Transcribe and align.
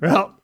Well, 0.00 0.38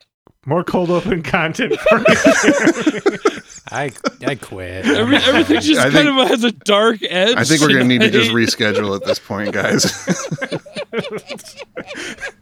more 0.47 0.65
cold 0.65 0.91
open 0.91 1.23
content 1.23 1.79
for 1.79 1.99
me. 1.99 2.05
I 3.71 3.93
I 4.27 4.35
quit. 4.35 4.85
Every, 4.87 5.17
everything 5.17 5.61
just 5.61 5.81
I 5.81 5.85
kind 5.85 5.95
think- 5.95 6.21
of 6.21 6.29
has 6.29 6.45
a 6.45 6.53
dark 6.53 6.99
edge. 7.09 7.37
I 7.37 7.45
think 7.45 7.61
we're 7.61 7.69
gonna 7.69 7.85
need 7.85 8.01
to 8.03 8.11
just 8.11 8.31
reschedule 8.33 8.97
at 8.97 9.05
this 9.05 9.19
point, 9.19 9.53
guys. 9.53 9.85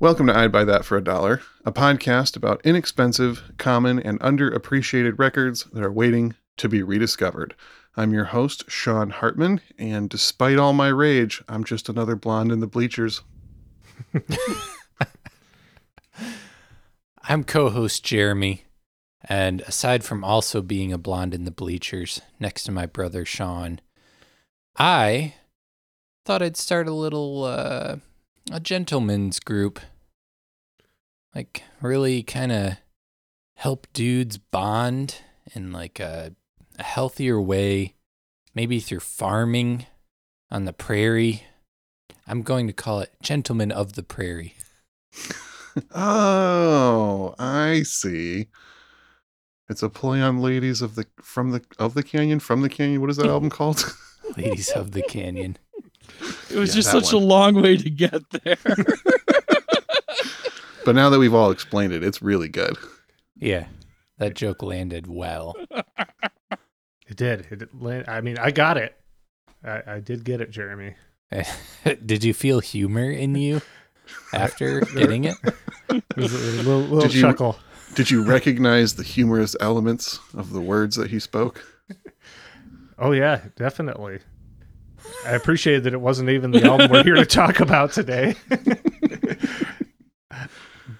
Welcome 0.00 0.28
to 0.28 0.34
I'd 0.34 0.50
Buy 0.50 0.64
That 0.64 0.86
for 0.86 0.96
a 0.96 1.04
Dollar, 1.04 1.42
a 1.62 1.70
podcast 1.70 2.34
about 2.34 2.64
inexpensive, 2.64 3.52
common, 3.58 4.00
and 4.00 4.18
underappreciated 4.20 5.18
records 5.18 5.64
that 5.74 5.84
are 5.84 5.92
waiting 5.92 6.36
to 6.56 6.70
be 6.70 6.82
rediscovered. 6.82 7.54
I'm 7.98 8.14
your 8.14 8.24
host, 8.24 8.64
Sean 8.70 9.10
Hartman, 9.10 9.60
and 9.76 10.08
despite 10.08 10.58
all 10.58 10.72
my 10.72 10.88
rage, 10.88 11.44
I'm 11.50 11.64
just 11.64 11.90
another 11.90 12.16
blonde 12.16 12.50
in 12.50 12.60
the 12.60 12.66
bleachers. 12.66 13.20
I'm 17.24 17.44
co-host 17.44 18.02
Jeremy, 18.02 18.64
and 19.28 19.60
aside 19.60 20.02
from 20.02 20.24
also 20.24 20.62
being 20.62 20.94
a 20.94 20.98
blonde 20.98 21.34
in 21.34 21.44
the 21.44 21.50
bleachers 21.50 22.22
next 22.38 22.64
to 22.64 22.72
my 22.72 22.86
brother 22.86 23.26
Sean, 23.26 23.82
I 24.78 25.34
thought 26.24 26.40
I'd 26.40 26.56
start 26.56 26.88
a 26.88 26.94
little 26.94 27.44
uh, 27.44 27.96
a 28.50 28.60
gentleman's 28.60 29.40
group, 29.40 29.80
like 31.34 31.62
really 31.80 32.22
kind 32.22 32.52
of 32.52 32.76
help 33.56 33.86
dudes 33.92 34.38
bond 34.38 35.16
in 35.54 35.72
like 35.72 36.00
a, 36.00 36.34
a 36.78 36.82
healthier 36.82 37.40
way, 37.40 37.94
maybe 38.54 38.80
through 38.80 39.00
farming 39.00 39.86
on 40.50 40.64
the 40.64 40.72
prairie. 40.72 41.44
I'm 42.26 42.42
going 42.42 42.66
to 42.66 42.72
call 42.72 43.00
it 43.00 43.12
Gentlemen 43.22 43.72
of 43.72 43.94
the 43.94 44.02
Prairie. 44.02 44.54
Oh, 45.94 47.34
I 47.38 47.82
see. 47.84 48.48
It's 49.68 49.84
a 49.84 49.88
play 49.88 50.20
on 50.20 50.40
ladies 50.40 50.82
of 50.82 50.96
the 50.96 51.06
from 51.22 51.52
the 51.52 51.62
of 51.78 51.94
the 51.94 52.02
canyon 52.02 52.40
from 52.40 52.62
the 52.62 52.68
canyon. 52.68 53.00
What 53.00 53.08
is 53.08 53.18
that 53.18 53.26
album 53.28 53.50
called? 53.50 53.94
Ladies 54.36 54.70
of 54.70 54.90
the 54.90 55.02
Canyon. 55.08 55.56
It 56.50 56.56
was 56.56 56.70
Yeah, 56.70 56.76
just 56.76 56.90
such 56.90 57.12
one. 57.12 57.22
a 57.22 57.26
long 57.26 57.54
way 57.62 57.76
to 57.76 57.90
get 57.90 58.22
there. 58.30 58.56
but 60.84 60.94
now 60.94 61.10
that 61.10 61.18
we've 61.18 61.34
all 61.34 61.50
explained 61.50 61.92
it, 61.92 62.02
it's 62.02 62.22
really 62.22 62.48
good. 62.48 62.76
Yeah, 63.36 63.66
that 64.18 64.34
joke 64.34 64.62
landed 64.62 65.06
well. 65.06 65.54
it 67.06 67.16
did. 67.16 67.46
It, 67.50 67.74
land- 67.80 68.06
I 68.08 68.20
mean, 68.20 68.38
I 68.38 68.50
got 68.50 68.76
it. 68.76 68.94
I, 69.64 69.82
I 69.86 70.00
did 70.00 70.24
get 70.24 70.40
it, 70.40 70.50
Jeremy. 70.50 70.94
Did 72.04 72.24
you 72.24 72.34
feel 72.34 72.58
humor 72.60 73.08
in 73.08 73.36
you 73.36 73.60
after 74.32 74.80
getting 74.94 75.24
it? 75.24 75.36
It 75.88 76.02
was 76.16 76.32
a 76.34 76.56
little, 76.62 76.80
little 76.80 77.00
Did 77.02 77.14
you- 77.14 77.20
chuckle. 77.20 77.58
Did 77.94 78.10
you 78.10 78.24
recognize 78.24 78.94
the 78.94 79.02
humorous 79.02 79.54
elements 79.60 80.18
of 80.34 80.52
the 80.52 80.60
words 80.60 80.96
that 80.96 81.10
he 81.10 81.18
spoke? 81.20 81.64
Oh 83.02 83.12
yeah, 83.12 83.40
definitely. 83.56 84.18
I 85.24 85.32
appreciated 85.32 85.84
that 85.84 85.94
it 85.94 86.00
wasn't 86.00 86.30
even 86.30 86.50
the 86.50 86.64
album 86.64 86.90
we're 86.90 87.04
here 87.04 87.14
to 87.14 87.26
talk 87.26 87.60
about 87.60 87.92
today. 87.92 88.34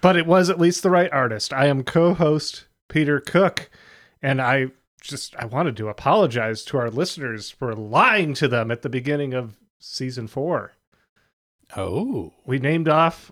but 0.01 0.15
it 0.15 0.25
was 0.25 0.49
at 0.49 0.59
least 0.59 0.83
the 0.83 0.89
right 0.89 1.11
artist. 1.11 1.53
I 1.53 1.67
am 1.67 1.83
co-host 1.83 2.67
Peter 2.89 3.19
Cook, 3.19 3.69
and 4.21 4.41
I 4.41 4.67
just 5.01 5.35
I 5.37 5.45
wanted 5.45 5.75
to 5.77 5.89
apologize 5.89 6.63
to 6.65 6.77
our 6.77 6.89
listeners 6.89 7.49
for 7.49 7.75
lying 7.75 8.33
to 8.35 8.47
them 8.47 8.71
at 8.71 8.83
the 8.83 8.89
beginning 8.89 9.33
of 9.33 9.57
season 9.79 10.27
4. 10.27 10.73
Oh, 11.75 12.33
We 12.45 12.59
named 12.59 12.87
off 12.87 13.31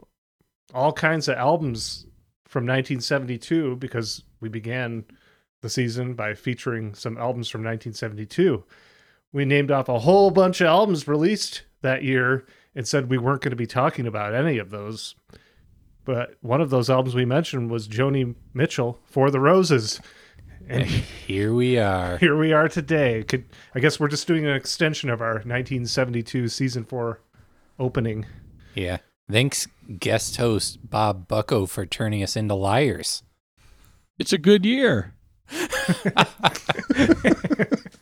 all 0.74 0.94
kinds 0.94 1.28
of 1.28 1.38
albums 1.38 2.06
from 2.48 2.64
1972 2.64 3.76
because 3.76 4.24
we 4.40 4.50
began 4.50 5.06
the 5.62 5.70
season 5.70 6.14
by 6.14 6.34
featuring 6.34 6.96
some 6.96 7.18
albums 7.18 7.50
from 7.50 7.62
1972. 7.62 8.64
We 9.32 9.46
named 9.46 9.72
off 9.72 9.90
a 9.90 10.00
whole 10.00 10.32
bunch 10.32 10.62
of 10.62 10.68
albums 10.68 11.08
released 11.08 11.64
that 11.82 12.04
year 12.04 12.46
and 12.76 12.88
said 12.88 13.10
we 13.10 13.18
weren't 13.18 13.42
going 13.42 13.52
to 13.52 13.56
be 13.56 13.68
talking 13.68 14.08
about 14.08 14.34
any 14.34 14.58
of 14.58 14.70
those. 14.70 15.16
But 16.06 16.36
one 16.42 16.62
of 16.62 16.70
those 16.70 16.90
albums 16.90 17.14
we 17.14 17.26
mentioned 17.26 17.70
was 17.70 17.88
Joni 17.88 18.36
Mitchell 18.54 19.00
for 19.06 19.30
the 19.30 19.40
Roses. 19.40 20.00
And 20.68 20.86
here 20.86 21.54
we 21.54 21.78
are. 21.78 22.18
here 22.18 22.38
we 22.38 22.54
are 22.54 22.68
today. 22.68 23.24
Could 23.24 23.46
I 23.76 23.80
guess 23.80 24.00
we're 24.00 24.08
just 24.08 24.28
doing 24.28 24.46
an 24.46 24.56
extension 24.56 25.10
of 25.10 25.22
our 25.22 25.36
1972 25.36 26.48
season 26.48 26.84
4 26.84 27.20
opening. 27.80 28.26
Yeah. 28.76 28.98
Thanks, 29.32 29.68
guest 30.00 30.38
host 30.38 30.90
Bob 30.90 31.28
Bucko, 31.28 31.66
for 31.66 31.86
turning 31.86 32.24
us 32.24 32.36
into 32.36 32.56
liars. 32.56 33.24
it's 34.18 34.34
a 34.34 34.38
good 34.38 34.66
year. 34.66 35.14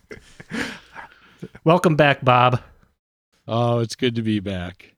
Welcome 1.67 1.97
back, 1.97 2.23
Bob. 2.23 2.61
Oh, 3.45 3.79
it's 3.79 3.95
good 3.95 4.15
to 4.15 4.21
be 4.21 4.39
back. 4.39 4.95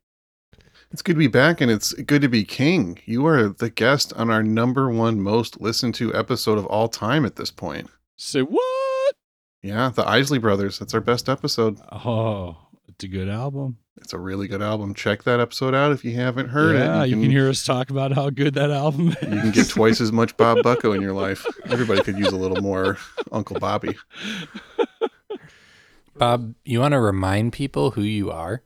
It's 0.91 1.01
good 1.01 1.13
to 1.13 1.17
be 1.17 1.25
back, 1.25 1.61
and 1.61 1.71
it's 1.71 1.93
good 1.93 2.21
to 2.21 2.29
be 2.29 2.43
king. 2.43 2.99
You 3.05 3.25
are 3.25 3.47
the 3.47 3.71
guest 3.71 4.13
on 4.13 4.29
our 4.29 4.43
number 4.43 4.87
one 4.87 5.19
most 5.19 5.59
listened 5.59 5.95
to 5.95 6.13
episode 6.13 6.59
of 6.59 6.67
all 6.67 6.87
time 6.87 7.25
at 7.25 7.37
this 7.37 7.49
point. 7.49 7.89
Say 8.17 8.41
what? 8.41 9.15
Yeah, 9.63 9.89
the 9.89 10.07
Isley 10.07 10.37
Brothers. 10.37 10.77
That's 10.77 10.93
our 10.93 11.01
best 11.01 11.27
episode. 11.27 11.79
Oh, 11.91 12.55
it's 12.87 13.03
a 13.03 13.07
good 13.07 13.29
album. 13.29 13.79
It's 13.97 14.13
a 14.13 14.19
really 14.19 14.47
good 14.47 14.61
album. 14.61 14.93
Check 14.93 15.23
that 15.23 15.39
episode 15.39 15.73
out 15.73 15.91
if 15.91 16.05
you 16.05 16.15
haven't 16.15 16.49
heard 16.49 16.75
yeah, 16.75 17.03
it. 17.03 17.09
you 17.09 17.15
can, 17.15 17.31
hear 17.31 17.49
us 17.49 17.65
talk 17.65 17.89
about 17.89 18.11
how 18.11 18.29
good 18.29 18.53
that 18.53 18.69
album 18.69 19.09
is. 19.09 19.15
You 19.23 19.41
can 19.41 19.51
get 19.51 19.69
twice 19.69 19.99
as 20.01 20.11
much 20.11 20.37
Bob 20.37 20.61
Bucko 20.61 20.93
in 20.93 21.01
your 21.01 21.13
life. 21.13 21.47
Everybody 21.65 22.03
could 22.03 22.19
use 22.19 22.31
a 22.31 22.37
little 22.37 22.61
more 22.61 22.99
Uncle 23.31 23.59
Bobby. 23.59 23.97
Bob, 26.19 26.53
you 26.63 26.81
want 26.81 26.91
to 26.91 26.99
remind 26.99 27.53
people 27.53 27.91
who 27.91 28.01
you 28.01 28.29
are 28.29 28.61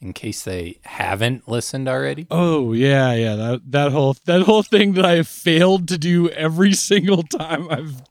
in 0.00 0.12
case 0.12 0.42
they 0.42 0.80
haven't 0.84 1.48
listened 1.48 1.88
already? 1.88 2.26
Oh 2.30 2.72
yeah, 2.72 3.12
yeah. 3.14 3.36
That 3.36 3.60
that 3.70 3.92
whole 3.92 4.16
that 4.26 4.42
whole 4.42 4.62
thing 4.62 4.92
that 4.94 5.04
I 5.04 5.16
have 5.16 5.28
failed 5.28 5.88
to 5.88 5.98
do 5.98 6.28
every 6.30 6.72
single 6.90 7.22
time 7.22 7.68
I've 7.70 8.02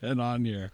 been 0.00 0.20
on 0.20 0.44
here. 0.44 0.72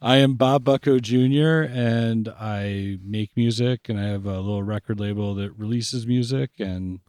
I 0.00 0.16
am 0.16 0.34
Bob 0.34 0.64
Bucko 0.64 0.98
Jr. 0.98 1.62
and 1.62 2.28
I 2.28 2.98
make 3.02 3.36
music 3.36 3.88
and 3.88 3.98
I 3.98 4.04
have 4.04 4.26
a 4.26 4.40
little 4.40 4.62
record 4.62 5.00
label 5.00 5.34
that 5.36 5.58
releases 5.58 6.06
music 6.06 6.50
and 6.58 7.00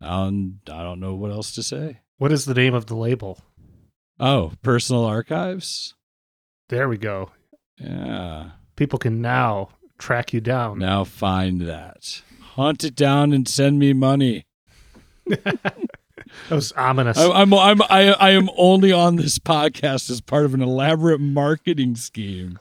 um, 0.00 0.60
I 0.68 0.82
don't 0.82 0.98
know 0.98 1.14
what 1.14 1.30
else 1.30 1.54
to 1.54 1.62
say. 1.62 2.00
What 2.18 2.32
is 2.32 2.46
the 2.46 2.54
name 2.54 2.74
of 2.74 2.86
the 2.86 2.96
label? 2.96 3.38
Oh, 4.18 4.52
personal 4.62 5.04
archives. 5.04 5.94
There 6.68 6.88
we 6.88 6.98
go. 6.98 7.30
Yeah. 7.78 8.50
People 8.80 8.98
can 8.98 9.20
now 9.20 9.68
track 9.98 10.32
you 10.32 10.40
down. 10.40 10.78
Now 10.78 11.04
find 11.04 11.60
that. 11.60 12.22
Hunt 12.54 12.82
it 12.82 12.94
down 12.94 13.34
and 13.34 13.46
send 13.46 13.78
me 13.78 13.92
money. 13.92 14.46
That 16.48 16.54
was 16.54 16.70
ominous. 16.72 17.18
I, 17.18 17.28
I'm 17.28 17.52
I'm 17.52 17.82
I, 17.82 18.12
I 18.12 18.30
am 18.30 18.48
only 18.56 18.92
on 18.92 19.16
this 19.16 19.40
podcast 19.40 20.10
as 20.10 20.20
part 20.20 20.44
of 20.44 20.54
an 20.54 20.62
elaborate 20.62 21.20
marketing 21.20 21.96
scheme, 21.96 22.60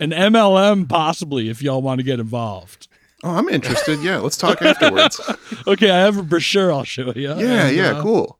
an 0.00 0.12
MLM 0.12 0.88
possibly 0.88 1.50
if 1.50 1.60
y'all 1.60 1.82
want 1.82 1.98
to 1.98 2.04
get 2.04 2.18
involved. 2.20 2.88
Oh, 3.22 3.34
I'm 3.34 3.50
interested. 3.50 4.00
Yeah, 4.02 4.18
let's 4.18 4.38
talk 4.38 4.62
afterwards. 4.62 5.20
Okay, 5.66 5.90
I 5.90 5.98
have 5.98 6.16
a 6.16 6.22
brochure 6.22 6.72
I'll 6.72 6.84
show 6.84 7.12
you. 7.14 7.28
Yeah, 7.36 7.66
And, 7.66 7.76
yeah, 7.76 7.90
uh, 7.90 8.02
cool. 8.02 8.38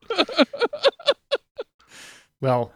well, 2.41 2.73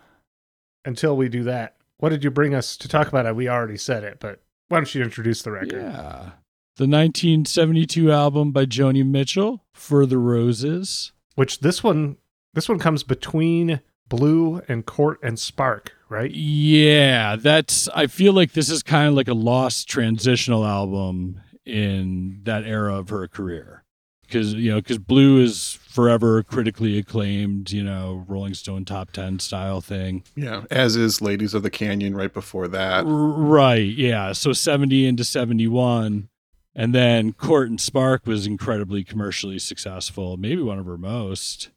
until 0.85 1.17
we 1.17 1.31
do 1.31 1.45
that, 1.45 1.77
what 2.01 2.09
did 2.11 2.25
you 2.25 2.31
bring 2.31 2.55
us 2.55 2.77
to 2.79 2.89
talk 2.89 3.09
about? 3.09 3.27
It? 3.27 3.37
We 3.37 3.49
already 3.49 3.77
said 3.77 4.05
it, 4.05 4.19
but 4.21 4.43
why 4.69 4.79
don't 4.79 4.95
you 4.95 5.03
introduce 5.03 5.43
the 5.43 5.53
record? 5.53 5.73
Yeah, 5.73 6.31
the 6.77 6.87
1972 6.87 8.11
album 8.11 8.53
by 8.53 8.67
Joni 8.67 9.07
Mitchell, 9.07 9.65
"For 9.73 10.07
the 10.07 10.19
Roses." 10.19 11.13
Which 11.37 11.61
this 11.61 11.85
one, 11.85 12.17
this 12.55 12.69
one 12.69 12.79
comes 12.79 13.03
between 13.03 13.81
Blue 14.09 14.61
and 14.69 14.85
Court 14.85 15.19
and 15.23 15.39
Spark, 15.39 15.93
right? 16.09 16.31
Yeah, 16.31 17.37
that's. 17.37 17.89
I 17.95 18.07
feel 18.09 18.33
like 18.33 18.53
this 18.53 18.69
is 18.69 18.83
kind 18.83 19.09
of 19.09 19.15
like 19.15 19.29
a 19.29 19.35
lost 19.35 19.89
transitional 19.89 20.67
album 20.67 21.41
in 21.65 22.41
that 22.45 22.65
era 22.65 22.99
of 22.99 23.11
her 23.11 23.29
career. 23.29 23.85
Because 24.31 24.55
you 24.55 24.71
know 24.71 24.77
because 24.77 24.99
Blue 24.99 25.41
is 25.43 25.79
forever 25.89 26.43
critically 26.43 26.99
acclaimed, 26.99 27.71
you 27.73 27.83
know, 27.83 28.25
Rolling 28.29 28.55
Stone 28.55 28.85
top 28.85 29.11
ten 29.11 29.39
style 29.39 29.81
thing. 29.81 30.23
Yeah, 30.37 30.65
as 30.71 30.97
is 30.97 31.21
Ladies 31.21 31.53
of 31.55 31.63
the 31.63 31.71
Canyon 31.71 32.17
right 32.17 32.33
before 32.33 32.69
that. 32.69 33.05
Right, 33.07 33.93
yeah. 33.93 34.33
So 34.33 34.53
seventy 34.53 35.07
into 35.07 35.25
seventy 35.25 35.69
one. 35.69 36.29
And 36.73 36.95
then 36.95 37.33
Court 37.33 37.69
and 37.69 37.81
Spark 37.81 38.27
was 38.27 38.47
incredibly 38.47 39.03
commercially 39.03 39.59
successful, 39.59 40.37
maybe 40.37 40.63
one 40.63 40.79
of 40.79 40.87
her 40.87 40.97
most. 40.97 41.71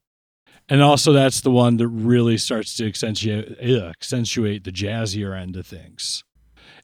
And 0.70 0.82
also, 0.82 1.12
that's 1.12 1.42
the 1.42 1.52
one 1.52 1.78
that 1.78 1.88
really 1.88 2.38
starts 2.38 2.76
to 2.78 2.88
accentuate, 2.88 3.60
accentuate 3.60 4.64
the 4.64 4.72
jazzier 4.72 5.38
end 5.38 5.56
of 5.58 5.66
things. 5.66 6.24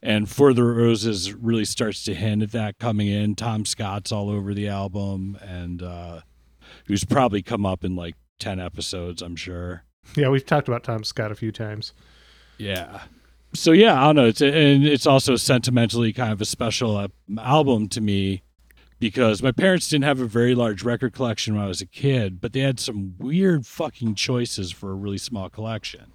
And 0.02 0.30
For 0.30 0.54
the 0.54 0.64
Roses 0.64 1.34
really 1.34 1.66
starts 1.66 2.04
to 2.06 2.16
hint 2.16 2.42
at 2.42 2.52
that 2.52 2.80
coming 2.80 3.08
in. 3.08 3.36
Tom 3.36 3.66
Scott's 3.66 4.12
all 4.12 4.30
over 4.30 4.54
the 4.54 4.68
album, 4.68 5.38
and 5.42 5.84
uh, 5.84 6.22
who's 6.86 7.04
probably 7.04 7.42
come 7.42 7.66
up 7.66 7.84
in 7.84 7.96
like 7.96 8.16
10 8.40 8.60
episodes, 8.60 9.22
I'm 9.22 9.36
sure. 9.36 9.84
Yeah, 10.16 10.30
we've 10.30 10.46
talked 10.46 10.68
about 10.70 10.84
Tom 10.84 11.04
Scott 11.04 11.32
a 11.32 11.36
few 11.36 11.52
times. 11.52 11.94
Yeah 12.58 13.02
so 13.54 13.72
yeah, 13.72 14.00
I 14.00 14.06
don't 14.06 14.16
know. 14.16 14.26
It's 14.26 14.42
and 14.42 14.86
it's 14.86 15.08
also 15.08 15.36
sentimentally 15.36 16.14
kind 16.14 16.32
of 16.32 16.42
a 16.42 16.46
special 16.46 16.98
uh, 16.98 17.08
album 17.40 17.88
to 17.90 18.02
me 18.02 18.44
because 19.00 19.42
my 19.42 19.52
parents 19.52 19.88
didn't 19.88 20.04
have 20.04 20.20
a 20.20 20.26
very 20.26 20.54
large 20.54 20.84
record 20.84 21.14
collection 21.14 21.56
when 21.56 21.64
I 21.64 21.68
was 21.68 21.82
a 21.82 21.86
kid, 21.86 22.42
but 22.42 22.54
they 22.54 22.60
had 22.60 22.80
some 22.80 23.16
weird 23.18 23.66
fucking 23.66 24.16
choices 24.16 24.72
for 24.72 24.92
a 24.92 24.96
really 24.96 25.18
small 25.18 25.50
collection. 25.50 26.12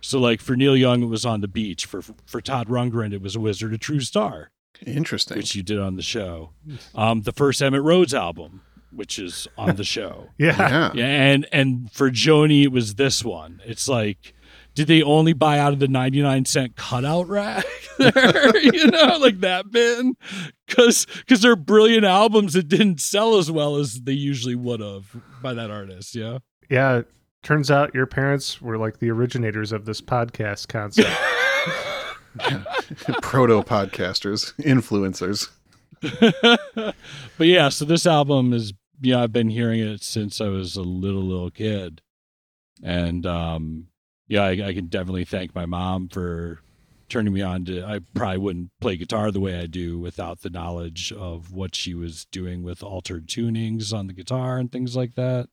So 0.00 0.18
like 0.18 0.40
for 0.40 0.56
Neil 0.56 0.76
Young, 0.76 1.02
it 1.02 1.06
was 1.06 1.24
on 1.26 1.40
the 1.40 1.48
beach. 1.48 1.86
For 1.86 2.02
for 2.26 2.40
Todd 2.40 2.68
Rundgren, 2.68 3.12
it 3.12 3.22
was 3.22 3.36
a 3.36 3.40
Wizard, 3.40 3.72
a 3.72 3.78
True 3.78 4.00
Star. 4.00 4.50
Interesting. 4.86 5.36
Which 5.36 5.54
you 5.54 5.62
did 5.62 5.78
on 5.78 5.96
the 5.96 6.02
show. 6.02 6.50
Um, 6.94 7.22
the 7.22 7.32
first 7.32 7.60
Emitt 7.60 7.84
Rhodes 7.84 8.14
album, 8.14 8.62
which 8.90 9.18
is 9.18 9.46
on 9.58 9.76
the 9.76 9.84
show. 9.84 10.28
yeah. 10.38 10.56
yeah. 10.58 10.92
Yeah, 10.94 11.04
and 11.04 11.46
and 11.52 11.92
for 11.92 12.10
Joni, 12.10 12.64
it 12.64 12.72
was 12.72 12.94
this 12.94 13.24
one. 13.24 13.60
It's 13.64 13.88
like 13.88 14.34
did 14.74 14.86
they 14.86 15.02
only 15.02 15.32
buy 15.32 15.58
out 15.58 15.72
of 15.72 15.78
the 15.78 15.88
99 15.88 16.44
cent 16.44 16.76
cutout 16.76 17.28
rack 17.28 17.64
there 17.98 18.56
you 18.62 18.86
know 18.86 19.18
like 19.20 19.40
that 19.40 19.70
bin 19.70 20.14
because 20.66 21.06
because 21.18 21.42
they're 21.42 21.56
brilliant 21.56 22.04
albums 22.04 22.52
that 22.52 22.68
didn't 22.68 23.00
sell 23.00 23.36
as 23.36 23.50
well 23.50 23.76
as 23.76 24.02
they 24.02 24.12
usually 24.12 24.54
would 24.54 24.80
have 24.80 25.16
by 25.42 25.52
that 25.54 25.70
artist 25.70 26.14
yeah 26.14 26.38
yeah 26.68 27.02
turns 27.42 27.70
out 27.70 27.94
your 27.94 28.06
parents 28.06 28.60
were 28.60 28.78
like 28.78 28.98
the 28.98 29.10
originators 29.10 29.72
of 29.72 29.84
this 29.84 30.00
podcast 30.00 30.68
concept 30.68 31.08
proto 33.22 33.62
podcasters 33.62 34.54
influencers 34.62 35.48
but 37.38 37.46
yeah 37.46 37.68
so 37.68 37.84
this 37.84 38.06
album 38.06 38.52
is 38.52 38.72
yeah 39.00 39.08
you 39.08 39.16
know, 39.16 39.22
i've 39.22 39.32
been 39.32 39.50
hearing 39.50 39.80
it 39.80 40.02
since 40.02 40.40
i 40.40 40.46
was 40.46 40.76
a 40.76 40.82
little 40.82 41.22
little 41.22 41.50
kid 41.50 42.00
and 42.82 43.26
um 43.26 43.86
yeah, 44.30 44.44
I, 44.44 44.50
I 44.68 44.74
can 44.74 44.86
definitely 44.86 45.24
thank 45.24 45.56
my 45.56 45.66
mom 45.66 46.08
for 46.08 46.60
turning 47.08 47.34
me 47.34 47.42
on 47.42 47.64
to. 47.64 47.84
I 47.84 47.98
probably 48.14 48.38
wouldn't 48.38 48.70
play 48.80 48.96
guitar 48.96 49.32
the 49.32 49.40
way 49.40 49.58
I 49.58 49.66
do 49.66 49.98
without 49.98 50.42
the 50.42 50.50
knowledge 50.50 51.12
of 51.12 51.52
what 51.52 51.74
she 51.74 51.94
was 51.94 52.26
doing 52.26 52.62
with 52.62 52.84
altered 52.84 53.26
tunings 53.26 53.92
on 53.92 54.06
the 54.06 54.12
guitar 54.12 54.58
and 54.58 54.70
things 54.70 54.94
like 54.94 55.16
that. 55.16 55.48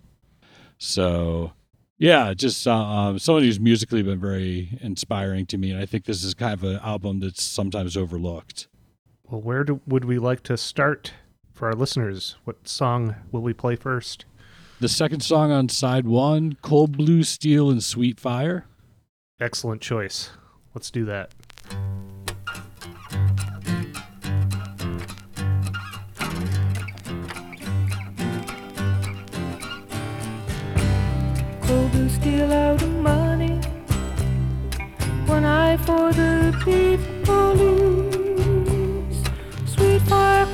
So, 0.78 1.54
yeah, 1.97 2.33
just 2.33 2.67
uh, 2.67 2.75
um, 2.75 3.19
someone 3.19 3.44
who's 3.44 3.59
musically 3.59 4.03
been 4.03 4.19
very 4.19 4.77
inspiring 4.81 5.45
to 5.47 5.57
me, 5.57 5.71
and 5.71 5.79
I 5.79 5.85
think 5.85 6.05
this 6.05 6.23
is 6.23 6.33
kind 6.33 6.53
of 6.53 6.63
an 6.63 6.79
album 6.83 7.19
that's 7.19 7.44
sometimes 7.44 7.97
overlooked. 7.97 8.67
Well, 9.23 9.41
where 9.41 9.63
do, 9.63 9.81
would 9.88 10.05
we 10.05 10.19
like 10.19 10.44
to 10.44 10.57
start 10.57 11.13
for 11.53 11.67
our 11.67 11.73
listeners? 11.73 12.35
What 12.44 12.67
song 12.67 13.15
will 13.31 13.41
we 13.41 13.53
play 13.53 13.75
first? 13.75 14.25
The 14.79 14.88
second 14.88 15.21
song 15.21 15.51
on 15.51 15.69
side 15.69 16.05
one, 16.05 16.57
Cold 16.61 16.95
Blue 16.95 17.23
Steel 17.23 17.71
and 17.71 17.83
Sweet 17.83 18.19
Fire. 18.19 18.65
Excellent 19.39 19.81
choice. 19.81 20.29
Let's 20.75 20.91
do 20.91 21.03
that. 21.05 21.33
Steel 32.27 32.51
out 32.51 32.81
of 32.81 32.94
money. 32.95 33.56
One 35.27 35.45
eye 35.45 35.77
for 35.77 36.12
the 36.12 36.53
people 36.65 37.53
lose. 37.53 39.24
Sweet 39.65 40.01
fire 40.01 40.45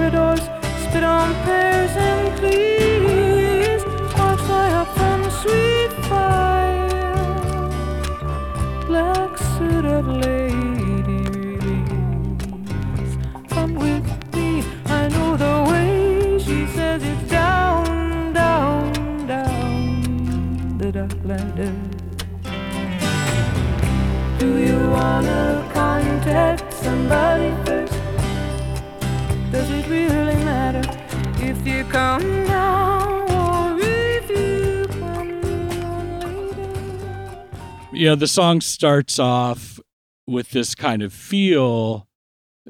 Corridors 0.00 0.39
you 38.00 38.06
know 38.06 38.14
the 38.14 38.26
song 38.26 38.62
starts 38.62 39.18
off 39.18 39.78
with 40.26 40.52
this 40.52 40.74
kind 40.74 41.02
of 41.02 41.12
feel 41.12 42.08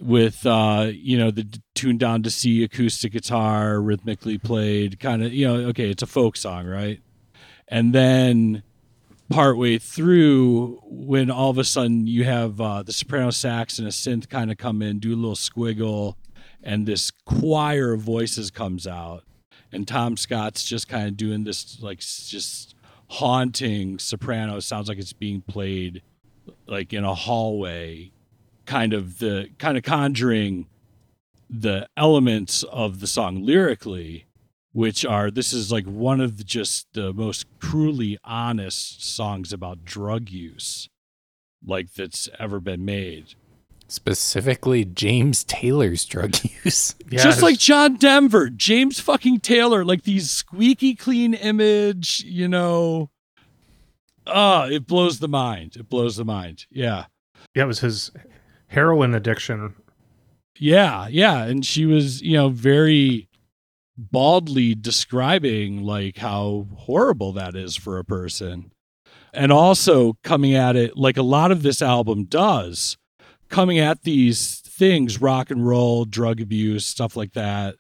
with 0.01 0.45
uh 0.45 0.91
you 0.93 1.17
know 1.17 1.31
the 1.31 1.47
tuned 1.77 2.01
down 2.01 2.21
to 2.25 2.31
C 2.31 2.65
acoustic 2.65 3.13
guitar 3.13 3.81
rhythmically 3.81 4.39
played 4.39 4.99
kind 4.99 5.23
of 5.23 5.33
you 5.33 5.47
know 5.47 5.69
okay 5.69 5.89
it's 5.89 6.03
a 6.03 6.07
folk 6.09 6.37
song 6.37 6.67
right? 6.67 7.01
And 7.69 7.95
then 7.95 8.65
partway 9.29 9.79
through 9.79 10.81
when 10.85 11.31
all 11.31 11.51
of 11.51 11.59
a 11.59 11.65
sudden 11.65 12.09
you 12.09 12.25
have 12.25 12.61
uh 12.61 12.83
the 12.83 12.93
soprano 12.93 13.31
sax 13.31 13.79
and 13.79 13.87
a 13.87 13.93
synth 13.93 14.29
kind 14.29 14.51
of 14.51 14.59
come 14.59 14.83
in 14.83 14.99
do 14.99 15.15
a 15.15 15.15
little 15.15 15.37
squiggle 15.37 16.17
and 16.61 16.87
this 16.87 17.13
choir 17.25 17.93
of 17.93 18.01
voices 18.01 18.51
comes 18.51 18.85
out. 18.85 19.23
And 19.73 19.87
Tom 19.87 20.17
Scott's 20.17 20.65
just 20.65 20.89
kind 20.89 21.07
of 21.07 21.17
doing 21.17 21.45
this 21.45 21.81
like 21.81 22.01
just 22.01 22.75
haunting 23.11 23.99
soprano 23.99 24.61
sounds 24.61 24.89
like 24.89 24.99
it's 24.99 25.13
being 25.13 25.41
played 25.43 26.01
like 26.67 26.93
in 26.93 27.03
a 27.03 27.15
hallway 27.15 28.13
kind 28.67 28.93
of 28.93 29.19
the 29.19 29.49
kind 29.59 29.77
of 29.77 29.83
conjuring 29.83 30.65
the 31.49 31.89
elements 31.97 32.63
of 32.63 33.01
the 33.01 33.09
song 33.09 33.45
lyrically, 33.45 34.27
which 34.73 35.05
are 35.05 35.29
this 35.29 35.53
is 35.53 35.73
like 35.73 35.85
one 35.87 36.21
of 36.21 36.37
the, 36.39 36.45
just 36.45 36.87
the 36.93 37.13
most 37.13 37.47
cruelly 37.59 38.17
honest 38.23 39.05
songs 39.05 39.53
about 39.53 39.85
drug 39.85 40.31
use 40.31 40.89
like 41.67 41.93
that's 41.95 42.29
ever 42.39 42.61
been 42.61 42.85
made. 42.85 43.35
Specifically, 43.91 44.85
James 44.85 45.43
Taylor's 45.43 46.05
drug 46.05 46.37
use. 46.65 46.95
Yeah, 47.11 47.23
just 47.25 47.43
like 47.43 47.59
John 47.59 47.97
Denver, 47.97 48.49
James 48.49 49.01
fucking 49.01 49.41
Taylor, 49.41 49.85
like 49.85 50.05
these 50.05 50.31
squeaky 50.31 50.95
clean 50.95 51.35
image, 51.35 52.23
you 52.25 52.47
know. 52.47 53.11
Ah, 54.29 54.67
it 54.67 54.87
blows 54.87 55.19
the 55.19 55.27
mind. 55.27 55.75
It 55.75 55.89
blows 55.89 56.17
the 56.17 56.25
mind. 56.25 56.67
Yeah. 56.71 57.07
yeah, 57.55 57.65
it 57.65 57.67
was 57.67 57.81
his 57.81 58.13
heroin 58.69 59.13
addiction. 59.13 59.75
Yeah, 60.57 61.09
yeah, 61.09 61.43
and 61.45 61.67
she 61.67 61.85
was, 61.85 62.23
you 62.23 62.37
know, 62.37 62.49
very 62.49 63.29
baldly 63.97 64.75
describing 64.75 65.83
like 65.83 66.19
how 66.19 66.69
horrible 66.77 67.33
that 67.33 67.57
is 67.57 67.75
for 67.75 67.99
a 67.99 68.05
person. 68.05 68.71
And 69.33 69.51
also 69.51 70.17
coming 70.23 70.55
at 70.55 70.77
it 70.77 70.97
like 70.97 71.17
a 71.17 71.23
lot 71.23 71.51
of 71.51 71.63
this 71.63 71.83
album 71.83 72.25
does, 72.25 72.97
coming 73.51 73.79
at 73.79 74.03
these 74.03 74.61
things, 74.61 75.21
rock 75.21 75.51
and 75.51 75.67
roll, 75.67 76.05
drug 76.07 76.41
abuse, 76.41 76.87
stuff 76.87 77.17
like 77.17 77.35
that, 77.35 77.77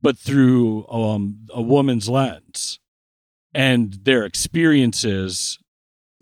but 0.00 0.16
through 0.18 0.86
um 0.88 1.46
a 1.52 1.60
woman's 1.60 2.08
lens 2.08 2.78
and 3.54 3.92
their 4.04 4.24
experiences 4.24 5.58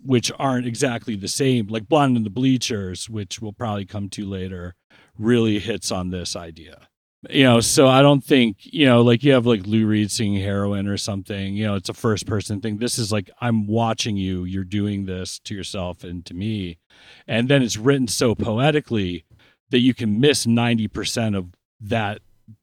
which 0.03 0.31
aren't 0.39 0.65
exactly 0.65 1.15
the 1.15 1.27
same, 1.27 1.67
like 1.67 1.87
Blonde 1.87 2.17
in 2.17 2.23
the 2.23 2.29
Bleachers, 2.29 3.09
which 3.09 3.39
we'll 3.39 3.53
probably 3.53 3.85
come 3.85 4.09
to 4.09 4.25
later 4.25 4.75
really 5.17 5.59
hits 5.59 5.91
on 5.91 6.09
this 6.09 6.35
idea. 6.35 6.87
You 7.29 7.43
know, 7.43 7.59
so 7.59 7.87
I 7.87 8.01
don't 8.01 8.23
think, 8.23 8.57
you 8.61 8.87
know, 8.87 9.01
like 9.03 9.23
you 9.23 9.33
have 9.33 9.45
like 9.45 9.67
Lou 9.67 9.85
Reed 9.85 10.09
singing 10.09 10.41
heroin 10.41 10.87
or 10.87 10.97
something, 10.97 11.55
you 11.55 11.67
know, 11.67 11.75
it's 11.75 11.89
a 11.89 11.93
first 11.93 12.25
person 12.25 12.61
thing. 12.61 12.77
This 12.77 12.97
is 12.97 13.11
like, 13.11 13.29
I'm 13.39 13.67
watching 13.67 14.17
you, 14.17 14.43
you're 14.43 14.63
doing 14.63 15.05
this 15.05 15.37
to 15.41 15.53
yourself 15.53 16.03
and 16.03 16.25
to 16.25 16.33
me. 16.33 16.79
And 17.27 17.47
then 17.47 17.61
it's 17.61 17.77
written 17.77 18.07
so 18.07 18.33
poetically 18.33 19.25
that 19.69 19.79
you 19.79 19.93
can 19.93 20.19
miss 20.19 20.47
90% 20.47 21.37
of 21.37 21.53
that 21.79 22.21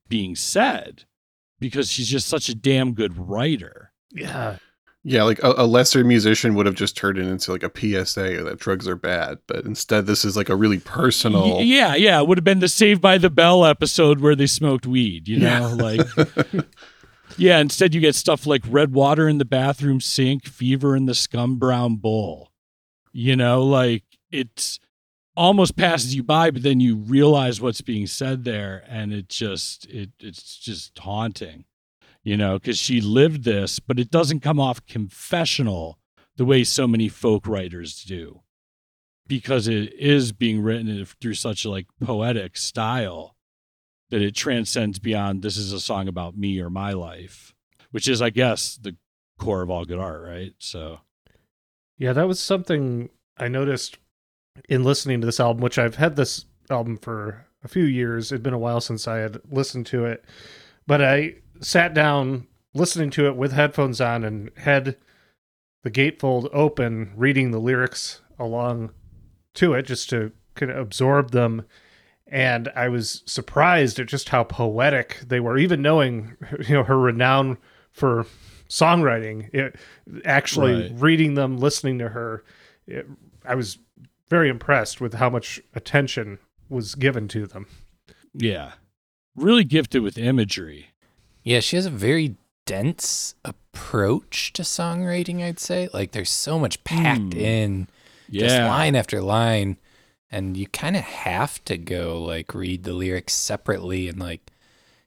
being 0.09 0.35
said 0.35 1.05
because 1.61 1.91
she's 1.91 2.09
just 2.09 2.27
such 2.27 2.49
a 2.49 2.55
damn 2.55 2.95
good 2.95 3.17
writer. 3.17 3.93
Yeah, 4.11 4.57
Yeah, 5.09 5.23
like 5.23 5.43
a, 5.43 5.55
a 5.57 5.67
lesser 5.67 6.05
musician 6.05 6.55
would 6.55 6.67
have 6.67 6.75
just 6.75 6.95
turned 6.97 7.17
it 7.17 7.27
into 7.27 7.51
like 7.51 7.63
a 7.63 7.71
PSA 7.75 8.41
or 8.41 8.45
that 8.45 8.59
drugs 8.59 8.87
are 8.87 8.95
bad, 8.95 9.39
but 9.47 9.65
instead 9.65 10.07
this 10.07 10.23
is 10.23 10.37
like 10.37 10.51
a 10.51 10.57
really 10.57 10.79
personal. 10.81 11.57
Y- 11.57 11.63
yeah, 11.63 11.95
yeah. 11.95 12.21
It 12.21 12.29
would 12.29 12.37
have 12.37 12.45
been 12.45 12.61
the 12.61 12.69
Saved 12.69 13.01
by 13.01 13.17
the 13.17 13.31
Bell 13.31 13.65
episode 13.65 14.21
where 14.21 14.37
they 14.37 14.47
smoked 14.47 14.87
weed, 14.87 15.27
you 15.27 15.39
know? 15.39 15.47
Yeah. 15.47 15.67
Like, 15.69 16.01
yeah, 17.39 17.59
instead 17.59 17.95
you 17.95 18.03
get 18.03 18.15
stuff 18.15 18.47
like 18.47 18.63
red 18.69 18.93
water 18.93 19.29
in 19.29 19.39
the 19.39 19.47
bathroom 19.47 20.01
sink, 20.03 20.45
fever 20.45 20.95
in 20.95 21.07
the 21.07 21.15
scum 21.15 21.57
brown 21.59 21.97
bowl. 21.97 22.53
You 23.13 23.35
know, 23.35 23.63
like 23.63 24.05
it's 24.31 24.79
almost 25.35 25.75
passes 25.75 26.15
you 26.15 26.23
by, 26.23 26.51
but 26.51 26.63
then 26.63 26.81
you 26.81 26.97
realize 26.97 27.61
what's 27.63 27.81
being 27.81 28.07
said 28.07 28.45
there, 28.45 28.85
and 28.87 29.15
it 29.15 29.29
just, 29.31 29.87
it, 29.87 30.11
it's 30.21 30.59
just 30.59 30.99
haunting, 30.99 31.65
you 32.29 32.37
know, 32.37 32.59
because 32.59 32.77
she 32.79 33.01
lived 33.01 33.45
this, 33.45 33.79
but 33.79 33.99
it 33.99 34.11
doesn't 34.11 34.41
come 34.41 34.61
off 34.61 34.85
confessional 34.87 35.99
the 36.37 36.45
way 36.45 36.63
so 36.63 36.87
many 36.87 37.09
folk 37.09 37.47
writers 37.47 38.05
do. 38.05 38.43
Because 39.27 39.67
it 39.67 39.95
is 39.95 40.33
being 40.33 40.61
written 40.61 41.07
through 41.21 41.35
such 41.35 41.65
a 41.65 41.71
like 41.71 41.87
poetic 42.05 42.57
style 42.57 43.35
that 44.11 44.23
it 44.23 44.35
transcends 44.35 44.99
beyond 44.99 45.43
this 45.43 45.57
is 45.57 45.73
a 45.73 45.81
song 45.81 46.07
about 46.09 46.37
me 46.37 46.61
or 46.61 46.71
my 46.71 46.93
life 46.93 47.55
which 47.91 48.09
is 48.09 48.23
i 48.23 48.31
guess 48.31 48.77
the 48.77 48.97
core 49.39 49.63
of 49.63 49.71
all 49.71 49.85
good 49.85 49.99
art 49.99 50.23
right? 50.23 50.53
So. 50.59 51.01
Yeah, 51.97 52.13
that 52.13 52.29
was 52.29 52.41
something 52.41 53.09
I 53.39 53.49
noticed 53.49 53.99
in 54.69 54.85
listening 54.85 55.21
to 55.21 55.27
this 55.27 55.41
album, 55.41 55.63
which 55.63 55.79
I've 55.79 55.97
had 55.97 56.17
this 56.17 56.45
album 56.71 56.97
for 56.97 57.47
a 57.65 57.69
few 57.69 57.85
years. 57.85 58.31
It'd 58.31 58.43
been 58.43 58.53
a 58.53 58.59
while 58.59 58.81
since 58.81 59.09
I 59.09 59.19
had 59.19 59.41
listened 59.51 59.87
to 59.87 60.05
it, 60.05 60.25
but 60.87 61.03
I 61.03 61.37
sat 61.61 61.95
down 61.95 62.47
listening 62.75 63.11
to 63.11 63.27
it 63.27 63.37
with 63.37 63.53
headphones 63.53 64.01
on 64.01 64.25
and 64.25 64.51
had 64.59 64.97
the 65.83 65.91
gatefold 65.91 66.49
open, 66.53 67.13
reading 67.17 67.51
the 67.51 67.59
lyrics 67.59 68.21
along 68.39 68.91
to 69.55 69.75
it 69.75 69.83
just 69.83 70.11
to 70.11 70.33
kind 70.55 70.71
of 70.71 70.79
absorb 70.79 71.31
them. 71.31 71.65
And 72.27 72.69
I 72.77 72.89
was 72.89 73.23
surprised 73.27 73.99
at 73.99 74.07
just 74.07 74.29
how 74.29 74.45
poetic 74.45 75.19
they 75.27 75.41
were, 75.41 75.57
even 75.59 75.81
knowing 75.83 76.37
you 76.69 76.75
know 76.75 76.83
her 76.85 76.99
renown 76.99 77.59
for 77.91 78.27
songwriting. 78.69 79.53
It, 79.55 79.77
actually 80.25 80.75
Right. 80.75 80.93
reading 80.95 81.35
them, 81.35 81.57
listening 81.59 81.99
to 82.01 82.11
her, 82.11 82.45
it, 82.87 83.07
I 83.45 83.55
was 83.55 83.79
very 84.29 84.51
impressed 84.51 85.01
with 85.01 85.15
how 85.15 85.31
much 85.31 85.61
attention 85.75 86.39
was 86.69 86.95
given 86.95 87.29
to 87.29 87.47
them. 87.47 87.67
yeah 88.35 88.73
really 89.35 89.65
gifted 89.65 90.03
with 90.03 90.19
imagery 90.19 90.89
Yeah, 91.49 91.61
she 91.61 91.77
has 91.77 91.87
a 91.87 91.91
very 91.91 92.37
dense 92.67 93.35
approach 93.43 94.53
to 94.53 94.63
songwriting, 94.63 95.43
I'd 95.43 95.59
say. 95.59 95.89
Like 95.95 96.13
there's 96.13 96.29
so 96.31 96.59
much 96.59 96.85
packed 96.85 97.33
Hmm. 97.33 97.41
in, 97.41 97.89
just 98.31 98.55
yeah 98.55 98.69
line 98.69 98.95
after 98.95 99.23
line. 99.23 99.79
And 100.31 100.59
you 100.59 100.67
kind 100.67 100.95
of 100.95 101.03
have 101.05 101.65
to 101.65 101.79
go 101.79 102.23
like 102.23 102.55
read 102.55 102.85
the 102.85 102.93
lyrics 102.93 103.33
separately 103.33 104.09
and 104.09 104.19
like 104.19 104.51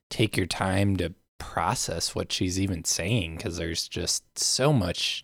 take 0.09 0.35
your 0.35 0.47
time 0.47 0.97
to 0.97 1.13
process 1.37 2.15
what 2.15 2.31
she's 2.31 2.59
even 2.59 2.83
saying 2.85 3.37
because 3.37 3.57
there's 3.57 3.87
just 3.87 4.23
so 4.39 4.73
much 4.73 5.23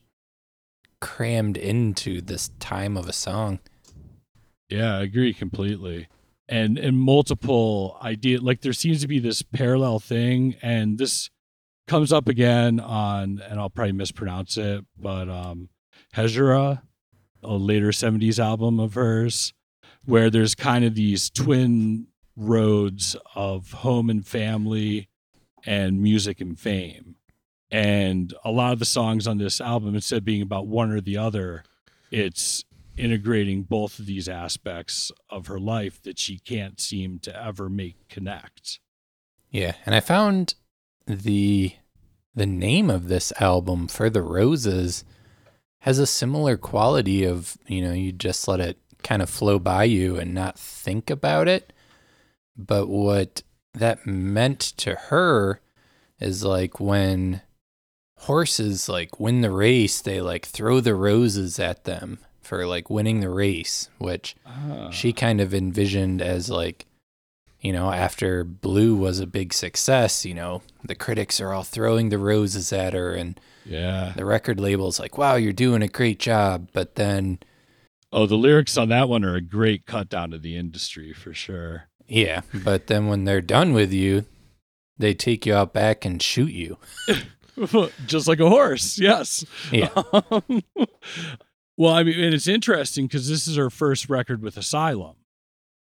crammed 1.02 1.58
into 1.58 2.22
this 2.22 2.50
time 2.60 2.96
of 2.96 3.10
a 3.10 3.14
song. 3.14 3.58
yeah 4.70 4.98
i 4.98 5.02
agree 5.02 5.34
completely 5.34 6.08
and 6.50 6.78
and 6.78 7.00
multiple 7.00 7.98
idea 8.02 8.40
like 8.40 8.62
there 8.62 8.74
seems 8.74 9.02
to 9.02 9.08
be 9.08 9.20
this 9.20 9.42
parallel 9.42 10.00
thing 10.00 10.56
and 10.62 10.98
this 10.98 11.30
comes 11.88 12.14
up 12.14 12.28
again 12.28 12.80
on 12.80 13.42
and 13.50 13.60
i'll 13.60 13.70
probably 13.70 13.92
mispronounce 13.92 14.58
it 14.58 14.86
but 14.98 15.30
um 15.30 15.70
Hejira 16.16 16.82
a 17.44 17.54
later 17.54 17.90
70s 17.90 18.40
album 18.40 18.80
of 18.80 18.94
hers 18.96 19.54
where 20.06 20.30
there's 20.30 20.56
kind 20.56 20.86
of 20.86 20.96
these 20.96 21.30
twin 21.30 22.08
roads 22.36 23.16
of 23.36 23.72
home 23.72 24.10
and 24.10 24.26
family 24.26 25.10
and 25.66 26.02
music 26.02 26.40
and 26.40 26.58
fame. 26.58 27.16
And 27.70 28.34
a 28.46 28.52
lot 28.52 28.72
of 28.72 28.80
the 28.80 28.86
songs 28.86 29.28
on 29.28 29.38
this 29.38 29.60
album 29.60 29.96
instead 29.96 30.20
of 30.20 30.26
being 30.26 30.42
about 30.42 30.68
one 30.68 30.92
or 30.92 31.02
the 31.02 31.18
other 31.18 31.64
it's 32.10 32.64
integrating 32.98 33.64
both 33.64 34.00
of 34.00 34.06
these 34.06 34.28
aspects 34.28 35.12
of 35.30 35.48
her 35.48 35.60
life 35.60 36.02
that 36.04 36.20
she 36.20 36.40
can't 36.40 36.80
seem 36.80 37.20
to 37.20 37.44
ever 37.44 37.70
make 37.70 38.08
connect. 38.10 38.80
Yeah, 39.50 39.74
and 39.86 39.96
I 39.96 40.00
found 40.00 40.56
the 41.06 41.74
the 42.36 42.46
name 42.46 42.90
of 42.90 43.08
this 43.08 43.34
album 43.40 43.88
for 43.88 44.10
the 44.10 44.22
roses 44.22 45.04
has 45.82 45.98
a 45.98 46.06
similar 46.06 46.56
quality 46.56 47.24
of, 47.24 47.58
you 47.66 47.82
know, 47.82 47.94
you 47.94 48.12
just 48.12 48.48
let 48.48 48.60
it 48.60 48.78
kind 49.04 49.24
of 49.24 49.30
flow 49.30 49.58
by 49.58 49.86
you 49.86 50.18
and 50.18 50.36
not 50.36 50.60
think 50.60 51.10
about 51.10 51.48
it. 51.48 51.74
But 52.56 52.90
what 52.90 53.42
that 53.74 54.06
meant 54.06 54.60
to 54.60 54.96
her 54.96 55.62
is 56.20 56.44
like 56.44 56.80
when 56.80 57.42
horses 58.18 58.88
like 58.88 59.20
win 59.20 59.42
the 59.42 59.52
race, 59.52 60.02
they 60.02 60.22
like 60.22 60.46
throw 60.46 60.80
the 60.80 60.96
roses 60.96 61.60
at 61.60 61.86
them 61.86 62.20
for 62.48 62.66
like 62.66 62.90
winning 62.90 63.20
the 63.20 63.30
race, 63.30 63.90
which 63.98 64.36
she 64.92 65.12
kind 65.12 65.42
of 65.42 65.54
envisioned 65.54 66.22
as 66.22 66.50
like 66.50 66.86
you 67.60 67.74
know 67.74 67.92
after 67.92 68.44
blue 68.44 68.96
was 68.96 69.20
a 69.20 69.28
big 69.28 69.52
success 69.52 70.24
you 70.26 70.34
know 70.34 70.62
the 70.84 70.96
critics 70.96 71.42
are 71.42 71.52
all 71.52 71.64
throwing 71.64 72.10
the 72.10 72.18
roses 72.18 72.72
at 72.72 72.94
her 72.94 73.14
and 73.16 73.40
yeah. 73.66 74.14
the 74.16 74.24
record 74.24 74.60
label's 74.60 75.00
like 75.00 75.18
wow 75.18 75.34
you're 75.36 75.52
doing 75.52 75.82
a 75.82 75.88
great 75.88 76.20
job 76.20 76.70
but 76.72 76.96
then 76.96 77.40
Oh, 78.14 78.26
the 78.26 78.36
lyrics 78.36 78.78
on 78.78 78.88
that 78.90 79.10
one 79.10 79.26
are 79.26 79.36
a 79.36 79.42
great 79.42 79.86
cut 79.86 80.08
down 80.08 80.30
to 80.32 80.38
the 80.38 80.56
industry 80.56 81.12
for 81.14 81.34
sure. 81.34 81.86
yeah 82.08 82.42
but 82.54 82.88
then 82.88 83.08
when 83.08 83.26
they're 83.26 83.42
done 83.42 83.74
with 83.74 83.92
you 83.92 84.26
they 84.98 85.14
take 85.16 85.46
you 85.46 85.56
out 85.56 85.74
back 85.74 86.06
and 86.06 86.22
shoot 86.22 86.52
you 86.52 86.78
Just 88.06 88.28
like 88.28 88.40
a 88.40 88.50
horse, 88.50 89.00
yes. 89.00 89.44
yeah 89.72 89.90
Um, 90.14 90.62
well, 91.78 91.94
I 91.94 92.04
mean, 92.04 92.20
and 92.20 92.34
it's 92.34 92.48
interesting 92.48 93.06
because 93.06 93.30
this 93.30 93.48
is 93.48 93.56
her 93.56 93.70
first 93.70 94.10
record 94.10 94.42
with 94.42 94.58
Asylum. 94.58 95.16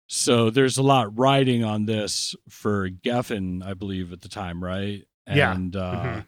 So 0.08 0.50
there's 0.50 0.78
a 0.78 0.84
lot 0.84 1.18
riding 1.18 1.64
on 1.64 1.86
this 1.86 2.36
for 2.50 2.90
Geffen, 2.90 3.64
I 3.66 3.74
believe, 3.74 4.14
at 4.14 4.22
the 4.22 4.30
time, 4.30 4.64
right? 4.64 5.06
Yeah. 5.28 5.54
And 5.54 5.76
uh, 5.76 6.04
Mhm. 6.04 6.26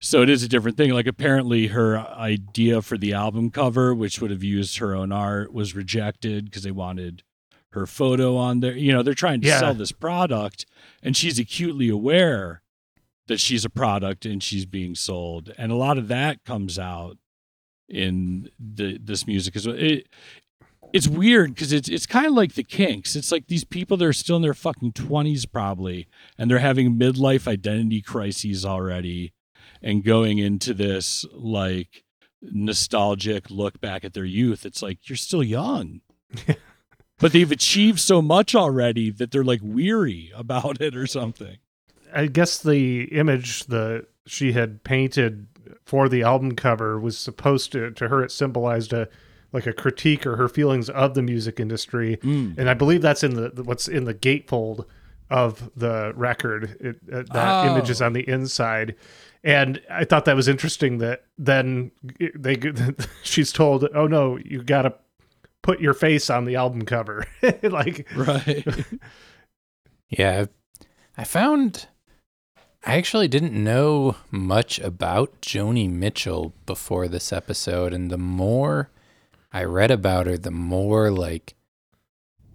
so 0.00 0.22
it 0.22 0.28
is 0.30 0.42
a 0.44 0.48
different 0.48 0.76
thing. 0.76 0.90
Like 0.92 1.08
apparently 1.08 1.68
her 1.68 1.98
idea 1.98 2.82
for 2.82 2.96
the 2.96 3.12
album 3.12 3.50
cover, 3.50 3.94
which 3.94 4.20
would 4.20 4.30
have 4.30 4.44
used 4.44 4.78
her 4.78 4.94
own 4.94 5.10
art, 5.10 5.52
was 5.52 5.74
rejected 5.74 6.44
because 6.44 6.62
they 6.62 6.70
wanted 6.70 7.22
her 7.72 7.86
photo 7.86 8.36
on 8.36 8.60
there. 8.60 8.76
You 8.76 8.92
know, 8.92 9.02
they're 9.02 9.14
trying 9.14 9.40
to 9.42 9.48
Yeah. 9.48 9.58
sell 9.60 9.74
this 9.74 9.92
product, 9.92 10.66
and 11.02 11.16
she's 11.16 11.38
acutely 11.38 11.88
aware 11.88 12.62
that 13.26 13.40
she's 13.40 13.64
a 13.64 13.70
product 13.70 14.24
and 14.26 14.40
she's 14.42 14.66
being 14.66 14.94
sold. 14.94 15.52
And 15.58 15.70
a 15.72 15.76
lot 15.76 15.98
of 15.98 16.06
that 16.08 16.44
comes 16.44 16.78
out 16.78 17.18
in 17.90 18.50
the 18.58 18.98
this 18.98 19.26
music 19.26 19.56
well. 19.66 19.76
It, 19.76 20.08
it's 20.92 21.08
weird 21.08 21.54
because 21.54 21.72
it's 21.72 21.88
it's 21.88 22.06
kind 22.06 22.26
of 22.26 22.32
like 22.32 22.54
the 22.54 22.64
Kinks. 22.64 23.16
It's 23.16 23.30
like 23.30 23.46
these 23.46 23.64
people 23.64 23.96
that 23.96 24.06
are 24.06 24.12
still 24.12 24.36
in 24.36 24.42
their 24.42 24.54
fucking 24.54 24.92
twenties 24.92 25.46
probably, 25.46 26.08
and 26.38 26.50
they're 26.50 26.58
having 26.58 26.98
midlife 26.98 27.46
identity 27.46 28.02
crises 28.02 28.64
already, 28.64 29.32
and 29.82 30.04
going 30.04 30.38
into 30.38 30.74
this 30.74 31.24
like 31.32 32.04
nostalgic 32.42 33.50
look 33.50 33.80
back 33.80 34.04
at 34.04 34.14
their 34.14 34.24
youth. 34.24 34.64
It's 34.64 34.82
like 34.82 35.08
you're 35.08 35.16
still 35.16 35.42
young, 35.42 36.00
but 37.18 37.32
they've 37.32 37.52
achieved 37.52 38.00
so 38.00 38.20
much 38.20 38.54
already 38.54 39.10
that 39.10 39.30
they're 39.30 39.44
like 39.44 39.60
weary 39.62 40.32
about 40.34 40.80
it 40.80 40.96
or 40.96 41.06
something. 41.06 41.58
I 42.12 42.26
guess 42.26 42.58
the 42.58 43.02
image 43.04 43.66
that 43.66 44.06
she 44.26 44.52
had 44.52 44.82
painted 44.82 45.46
for 45.90 46.08
the 46.08 46.22
album 46.22 46.52
cover 46.54 47.00
was 47.00 47.18
supposed 47.18 47.72
to 47.72 47.90
to 47.90 48.06
her 48.08 48.22
it 48.22 48.30
symbolized 48.30 48.92
a 48.92 49.08
like 49.52 49.66
a 49.66 49.72
critique 49.72 50.24
or 50.24 50.36
her 50.36 50.48
feelings 50.48 50.88
of 50.90 51.14
the 51.14 51.22
music 51.22 51.58
industry 51.58 52.16
Mm. 52.22 52.56
and 52.58 52.70
I 52.70 52.74
believe 52.74 53.02
that's 53.02 53.24
in 53.24 53.34
the 53.34 53.62
what's 53.64 53.88
in 53.88 54.04
the 54.04 54.14
gatefold 54.14 54.84
of 55.30 55.70
the 55.76 56.12
record. 56.16 56.76
It, 56.80 56.96
uh, 57.12 57.22
that 57.34 57.64
Oh. 57.64 57.70
image 57.70 57.88
is 57.90 58.00
on 58.02 58.12
the 58.14 58.28
inside, 58.28 58.94
and 59.44 59.80
I 59.90 60.04
thought 60.04 60.24
that 60.26 60.34
was 60.36 60.48
interesting. 60.48 60.98
That 60.98 61.24
then 61.38 61.90
they 62.36 62.56
she's 63.24 63.50
told, 63.52 63.88
"Oh 63.94 64.06
no, 64.06 64.38
you 64.44 64.62
got 64.62 64.82
to 64.82 64.94
put 65.62 65.80
your 65.80 65.94
face 65.94 66.30
on 66.30 66.44
the 66.46 66.56
album 66.56 66.82
cover." 66.84 67.24
like, 67.62 68.06
Right. 68.14 68.64
Yeah, 70.08 70.46
I 71.16 71.24
found 71.24 71.86
I 72.84 72.96
actually 72.96 73.28
didn't 73.28 73.52
know 73.52 74.16
much 74.30 74.78
about 74.78 75.42
Joni 75.42 75.90
Mitchell 75.90 76.54
before 76.64 77.08
this 77.08 77.32
episode, 77.32 77.92
and 77.92 78.10
the 78.10 78.18
more 78.18 78.90
I 79.52 79.64
read 79.64 79.90
about 79.90 80.26
her, 80.26 80.38
the 80.38 80.50
more 80.50 81.10
like 81.10 81.54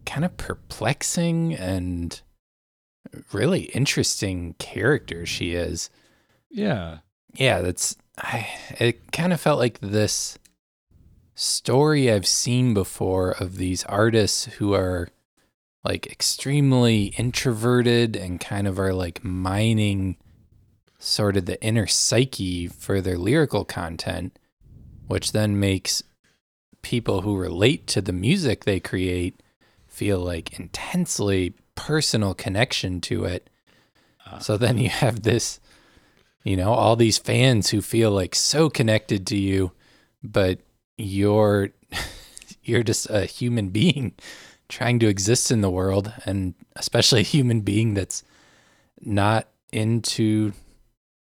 kind 0.05 0.25
of 0.25 0.35
perplexing 0.37 1.53
and 1.53 2.21
really 3.31 3.63
interesting 3.65 4.55
character 4.57 5.25
she 5.25 5.53
is. 5.53 5.89
yeah. 6.49 6.99
Yeah, 7.37 7.59
that's 7.61 7.97
I 8.17 8.47
it 8.79 9.11
kind 9.11 9.33
of 9.33 9.41
felt 9.41 9.59
like 9.59 9.79
this 9.81 10.39
story 11.33 12.09
I've 12.09 12.25
seen 12.25 12.73
before 12.73 13.31
of 13.31 13.57
these 13.57 13.83
artists 13.83 14.45
who 14.45 14.73
are 14.73 15.09
like 15.85 16.07
extremely 16.07 17.13
introverted 17.15 18.15
and 18.15 18.39
kind 18.41 18.67
of 18.67 18.79
are 18.79 18.93
like 18.93 19.23
mining 19.23 20.17
sort 20.97 21.37
of 21.37 21.45
the 21.45 21.61
inner 21.61 21.85
psyche 21.85 22.65
for 22.67 22.99
their 22.99 23.19
lyrical 23.19 23.63
content, 23.63 24.37
which 25.07 25.31
then 25.31 25.59
makes 25.59 26.01
people 26.81 27.21
who 27.21 27.37
relate 27.37 27.85
to 27.85 28.01
the 28.01 28.11
music 28.11 28.65
they 28.65 28.79
create 28.79 29.41
feel 29.87 30.19
like 30.19 30.59
intensely 30.59 31.53
personal 31.75 32.33
connection 32.33 32.99
to 32.99 33.23
it. 33.25 33.49
Ah. 34.25 34.39
So 34.39 34.57
then 34.57 34.79
you 34.79 34.89
have 34.89 35.21
this, 35.21 35.59
you 36.43 36.57
know, 36.57 36.73
all 36.73 36.95
these 36.95 37.19
fans 37.19 37.69
who 37.69 37.81
feel 37.81 38.09
like 38.09 38.33
so 38.33 38.71
connected 38.71 39.27
to 39.27 39.37
you, 39.37 39.71
but 40.23 40.59
you're 40.97 41.69
you're 42.63 42.83
just 42.83 43.07
a 43.11 43.25
human 43.25 43.69
being 43.69 44.13
trying 44.69 44.99
to 44.99 45.07
exist 45.07 45.51
in 45.51 45.61
the 45.61 45.69
world 45.69 46.11
and 46.25 46.53
especially 46.75 47.19
a 47.21 47.23
human 47.23 47.61
being 47.61 47.93
that's 47.93 48.23
not 49.01 49.47
into 49.71 50.53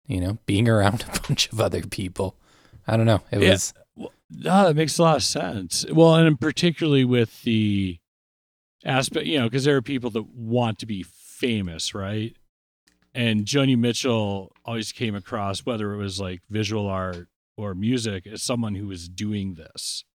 you 0.08 0.20
know 0.20 0.38
being 0.46 0.68
around 0.68 1.04
a 1.14 1.20
bunch 1.28 1.52
of 1.52 1.60
other 1.60 1.82
people 1.84 2.36
i 2.88 2.96
don't 2.98 3.06
know 3.06 3.22
it 3.32 3.40
Yeah. 3.42 3.52
was 3.52 3.74
No, 4.32 4.66
that 4.68 4.76
makes 4.76 4.98
a 4.98 5.02
lot 5.02 5.16
of 5.18 5.24
sense. 5.24 5.86
Well, 5.92 6.16
and 6.16 6.40
particularly 6.40 7.04
with 7.04 7.42
the 7.44 7.98
aspect, 8.86 9.26
you 9.26 9.40
know, 9.40 9.46
because 9.46 9.66
there 9.66 9.76
are 9.76 9.82
people 9.82 10.12
that 10.12 10.28
want 10.30 10.78
to 10.80 10.86
be 10.86 11.04
famous, 11.04 11.96
right? 11.96 12.36
And 13.16 13.46
Joni 13.46 13.76
Mitchell 13.76 14.52
always 14.64 14.92
came 14.92 15.16
across, 15.16 15.66
whether 15.66 15.94
it 15.94 15.98
was 15.98 16.20
like 16.20 16.42
visual 16.50 16.88
art 16.88 17.28
or 17.58 17.74
music, 17.74 18.28
as 18.28 18.44
someone 18.44 18.76
who 18.76 18.88
was 18.88 19.10
doing 19.10 19.56
this 19.56 20.06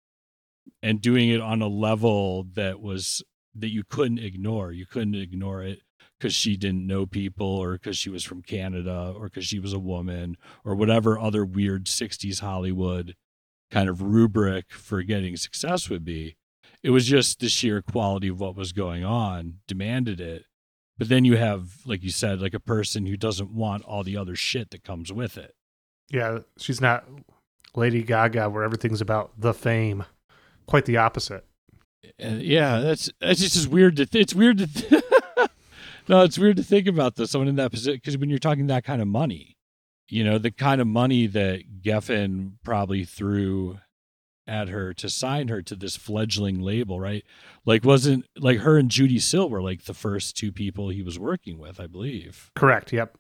and 0.83 1.01
doing 1.01 1.31
it 1.31 1.41
on 1.41 1.63
a 1.63 1.69
level 1.69 2.45
that 2.55 2.81
was 2.81 3.23
that 3.55 3.73
you 3.73 3.85
couldn't 3.89 4.19
ignore. 4.19 4.73
You 4.73 4.87
couldn't 4.87 5.15
ignore 5.15 5.63
it 5.63 5.81
because 6.19 6.35
she 6.35 6.57
didn't 6.57 6.87
know 6.87 7.07
people 7.07 7.47
or 7.47 7.75
because 7.75 7.97
she 7.97 8.11
was 8.11 8.25
from 8.25 8.43
Canada 8.43 9.13
or 9.17 9.25
because 9.25 9.47
she 9.47 9.59
was 9.59 9.73
a 9.73 9.79
woman 9.79 10.37
or 10.65 10.75
whatever 10.75 11.19
other 11.19 11.45
weird 11.45 11.87
60s 11.87 12.41
Hollywood 12.41 13.15
kind 13.71 13.89
of 13.89 14.03
rubric 14.03 14.73
for 14.73 15.03
getting 15.03 15.37
success 15.37 15.89
would 15.91 16.05
be. 16.05 16.37
It 16.83 16.91
was 16.91 17.07
just 17.07 17.41
the 17.41 17.49
sheer 17.49 17.83
quality 17.83 18.29
of 18.29 18.41
what 18.41 18.57
was 18.57 18.73
going 18.73 19.05
on 19.05 19.61
demanded 19.67 20.21
it. 20.21 20.45
But 20.97 21.09
then 21.09 21.25
you 21.25 21.37
have, 21.37 21.79
like 21.85 22.03
you 22.03 22.11
said, 22.11 22.41
like 22.41 22.55
a 22.55 22.61
person 22.61 23.07
who 23.07 23.17
doesn't 23.17 23.51
want 23.51 23.85
all 23.85 24.05
the 24.05 24.17
other 24.17 24.37
shit 24.37 24.71
that 24.71 24.85
comes 24.85 25.13
with 25.13 25.37
it. 25.37 25.55
yeah, 26.11 26.41
she's 26.59 26.81
not 26.81 27.05
Lady 27.75 28.03
Gaga, 28.03 28.49
where 28.51 28.63
everything's 28.63 29.01
about 29.01 29.33
the 29.37 29.53
fame. 29.53 30.05
Quite 30.67 30.85
the 30.85 30.97
opposite. 30.97 31.45
And 32.19 32.43
yeah, 32.43 32.81
that's 32.81 33.11
that's 33.21 33.41
just 33.41 33.69
weird 33.69 33.97
to 33.97 34.07
th- 34.07 34.23
it's 34.23 34.35
weird 34.35 34.59
to 34.59 34.67
th- 34.67 35.03
no, 36.09 36.23
it's 36.23 36.39
weird 36.39 36.57
to 36.59 36.63
think 36.63 36.87
about 36.87 37.17
this. 37.17 37.31
Someone 37.31 37.49
in 37.49 37.57
that 37.57 37.71
position 37.71 37.95
because 37.95 38.17
when 38.19 38.31
you're 38.31 38.39
talking 38.39 38.67
that 38.69 38.85
kind 38.85 39.03
of 39.03 39.09
money, 39.09 39.57
you 40.09 40.23
know, 40.23 40.39
the 40.39 40.51
kind 40.51 40.81
of 40.81 40.87
money 40.87 41.27
that 41.27 41.83
Geffen 41.83 42.53
probably 42.63 43.05
threw 43.05 43.79
at 44.47 44.69
her 44.69 44.93
to 44.95 45.09
sign 45.09 45.49
her 45.49 45.63
to 45.63 45.75
this 45.75 45.97
fledgling 45.97 46.61
label, 46.61 47.01
right? 47.01 47.25
Like, 47.65 47.85
wasn't 47.85 48.27
like 48.37 48.59
her 48.59 48.79
and 48.79 48.91
Judee 48.91 49.21
Sill 49.21 49.49
were 49.49 49.63
like 49.63 49.85
the 49.85 49.95
first 49.95 50.37
two 50.37 50.53
people 50.53 50.91
he 50.91 51.03
was 51.03 51.19
working 51.19 51.59
with, 51.59 51.81
I 51.81 51.87
believe. 51.87 52.51
Correct. 52.55 52.93
Yep. 52.93 53.19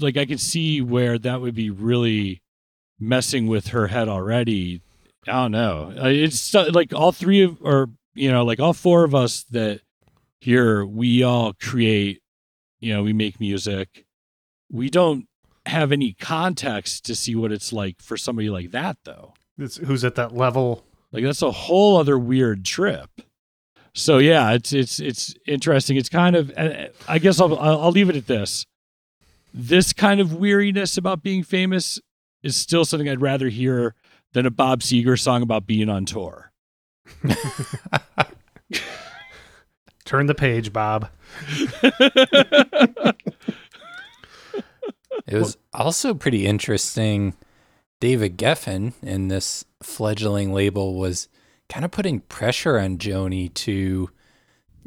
Like, 0.00 0.16
I 0.16 0.26
could 0.26 0.40
see 0.40 0.80
where 0.80 1.18
that 1.18 1.40
would 1.40 1.54
be 1.54 1.70
really 1.70 2.42
messing 2.98 3.46
with 3.46 3.68
her 3.68 3.86
head 3.86 4.08
already. 4.08 4.82
I 5.26 5.32
don't 5.32 5.52
know. 5.52 5.92
It's 5.96 6.54
like 6.54 6.94
all 6.94 7.12
three 7.12 7.42
of, 7.42 7.58
or 7.60 7.90
you 8.14 8.30
know, 8.30 8.44
like 8.44 8.60
all 8.60 8.72
four 8.72 9.04
of 9.04 9.14
us 9.14 9.44
that 9.50 9.80
here 10.40 10.84
we 10.84 11.22
all 11.22 11.52
create. 11.52 12.22
You 12.80 12.94
know, 12.94 13.02
we 13.02 13.12
make 13.12 13.38
music. 13.38 14.06
We 14.72 14.88
don't 14.88 15.26
have 15.66 15.92
any 15.92 16.14
context 16.14 17.04
to 17.04 17.14
see 17.14 17.34
what 17.34 17.52
it's 17.52 17.72
like 17.72 18.00
for 18.00 18.16
somebody 18.16 18.48
like 18.48 18.70
that, 18.70 18.96
though. 19.04 19.34
It's, 19.58 19.76
who's 19.76 20.04
at 20.04 20.14
that 20.14 20.34
level? 20.34 20.84
Like 21.12 21.24
that's 21.24 21.42
a 21.42 21.50
whole 21.50 21.96
other 21.98 22.18
weird 22.18 22.64
trip. 22.64 23.10
So 23.92 24.18
yeah, 24.18 24.52
it's 24.52 24.72
it's 24.72 25.00
it's 25.00 25.34
interesting. 25.46 25.96
It's 25.96 26.08
kind 26.08 26.36
of 26.36 26.52
I 27.08 27.18
guess 27.18 27.40
I'll 27.40 27.58
I'll 27.58 27.80
I'll 27.82 27.90
leave 27.90 28.08
it 28.08 28.16
at 28.16 28.26
this. 28.26 28.64
This 29.52 29.92
kind 29.92 30.20
of 30.20 30.34
weariness 30.34 30.96
about 30.96 31.22
being 31.22 31.42
famous 31.42 32.00
is 32.42 32.56
still 32.56 32.84
something 32.84 33.08
I'd 33.08 33.20
rather 33.20 33.48
hear 33.48 33.94
than 34.32 34.46
a 34.46 34.50
Bob 34.50 34.80
Seger 34.80 35.18
song 35.18 35.42
about 35.42 35.66
being 35.66 35.88
on 35.88 36.04
tour. 36.04 36.52
Turn 40.04 40.26
the 40.26 40.34
page, 40.34 40.72
Bob. 40.72 41.08
It 45.26 45.38
was 45.38 45.56
also 45.72 46.12
pretty 46.14 46.46
interesting. 46.46 47.34
David 48.00 48.36
Geffen 48.36 48.94
in 49.02 49.28
this 49.28 49.64
fledgling 49.82 50.52
label 50.52 50.96
was 50.96 51.28
kind 51.68 51.84
of 51.84 51.92
putting 51.92 52.20
pressure 52.20 52.78
on 52.78 52.98
Joni 52.98 53.52
to 53.54 54.10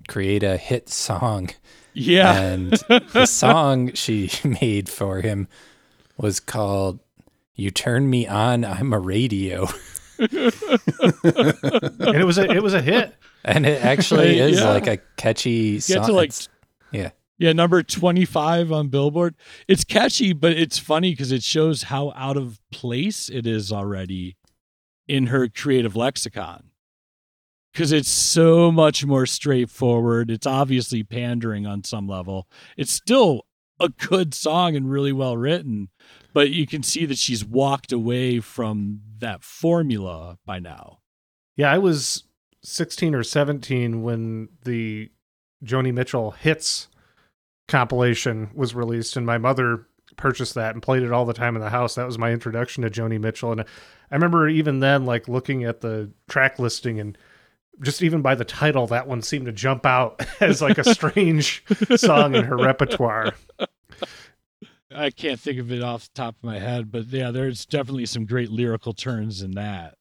create 0.09 0.43
a 0.43 0.57
hit 0.57 0.89
song. 0.89 1.51
Yeah. 1.93 2.37
And 2.37 2.71
the 3.13 3.25
song 3.25 3.93
she 3.93 4.29
made 4.61 4.89
for 4.89 5.21
him 5.21 5.47
was 6.17 6.39
called 6.41 6.99
You 7.55 7.69
Turn 7.71 8.09
Me 8.09 8.27
On, 8.27 8.65
I'm 8.65 8.93
a 8.93 8.99
Radio. 8.99 9.67
and 10.19 10.29
it 10.33 12.25
was 12.25 12.37
a 12.37 12.49
it 12.49 12.63
was 12.63 12.73
a 12.73 12.81
hit. 12.81 13.15
And 13.45 13.65
it 13.65 13.83
actually 13.83 14.39
Right, 14.39 14.49
is 14.51 14.59
yeah. 14.59 14.69
like 14.69 14.87
a 14.87 14.97
catchy 15.17 15.73
Get 15.73 15.81
song. 15.83 16.05
to 16.07 16.13
like 16.13 16.29
It's- 16.29 16.49
yeah. 16.91 17.09
Yeah, 17.39 17.51
number 17.51 17.81
25 17.83 18.71
on 18.71 18.87
Billboard. 18.89 19.35
It's 19.67 19.83
catchy, 19.83 20.33
but 20.33 20.51
it's 20.53 20.77
funny 20.77 21.11
because 21.11 21.31
it 21.31 21.43
shows 21.43 21.83
how 21.83 22.13
out 22.15 22.37
of 22.37 22.59
place 22.71 23.27
it 23.27 23.45
is 23.47 23.71
already 23.71 24.37
in 25.07 25.27
her 25.27 25.49
creative 25.49 25.95
lexicon. 25.95 26.69
Because 27.73 27.91
it's 27.91 28.07
so 28.09 28.71
much 28.71 29.03
more 29.03 29.25
straightforward. 29.25 30.29
It's 30.29 30.45
obviously 30.45 31.03
pandering 31.03 31.65
on 31.65 31.83
some 31.83 32.07
level. 32.07 32.47
It's 32.77 32.91
still 32.93 33.41
a 33.79 33.89
good 33.89 34.35
song 34.35 34.75
and 34.75 34.89
really 34.89 35.11
well 35.11 35.35
written, 35.35 35.89
but 36.33 36.49
you 36.49 36.67
can 36.67 36.83
see 36.83 37.05
that 37.05 37.17
she's 37.17 37.45
walked 37.45 37.91
away 37.91 38.39
from 38.39 39.01
that 39.19 39.43
formula 39.43 40.37
by 40.45 40.59
now. 40.59 40.99
Yeah, 41.55 41.71
I 41.71 41.77
was 41.77 42.23
16 42.63 43.13
or 43.13 43.23
17 43.23 44.01
when 44.01 44.49
the 44.63 45.11
Joni 45.63 45.93
Mitchell 45.93 46.31
hits 46.31 46.87
compilation 47.67 48.49
was 48.53 48.75
released, 48.75 49.15
and 49.15 49.25
my 49.25 49.37
mother 49.37 49.87
purchased 50.17 50.55
that 50.55 50.73
and 50.73 50.83
played 50.83 51.03
it 51.03 51.11
all 51.11 51.25
the 51.25 51.33
time 51.33 51.55
in 51.55 51.61
the 51.61 51.69
house. 51.69 51.95
That 51.95 52.05
was 52.05 52.17
my 52.17 52.31
introduction 52.31 52.83
to 52.83 52.89
Joni 52.89 53.19
Mitchell, 53.19 53.51
and 53.51 53.61
I 53.61 54.15
remember 54.15 54.47
even 54.47 54.79
then, 54.79 55.05
like 55.05 55.27
looking 55.27 55.63
at 55.63 55.81
the 55.81 56.11
track 56.27 56.59
listing 56.59 56.99
and 56.99 57.17
just 57.81 58.03
even 58.03 58.21
by 58.21 58.35
the 58.35 58.45
title, 58.45 58.85
that 58.87 59.07
one 59.07 59.21
seemed 59.21 59.45
to 59.47 59.51
jump 59.51 59.85
out 59.85 60.23
as 60.39 60.61
like 60.61 60.77
a 60.77 60.93
strange 60.93 61.63
song 61.95 62.35
in 62.35 62.45
her 62.45 62.57
repertoire. 62.57 63.33
I 64.95 65.09
can't 65.09 65.39
think 65.39 65.59
of 65.59 65.71
it 65.71 65.81
off 65.83 66.03
the 66.05 66.13
top 66.21 66.35
of 66.37 66.43
my 66.43 66.59
head, 66.59 66.91
but 66.91 67.05
yeah, 67.07 67.31
there's 67.31 67.65
definitely 67.65 68.05
some 68.05 68.25
great 68.25 68.49
lyrical 68.49 68.93
turns 68.93 69.41
in 69.41 69.51
that 69.51 69.95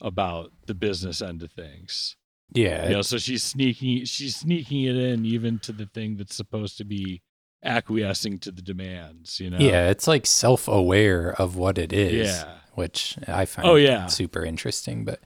about 0.00 0.52
the 0.66 0.74
business 0.74 1.22
end 1.22 1.42
of 1.42 1.52
things. 1.52 2.16
Yeah. 2.52 2.88
You 2.88 2.94
know, 2.96 3.02
so 3.02 3.18
she's 3.18 3.42
sneaking 3.42 4.04
she's 4.04 4.36
sneaking 4.36 4.82
it 4.84 4.96
in 4.96 5.24
even 5.24 5.58
to 5.60 5.72
the 5.72 5.86
thing 5.86 6.16
that's 6.16 6.34
supposed 6.34 6.76
to 6.78 6.84
be 6.84 7.22
acquiescing 7.64 8.38
to 8.40 8.50
the 8.50 8.62
demands, 8.62 9.40
you 9.40 9.48
know. 9.50 9.58
Yeah, 9.58 9.88
it's 9.88 10.06
like 10.06 10.26
self 10.26 10.68
aware 10.68 11.32
of 11.40 11.56
what 11.56 11.78
it 11.78 11.92
is. 11.92 12.28
Yeah. 12.28 12.54
Which 12.74 13.16
I 13.28 13.44
find 13.44 13.68
Oh, 13.68 13.76
yeah. 13.76 14.06
super 14.06 14.44
interesting. 14.44 15.04
But 15.04 15.20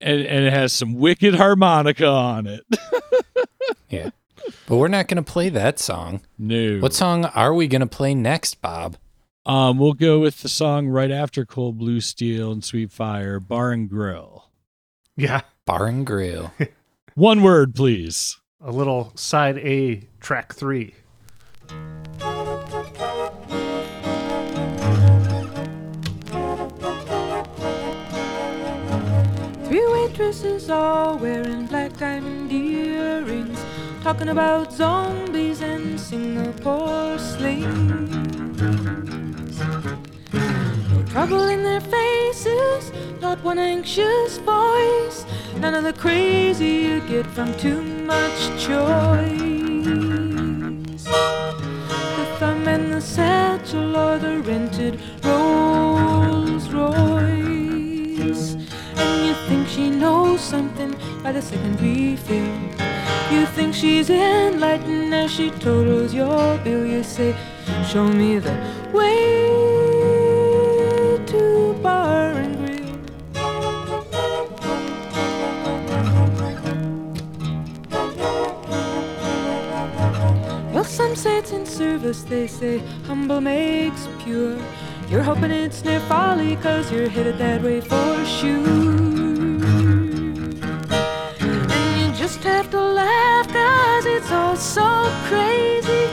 And 0.00 0.20
and 0.20 0.44
it 0.44 0.52
has 0.52 0.72
some 0.72 0.94
wicked 0.94 1.34
harmonica 1.36 2.06
on 2.06 2.46
it. 2.46 2.64
but 4.66 4.76
we're 4.76 4.88
not 4.88 5.08
gonna 5.08 5.22
play 5.22 5.48
that 5.50 5.78
song. 5.78 6.20
no. 6.38 6.78
What 6.78 6.92
song 6.94 7.24
are 7.26 7.54
we 7.54 7.66
gonna 7.68 7.86
play 7.86 8.14
next, 8.14 8.60
Bob? 8.60 8.96
Um, 9.44 9.78
we'll 9.78 9.92
go 9.92 10.18
with 10.18 10.42
the 10.42 10.48
song 10.48 10.88
right 10.88 11.10
after 11.10 11.44
Cold 11.46 11.78
Blue 11.78 12.00
Steel 12.00 12.50
and 12.50 12.64
Sweet 12.64 12.90
Fire, 12.90 13.38
Bar 13.38 13.70
and 13.72 13.88
Grill. 13.88 14.50
Yeah, 15.16 15.42
Bar 15.64 15.86
and 15.86 16.04
Grill. 16.06 16.52
One 17.14 17.42
word, 17.42 17.74
please. 17.74 18.38
a 18.60 18.72
little 18.72 19.12
side 19.14 19.58
A 19.58 20.02
track 20.20 20.52
three. 20.54 20.94
Three 29.66 29.84
waitresses 29.92 30.70
all 30.70 31.18
wearing 31.18 31.66
black 31.66 31.96
diamond 31.96 32.52
earrings, 32.52 32.75
talking 34.06 34.28
about 34.28 34.72
zombies 34.72 35.60
and 35.62 35.98
Singapore 35.98 37.18
slings. 37.18 38.08
No 40.32 41.02
trouble 41.08 41.48
in 41.48 41.64
their 41.64 41.80
faces, 41.80 42.92
not 43.20 43.42
one 43.42 43.58
anxious 43.58 44.38
voice, 44.38 45.26
none 45.56 45.74
of 45.74 45.82
the 45.82 45.92
crazy 45.92 46.86
you 46.86 47.00
get 47.08 47.26
from 47.26 47.52
too 47.58 47.82
much 47.82 48.38
choice. 48.64 49.42
The 51.02 52.26
thumb 52.38 52.68
and 52.68 52.92
the 52.92 53.00
satchel 53.00 53.96
or 53.96 54.20
the 54.20 54.38
rented 54.38 55.00
Rolls 55.24 56.68
Royce. 56.68 57.35
She 59.76 59.90
knows 59.90 60.40
something 60.40 60.96
by 61.22 61.32
the 61.32 61.42
second 61.42 61.78
refill. 61.82 62.46
You 63.30 63.44
think 63.44 63.74
she's 63.74 64.08
enlightened 64.08 65.14
as 65.14 65.30
she 65.30 65.50
totals 65.50 66.14
your 66.14 66.56
bill. 66.64 66.86
You 66.86 67.02
say, 67.02 67.36
Show 67.86 68.08
me 68.08 68.38
the 68.38 68.56
way 68.94 69.52
to 71.26 71.74
bar 71.82 72.30
and 72.30 72.56
grill. 72.56 72.98
Well, 80.72 80.84
some 80.84 81.14
say 81.14 81.36
it's 81.36 81.52
in 81.52 81.66
service, 81.66 82.22
they 82.22 82.46
say 82.46 82.78
humble 83.04 83.42
makes 83.42 84.08
pure. 84.24 84.56
You're 85.10 85.22
hoping 85.22 85.50
it's 85.50 85.84
near 85.84 86.00
folly, 86.08 86.56
cause 86.56 86.90
you're 86.90 87.10
headed 87.10 87.36
that 87.36 87.60
way 87.62 87.82
for 87.82 88.24
sure. 88.24 89.05
Just 92.36 92.48
have 92.48 92.70
to 92.70 92.80
laugh, 92.80 93.48
cause 93.48 94.04
it's 94.04 94.30
all 94.30 94.56
so 94.56 95.10
crazy. 95.28 96.04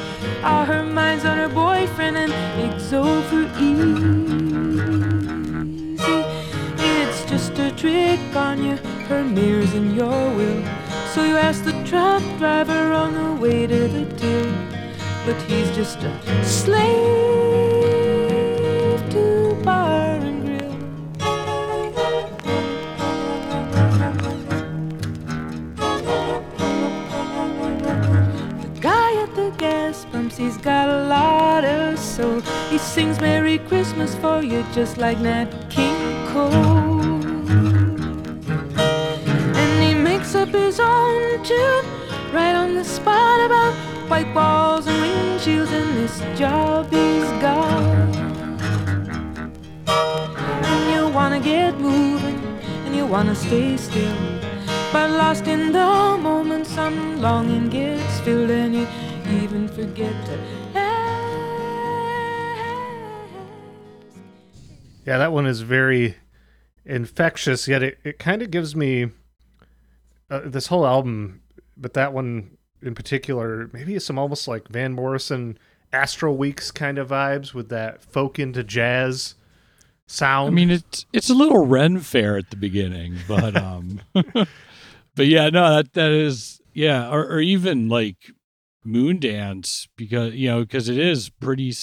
All 0.42 0.64
her 0.64 0.84
mind's 0.84 1.26
on 1.26 1.38
her 1.38 1.50
boyfriend 1.50 2.18
and 2.18 2.32
it's 2.64 2.94
over 2.94 3.44
easy. 3.60 4.94
It's 6.78 7.26
just 7.26 7.60
a 7.60 7.72
trick 7.72 8.22
on 8.36 8.64
you, 8.64 8.78
her 9.10 9.24
mirrors 9.24 9.74
in 9.74 9.96
your 9.96 10.34
will. 10.38 10.64
So 11.14 11.26
you 11.26 11.36
ask 11.36 11.66
the 11.66 11.74
truck 11.84 12.24
driver 12.38 12.94
on 12.94 13.14
the 13.14 13.42
way 13.42 13.68
to 13.68 13.88
the 13.88 14.06
till, 14.16 14.54
but 15.26 15.42
he's 15.42 15.76
just 15.76 15.98
a 16.04 16.46
slave 16.46 17.63
he's 30.44 30.58
got 30.58 30.90
a 30.90 31.08
lot 31.08 31.64
of 31.64 31.98
soul. 31.98 32.42
He 32.70 32.78
sings 32.78 33.20
Merry 33.22 33.60
Christmas 33.60 34.14
for 34.16 34.42
you 34.44 34.66
just 34.74 34.98
like 34.98 35.20
Nat 35.20 35.48
King 35.70 36.28
Cole. 36.28 36.52
And 39.62 39.74
he 39.86 39.94
makes 39.94 40.36
up 40.36 40.50
his 40.50 40.80
own 40.80 41.44
tune 41.44 41.86
right 42.34 42.56
on 42.56 42.76
the 42.76 42.84
spot 42.84 43.40
about 43.46 43.74
white 44.10 44.34
walls 44.36 44.88
and 44.88 44.98
windshields 45.04 45.72
and 45.72 45.90
this 45.98 46.20
job 46.38 46.92
he's 46.92 47.30
got. 47.48 48.12
And 50.72 50.84
you 50.94 51.08
wanna 51.14 51.40
get 51.40 51.80
moving 51.80 52.40
and 52.86 52.94
you 52.96 53.06
wanna 53.06 53.36
stay 53.36 53.78
still. 53.78 54.18
But 54.92 55.10
lost 55.10 55.48
in 55.48 55.72
the 55.72 56.18
moment, 56.22 56.68
some 56.68 57.20
longing 57.20 57.68
gets 57.70 58.20
filled, 58.20 58.52
and 58.52 58.76
you 58.76 58.86
even 59.28 59.68
forget 59.68 60.14
to 60.26 60.40
ask. 60.76 60.94
Yeah, 65.06 65.18
that 65.18 65.34
one 65.34 65.46
is 65.46 65.62
very 65.62 66.16
infectious, 66.86 67.68
yet 67.68 67.84
it, 67.84 68.00
it 68.04 68.20
kind 68.20 68.42
of 68.42 68.52
gives 68.52 68.76
me 68.76 69.10
uh, 70.30 70.42
this 70.46 70.68
whole 70.68 70.86
album, 70.86 71.42
but 71.76 71.94
that 71.94 72.14
one 72.14 72.58
in 72.82 72.96
particular, 72.96 73.70
maybe 73.74 73.98
some 74.00 74.20
almost 74.20 74.48
like 74.48 74.68
Van 74.68 74.94
Morrison 74.94 75.58
Astral 75.92 76.36
Weeks 76.36 76.72
kind 76.72 76.98
of 76.98 77.10
vibes 77.10 77.54
with 77.54 77.70
that 77.70 78.04
folk 78.04 78.40
into 78.40 78.64
jazz 78.64 79.36
sound. 80.08 80.50
I 80.50 80.52
mean, 80.52 80.72
it's 80.72 81.06
it's 81.14 81.30
a 81.30 81.34
little 81.34 81.66
Ren 81.66 82.00
fair 82.00 82.38
at 82.38 82.50
the 82.50 82.56
beginning, 82.56 83.18
but 83.28 83.56
um, 83.56 84.02
but 84.14 85.28
yeah, 85.28 85.50
no, 85.50 85.76
that 85.76 85.94
that 85.94 86.12
is 86.12 86.62
yeah, 86.74 87.10
or 87.10 87.26
or 87.26 87.40
even 87.40 87.90
like 87.90 88.18
Moondance 88.86 89.88
because 89.96 90.34
you 90.34 90.50
know 90.50 90.62
because 90.62 90.90
it 90.90 90.98
is 90.98 91.30
pretty, 91.30 91.74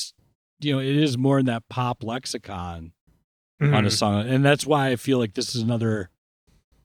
you 0.61 0.75
know, 0.75 0.81
it 0.81 0.97
is 0.97 1.17
more 1.19 1.39
in 1.39 1.47
that 1.47 1.69
pop 1.69 2.03
lexicon 2.03 2.93
on 3.61 3.85
a 3.85 3.89
Mhm. 3.89 3.93
song, 3.93 4.29
and 4.29 4.45
that's 4.45 4.67
why 4.67 4.89
I 4.89 4.97
feel 4.97 5.19
like 5.19 5.35
this 5.35 5.55
is 5.55 5.63
another 5.63 6.11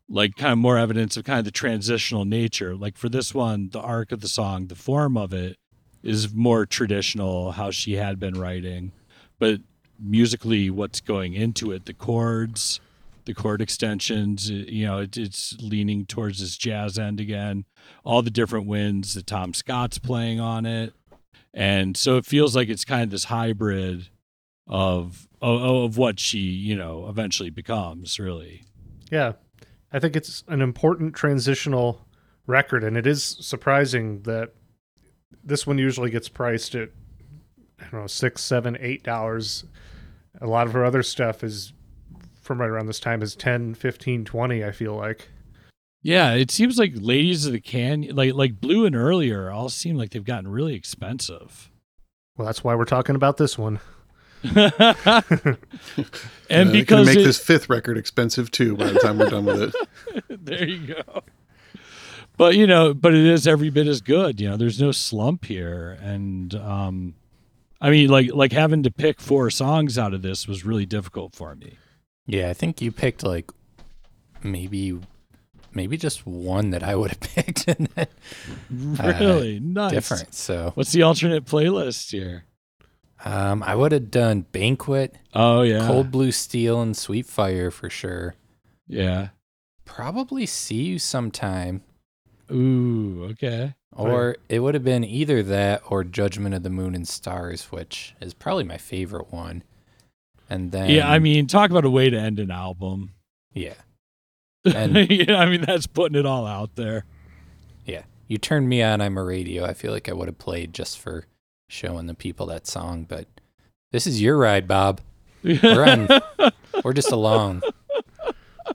like 0.08 0.36
kind 0.36 0.52
of 0.52 0.60
more 0.60 0.78
evidence 0.78 1.18
of 1.18 1.24
kind 1.24 1.40
of 1.40 1.46
the 1.46 1.52
transitional 1.52 2.26
nature. 2.26 2.76
Like 2.76 2.96
for 2.98 3.10
this 3.10 3.34
one, 3.34 3.70
the 3.72 3.80
arc 3.82 4.12
of 4.12 4.22
the 4.22 4.28
song, 4.28 4.68
the 4.68 4.76
form 4.76 5.18
of 5.18 5.34
it 5.34 5.58
is 6.04 6.32
more 6.34 6.66
traditional, 6.68 7.54
how 7.54 7.72
she 7.72 7.94
had 7.94 8.20
been 8.20 8.40
writing, 8.40 8.92
but 9.40 9.62
musically, 10.00 10.70
what's 10.70 11.02
going 11.02 11.34
into 11.34 11.72
it, 11.72 11.86
the 11.86 11.94
chords, 11.94 12.80
the 13.26 13.34
chord 13.34 13.62
extensions, 13.62 14.50
uh, 14.50 14.54
you 14.54 14.86
know, 14.86 15.00
it, 15.00 15.18
it's 15.18 15.56
leaning 15.62 16.06
towards 16.06 16.40
this 16.40 16.58
jazz 16.58 16.98
end 16.98 17.20
again. 17.20 17.66
All 18.04 18.22
the 18.22 18.30
different 18.30 18.68
winds 18.68 19.14
that 19.14 19.28
Tom 19.28 19.54
Scott's 19.54 19.98
playing 20.00 20.40
on 20.40 20.66
it, 20.66 20.94
and 21.54 21.96
so 21.96 22.18
it 22.18 22.26
feels 22.26 22.56
like 22.56 22.70
it's 22.70 22.86
kind 22.86 23.04
of 23.04 23.10
this 23.12 23.26
hybrid 23.26 24.10
of 24.68 25.28
of, 25.42 25.62
of 25.62 25.98
what 25.98 26.20
she, 26.20 26.40
you 26.40 26.76
know, 26.76 27.08
eventually 27.08 27.50
becomes. 27.50 28.20
Really, 28.20 28.64
Yeah. 29.12 29.34
I 29.94 30.00
think 30.00 30.16
it's 30.18 30.44
an 30.50 30.62
important 30.62 31.16
transitional 31.16 32.06
record, 32.48 32.84
and 32.84 32.98
it 32.98 33.08
is 33.08 33.24
surprising 33.40 34.24
that 34.24 34.54
this 35.42 35.66
one 35.66 35.78
usually 35.78 36.10
gets 36.10 36.28
priced 36.28 36.76
at 36.76 36.90
I 37.80 37.84
don't 37.84 38.02
know 38.02 38.08
six, 38.08 38.42
seven, 38.42 38.76
eight 38.80 39.04
dollars. 39.04 39.64
A 40.42 40.48
lot 40.48 40.68
of 40.68 40.74
her 40.74 40.84
other 40.84 41.04
stuff 41.04 41.44
is 41.46 41.72
from 42.46 42.62
right 42.62 42.70
around 42.70 42.86
this 42.86 43.00
time 43.00 43.22
is 43.22 43.36
10, 43.36 43.74
15, 43.76 44.24
20, 44.24 44.64
I 44.64 44.72
feel 44.72 44.96
like. 44.96 45.28
yeah. 46.04 46.34
It 46.34 46.52
seems 46.52 46.78
like 46.78 46.94
Ladies 46.96 47.46
of 47.46 47.54
the 47.54 47.60
Canyon, 47.60 48.16
like 48.16 48.34
like 48.36 48.62
Blue 48.62 48.86
and 48.86 48.96
earlier, 48.96 49.50
all 49.52 49.70
seem 49.70 49.98
like 49.98 50.12
they've 50.12 50.24
gotten 50.24 50.48
really 50.50 50.76
expensive. 50.76 51.70
Well, 52.38 52.46
that's 52.46 52.64
why 52.64 52.76
we're 52.76 52.86
talking 52.86 53.16
about 53.16 53.38
this 53.38 53.58
one. 53.58 53.80
and 54.46 54.60
Uh, 54.90 55.54
they 56.50 56.64
can 56.64 56.72
because 56.72 57.06
make 57.08 57.18
it- 57.20 57.24
this 57.24 57.40
fifth 57.44 57.70
record 57.70 57.98
expensive 57.98 58.52
too 58.52 58.76
by 58.78 58.92
the 58.92 59.00
time 59.00 59.18
we're 59.18 59.30
done 59.30 59.46
with 59.46 59.62
it. 59.64 59.76
there 60.46 60.68
you 60.68 60.88
go. 60.96 61.24
But 62.38 62.56
you 62.56 62.68
know, 62.68 62.94
but 62.94 63.14
it 63.14 63.26
is 63.26 63.48
every 63.48 63.70
bit 63.70 63.88
as 63.88 64.02
good. 64.02 64.40
You 64.42 64.50
know, 64.50 64.58
there's 64.58 64.80
no 64.82 64.92
slump 64.92 65.46
here, 65.46 65.98
and 66.02 66.54
um, 66.56 67.16
I 67.80 67.90
mean, 67.90 68.10
like 68.10 68.34
like 68.34 68.52
having 68.52 68.84
to 68.84 68.92
pick 68.92 69.22
four 69.22 69.50
songs 69.50 69.98
out 69.98 70.14
of 70.14 70.22
this 70.22 70.46
was 70.48 70.66
really 70.66 70.86
difficult 70.86 71.34
for 71.34 71.56
me. 71.56 71.78
Yeah, 72.28 72.50
I 72.50 72.54
think 72.54 72.82
you 72.82 72.92
picked 72.92 73.24
like 73.24 73.52
maybe 74.44 75.00
maybe 75.74 75.98
just 75.98 76.26
one 76.26 76.70
that 76.72 76.84
I 76.84 76.96
would 76.96 77.12
have 77.12 77.20
picked 77.36 77.68
and 77.68 77.88
then 77.96 78.08
Really 78.70 79.60
nice. 79.60 79.92
different. 79.92 80.34
So 80.34 80.72
What's 80.76 80.92
the 80.92 81.04
alternate 81.04 81.46
playlist 81.46 82.12
here? 82.12 82.46
um 83.24 83.64
I 83.64 83.76
would 83.76 83.92
have 83.92 84.12
done 84.12 84.42
Banquet, 84.52 85.16
Oh 85.34 85.62
yeah, 85.62 85.86
Cold 85.88 86.12
Blue 86.12 86.32
Steel, 86.32 86.82
and 86.82 86.96
Sweet 86.96 87.26
Fire 87.26 87.72
for 87.72 87.90
sure. 87.90 88.36
yeah. 88.88 89.30
Probably 89.86 90.46
See 90.48 90.82
You 90.84 91.00
Sometime. 91.00 91.84
Ooh, 92.52 93.28
okay. 93.32 93.76
Or 93.92 94.36
it 94.50 94.60
would 94.60 94.74
have 94.74 94.84
been 94.84 95.04
either 95.06 95.42
that 95.44 95.84
or 95.90 96.04
Judgment 96.04 96.54
of 96.56 96.64
the 96.64 96.70
Moon 96.70 96.94
and 96.96 97.08
Stars, 97.08 97.72
which 97.72 98.14
is 98.20 98.34
probably 98.34 98.64
my 98.66 98.78
favorite 98.78 99.32
one. 99.32 99.64
And 100.50 100.72
then 100.72 100.90
yeah, 100.90 101.10
I 101.10 101.20
mean, 101.20 101.48
talk 101.48 101.72
about 101.72 101.86
a 101.86 101.90
way 101.90 102.10
to 102.10 102.18
end 102.20 102.40
an 102.40 102.52
album. 102.52 103.14
yeah, 103.54 103.74
And- 104.66 104.96
yeah, 105.10 105.38
I 105.40 105.46
mean 105.48 105.62
that's 105.62 105.88
putting 105.88 106.18
it 106.18 106.26
all 106.26 106.46
out 106.46 106.76
there. 106.76 107.06
yeah. 107.86 108.04
You 108.28 108.40
turned 108.40 108.68
me 108.68 108.82
on. 108.82 109.02
I'm 109.02 109.18
a 109.20 109.24
radio. 109.24 109.64
I 109.66 109.74
feel 109.74 109.92
like 109.92 110.10
I 110.10 110.14
would 110.14 110.28
have 110.28 110.40
played 110.40 110.74
just 110.74 110.98
for 111.00 111.26
showing 111.70 112.08
the 112.08 112.16
people 112.16 112.48
that 112.48 112.66
song, 112.66 113.06
but 113.08 113.28
this 113.92 114.08
is 114.08 114.20
your 114.20 114.36
ride, 114.38 114.68
Bob. 114.68 115.00
We're 115.44 115.86
on. 115.86 116.52
we're 116.84 116.94
just 116.94 117.12
along. 117.12 117.62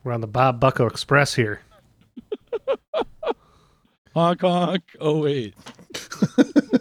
We're 0.04 0.12
on 0.12 0.20
the 0.20 0.28
Bob 0.28 0.60
Bucko 0.60 0.86
Express 0.86 1.34
here. 1.34 1.62
honk 4.14 4.40
honk. 4.40 4.82
Oh 5.00 5.20
wait. 5.22 5.54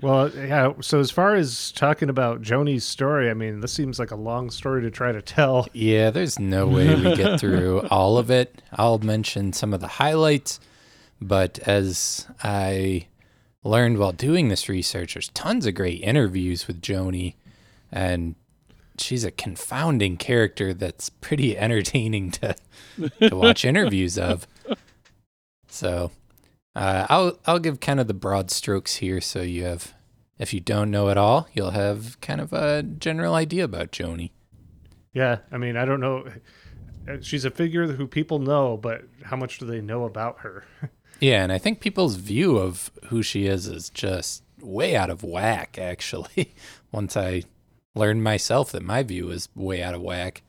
Well, 0.00 0.30
yeah. 0.30 0.72
So 0.80 1.00
as 1.00 1.10
far 1.10 1.34
as 1.34 1.72
talking 1.72 2.08
about 2.08 2.40
Joni's 2.40 2.84
story, 2.84 3.30
I 3.30 3.34
mean, 3.34 3.60
this 3.60 3.72
seems 3.72 3.98
like 3.98 4.12
a 4.12 4.16
long 4.16 4.50
story 4.50 4.82
to 4.82 4.90
try 4.90 5.10
to 5.10 5.20
tell. 5.20 5.66
Yeah, 5.72 6.10
there's 6.10 6.38
no 6.38 6.68
way 6.68 6.94
we 6.94 7.16
get 7.16 7.40
through 7.40 7.80
all 7.90 8.16
of 8.16 8.30
it. 8.30 8.62
I'll 8.72 8.98
mention 8.98 9.52
some 9.52 9.74
of 9.74 9.80
the 9.80 9.88
highlights, 9.88 10.60
but 11.20 11.58
as 11.60 12.28
I 12.44 13.08
learned 13.64 13.98
while 13.98 14.12
doing 14.12 14.48
this 14.48 14.68
research, 14.68 15.14
there's 15.14 15.28
tons 15.30 15.66
of 15.66 15.74
great 15.74 16.00
interviews 16.02 16.68
with 16.68 16.80
Joni, 16.80 17.34
and 17.90 18.36
she's 18.98 19.24
a 19.24 19.32
confounding 19.32 20.16
character 20.16 20.72
that's 20.72 21.10
pretty 21.10 21.58
entertaining 21.58 22.30
to 22.32 22.54
to 23.20 23.34
watch 23.36 23.64
interviews 23.64 24.16
of. 24.16 24.46
So, 25.66 26.12
uh, 26.74 27.06
I'll 27.08 27.38
I'll 27.46 27.58
give 27.58 27.80
kind 27.80 28.00
of 28.00 28.06
the 28.06 28.14
broad 28.14 28.50
strokes 28.50 28.96
here, 28.96 29.20
so 29.20 29.42
you 29.42 29.64
have, 29.64 29.94
if 30.38 30.52
you 30.54 30.60
don't 30.60 30.90
know 30.90 31.08
at 31.08 31.18
all, 31.18 31.48
you'll 31.52 31.70
have 31.70 32.20
kind 32.20 32.40
of 32.40 32.52
a 32.52 32.82
general 32.82 33.34
idea 33.34 33.64
about 33.64 33.92
Joni. 33.92 34.30
Yeah, 35.12 35.38
I 35.50 35.58
mean, 35.58 35.76
I 35.76 35.84
don't 35.84 36.00
know. 36.00 36.28
Uh, 37.08 37.16
She's 37.20 37.44
a 37.44 37.50
figure 37.50 37.86
who 37.86 38.06
people 38.06 38.38
know, 38.38 38.76
but 38.76 39.04
how 39.24 39.36
much 39.36 39.58
do 39.58 39.66
they 39.66 39.80
know 39.80 40.04
about 40.04 40.40
her? 40.40 40.64
Yeah, 41.20 41.42
and 41.42 41.50
I 41.50 41.58
think 41.58 41.80
people's 41.80 42.14
view 42.14 42.58
of 42.58 42.92
who 43.06 43.24
she 43.24 43.46
is 43.46 43.66
is 43.66 43.90
just 43.90 44.44
way 44.60 44.94
out 44.94 45.10
of 45.10 45.24
whack, 45.24 45.76
actually. 45.76 46.54
Once 46.92 47.16
I 47.16 47.42
learned 47.96 48.22
myself 48.22 48.70
that 48.70 48.84
my 48.84 49.02
view 49.02 49.30
is 49.30 49.48
way 49.56 49.82
out 49.82 49.94
of 49.94 50.00
whack. 50.00 50.42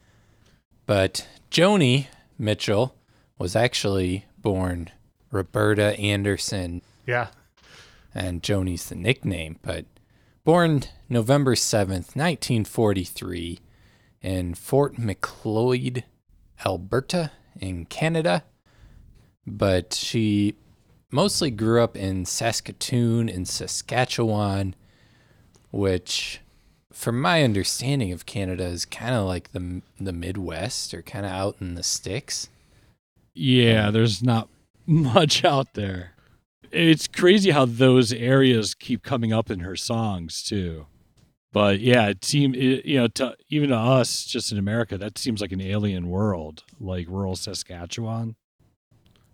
But 0.86 1.28
Joni 1.50 2.06
Mitchell 2.38 2.94
was 3.40 3.56
actually 3.56 4.26
born 4.38 4.92
Roberta 5.32 5.98
Anderson, 6.00 6.82
yeah, 7.06 7.28
and 8.14 8.44
Joni's 8.44 8.90
the 8.90 8.96
nickname, 8.96 9.58
but 9.62 9.86
born 10.44 10.84
November 11.08 11.56
7th, 11.56 12.16
1943, 12.16 13.60
in 14.22 14.54
Fort 14.54 14.98
Macleod, 14.98 16.04
Alberta, 16.66 17.32
in 17.60 17.86
Canada. 17.86 18.44
But 19.46 19.94
she 19.94 20.56
mostly 21.12 21.52
grew 21.52 21.82
up 21.82 21.96
in 21.96 22.26
Saskatoon 22.26 23.30
and 23.30 23.48
Saskatchewan, 23.48 24.76
which, 25.72 26.42
from 26.92 27.20
my 27.22 27.44
understanding 27.44 28.12
of 28.12 28.26
Canada, 28.26 28.66
is 28.66 28.86
kind 28.86 29.16
of 29.16 29.26
like 29.26 29.52
the 29.52 29.82
the 30.00 30.14
Midwest 30.14 30.94
or 30.94 31.02
kind 31.02 31.26
of 31.26 31.32
out 31.32 31.58
in 31.60 31.76
the 31.76 31.84
sticks. 31.84 32.50
Yeah, 33.34 33.90
there's 33.92 34.22
not 34.22 34.50
much 34.90 35.46
out 35.46 35.74
there. 35.76 36.14
It's 36.72 37.08
crazy 37.08 37.52
how 37.52 37.66
those 37.66 38.12
areas 38.12 38.76
keep 38.76 39.04
coming 39.04 39.32
up 39.32 39.50
in 39.50 39.60
her 39.62 39.76
songs 39.76 40.44
too. 40.44 40.88
But 41.52 41.80
yeah, 41.80 42.08
it 42.08 42.24
seemed 42.24 42.56
it, 42.56 42.86
you 42.86 43.00
know 43.00 43.08
to, 43.08 43.36
even 43.50 43.70
to 43.70 43.76
us, 43.76 44.26
just 44.26 44.52
in 44.52 44.58
America, 44.58 44.98
that 44.98 45.18
seems 45.18 45.42
like 45.42 45.52
an 45.52 45.62
alien 45.62 46.10
world, 46.10 46.64
like 46.80 47.08
rural 47.08 47.36
Saskatchewan. 47.36 48.36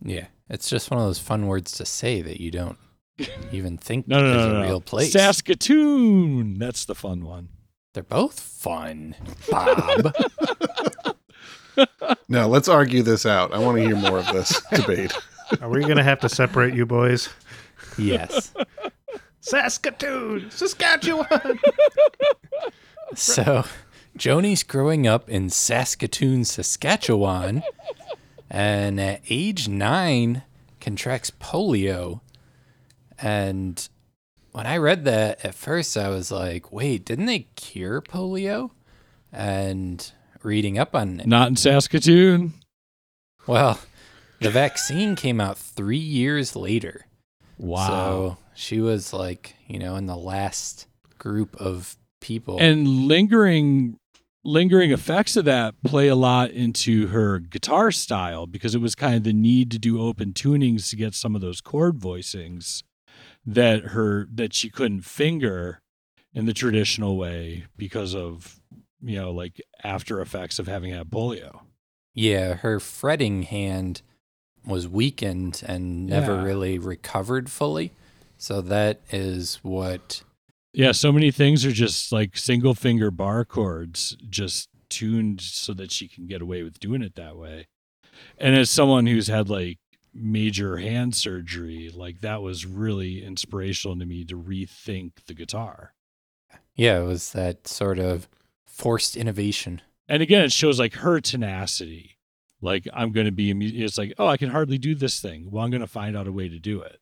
Yeah, 0.01 0.27
it's 0.49 0.69
just 0.69 0.91
one 0.91 0.99
of 0.99 1.05
those 1.05 1.19
fun 1.19 1.47
words 1.47 1.71
to 1.73 1.85
say 1.85 2.21
that 2.21 2.39
you 2.39 2.51
don't 2.51 2.77
even 3.51 3.77
think 3.77 4.07
No, 4.07 4.21
no, 4.21 4.29
is 4.29 4.45
no, 4.45 4.49
a 4.49 4.53
no, 4.53 4.61
real 4.61 4.81
place. 4.81 5.11
Saskatoon. 5.11 6.57
That's 6.57 6.85
the 6.85 6.95
fun 6.95 7.25
one. 7.25 7.49
They're 7.93 8.03
both 8.03 8.39
fun, 8.39 9.15
Bob. 9.49 10.13
Now 12.27 12.47
let's 12.47 12.67
argue 12.69 13.03
this 13.03 13.25
out. 13.25 13.53
I 13.53 13.59
want 13.59 13.77
to 13.77 13.83
hear 13.83 13.95
more 13.95 14.19
of 14.19 14.27
this 14.27 14.61
debate. 14.73 15.13
Are 15.61 15.69
we 15.69 15.81
gonna 15.81 16.03
have 16.03 16.19
to 16.21 16.29
separate 16.29 16.73
you 16.73 16.85
boys? 16.85 17.29
yes. 17.97 18.53
Saskatoon, 19.41 20.49
Saskatchewan. 20.49 21.59
So, 23.13 23.63
Joni's 24.17 24.63
growing 24.63 25.05
up 25.05 25.29
in 25.29 25.49
Saskatoon, 25.51 26.43
Saskatchewan, 26.45 27.61
and 28.49 28.99
at 28.99 29.21
age 29.29 29.67
nine 29.67 30.41
contracts 30.81 31.31
polio. 31.31 32.21
And 33.19 33.87
when 34.51 34.65
I 34.65 34.77
read 34.77 35.05
that 35.05 35.45
at 35.45 35.53
first, 35.53 35.95
I 35.95 36.09
was 36.09 36.31
like, 36.31 36.71
wait, 36.71 37.05
didn't 37.05 37.27
they 37.27 37.47
cure 37.55 38.01
polio? 38.01 38.71
And 39.31 40.11
reading 40.41 40.79
up 40.79 40.95
on 40.95 41.19
it, 41.19 41.27
Not 41.27 41.49
in 41.49 41.55
Saskatoon. 41.55 42.53
well, 43.45 43.79
the 44.45 44.51
vaccine 44.51 45.15
came 45.15 45.41
out 45.41 45.57
three 45.57 45.97
years 45.97 46.55
later. 46.55 47.07
Wow. 47.57 47.87
So 47.87 48.37
she 48.53 48.79
was 48.79 49.11
like, 49.11 49.55
you 49.67 49.79
know, 49.79 49.95
in 49.95 50.05
the 50.05 50.15
last 50.15 50.85
group 51.17 51.55
of 51.55 51.97
people. 52.21 52.59
and 52.59 53.07
lingering 53.07 53.97
lingering 54.43 54.91
effects 54.91 55.35
of 55.35 55.45
that 55.45 55.73
play 55.83 56.07
a 56.07 56.15
lot 56.15 56.51
into 56.51 57.07
her 57.07 57.39
guitar 57.39 57.91
style 57.91 58.45
because 58.45 58.75
it 58.75 58.81
was 58.81 58.93
kind 58.93 59.15
of 59.15 59.23
the 59.23 59.33
need 59.33 59.71
to 59.71 59.79
do 59.79 59.99
open 59.99 60.31
tunings 60.33 60.91
to 60.91 60.95
get 60.95 61.15
some 61.15 61.33
of 61.33 61.41
those 61.41 61.59
chord 61.61 61.97
voicings 61.97 62.83
that 63.43 63.85
her 63.85 64.27
that 64.31 64.53
she 64.53 64.69
couldn't 64.69 65.01
finger 65.01 65.79
in 66.35 66.45
the 66.45 66.53
traditional 66.53 67.17
way 67.17 67.65
because 67.75 68.13
of 68.13 68.59
you 69.01 69.15
know 69.15 69.31
like 69.31 69.59
after 69.83 70.21
effects 70.21 70.59
of 70.59 70.67
having 70.67 70.91
had 70.93 71.09
polio 71.09 71.61
Yeah, 72.13 72.55
her 72.55 72.79
fretting 72.79 73.41
hand 73.43 74.03
was 74.65 74.87
weakened 74.87 75.61
and 75.65 76.05
never 76.07 76.35
Yeah. 76.35 76.43
really 76.43 76.77
recovered 76.79 77.49
fully. 77.49 77.91
So 78.37 78.61
that 78.61 79.01
is 79.11 79.59
what 79.63 80.23
yeah 80.73 80.91
so 80.91 81.11
many 81.11 81.31
things 81.31 81.65
are 81.65 81.71
just 81.71 82.11
like 82.11 82.37
single 82.37 82.73
finger 82.75 83.09
bar 83.09 83.45
chords 83.45 84.17
just 84.29 84.67
tuned 84.89 85.39
so 85.41 85.73
that 85.73 85.91
she 85.91 86.07
can 86.07 86.27
get 86.27 86.41
away 86.41 86.61
with 86.63 86.79
doing 86.79 87.01
it 87.01 87.15
that 87.15 87.37
way 87.37 87.67
and 88.37 88.55
as 88.55 88.69
someone 88.69 89.07
who's 89.07 89.27
had 89.27 89.49
like 89.49 89.77
major 90.13 90.77
hand 90.77 91.15
surgery 91.15 91.89
like 91.93 92.19
that 92.21 92.41
was 92.41 92.65
really 92.65 93.23
inspirational 93.23 93.97
to 93.97 94.05
me 94.05 94.23
to 94.25 94.37
rethink 94.37 95.11
the 95.27 95.33
guitar 95.33 95.93
yeah, 96.75 96.99
it 96.99 97.05
was 97.05 97.31
that 97.31 97.67
sort 97.69 97.99
of 97.99 98.27
forced 98.65 99.15
innovation. 99.15 99.81
and 100.09 100.21
again 100.21 100.43
it 100.43 100.51
shows 100.51 100.77
like 100.77 100.95
her 100.95 101.21
tenacity 101.21 102.14
like 102.65 102.87
i'm 102.93 103.11
going 103.11 103.25
to 103.25 103.31
be 103.31 103.51
a 103.51 103.55
it's 103.85 103.97
like 103.97 104.13
oh 104.17 104.27
i 104.27 104.35
can 104.35 104.49
hardly 104.49 104.77
do 104.77 104.93
this 104.93 105.21
thing 105.21 105.49
well 105.49 105.63
i'm 105.63 105.71
going 105.71 105.79
to 105.79 105.87
find 105.87 106.17
out 106.17 106.27
a 106.27 106.31
way 106.31 106.49
to 106.49 106.59
do 106.59 106.81
it 106.81 106.99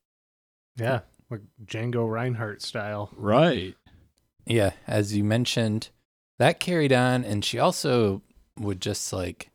yeah, 0.76 1.02
like 1.30 1.42
Django 1.64 2.10
Reinhardt 2.10 2.62
style. 2.62 3.10
right 3.16 3.76
Yeah, 4.46 4.72
as 4.88 5.16
you 5.16 5.24
mentioned, 5.24 5.90
that 6.40 6.60
carried 6.60 6.94
on 6.94 7.24
and 7.24 7.46
she 7.46 7.60
also 7.60 8.22
would 8.60 8.82
just 8.82 9.14
like 9.14 9.52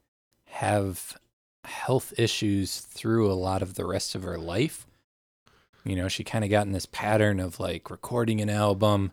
have 0.46 1.18
health 1.64 2.12
issues 2.16 2.80
through 2.80 3.30
a 3.30 3.34
lot 3.34 3.62
of 3.62 3.74
the 3.74 3.84
rest 3.84 4.14
of 4.14 4.22
her 4.22 4.38
life. 4.38 4.86
You 5.84 5.96
know, 5.96 6.08
she 6.08 6.24
kind 6.24 6.44
of 6.44 6.50
got 6.50 6.66
in 6.66 6.72
this 6.72 6.86
pattern 6.86 7.40
of 7.40 7.60
like 7.60 7.90
recording 7.90 8.40
an 8.40 8.50
album, 8.50 9.12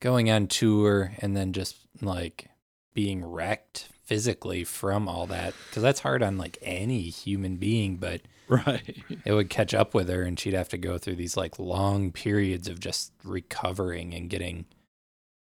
going 0.00 0.30
on 0.30 0.46
tour, 0.46 1.12
and 1.18 1.36
then 1.36 1.52
just 1.52 1.76
like 2.00 2.48
being 2.94 3.24
wrecked 3.24 3.88
physically 4.06 4.64
from 4.64 5.08
all 5.08 5.26
that 5.26 5.52
because 5.68 5.82
that's 5.82 6.00
hard 6.00 6.22
on 6.22 6.38
like 6.38 6.56
any 6.62 7.02
human 7.02 7.56
being, 7.56 7.96
but 7.96 8.22
Right. 8.48 9.02
it 9.24 9.32
would 9.32 9.50
catch 9.50 9.74
up 9.74 9.92
with 9.92 10.08
her 10.08 10.22
and 10.22 10.38
she'd 10.38 10.54
have 10.54 10.68
to 10.68 10.78
go 10.78 10.98
through 10.98 11.16
these 11.16 11.36
like 11.36 11.58
long 11.58 12.12
periods 12.12 12.68
of 12.68 12.78
just 12.78 13.12
recovering 13.24 14.14
and 14.14 14.30
getting 14.30 14.66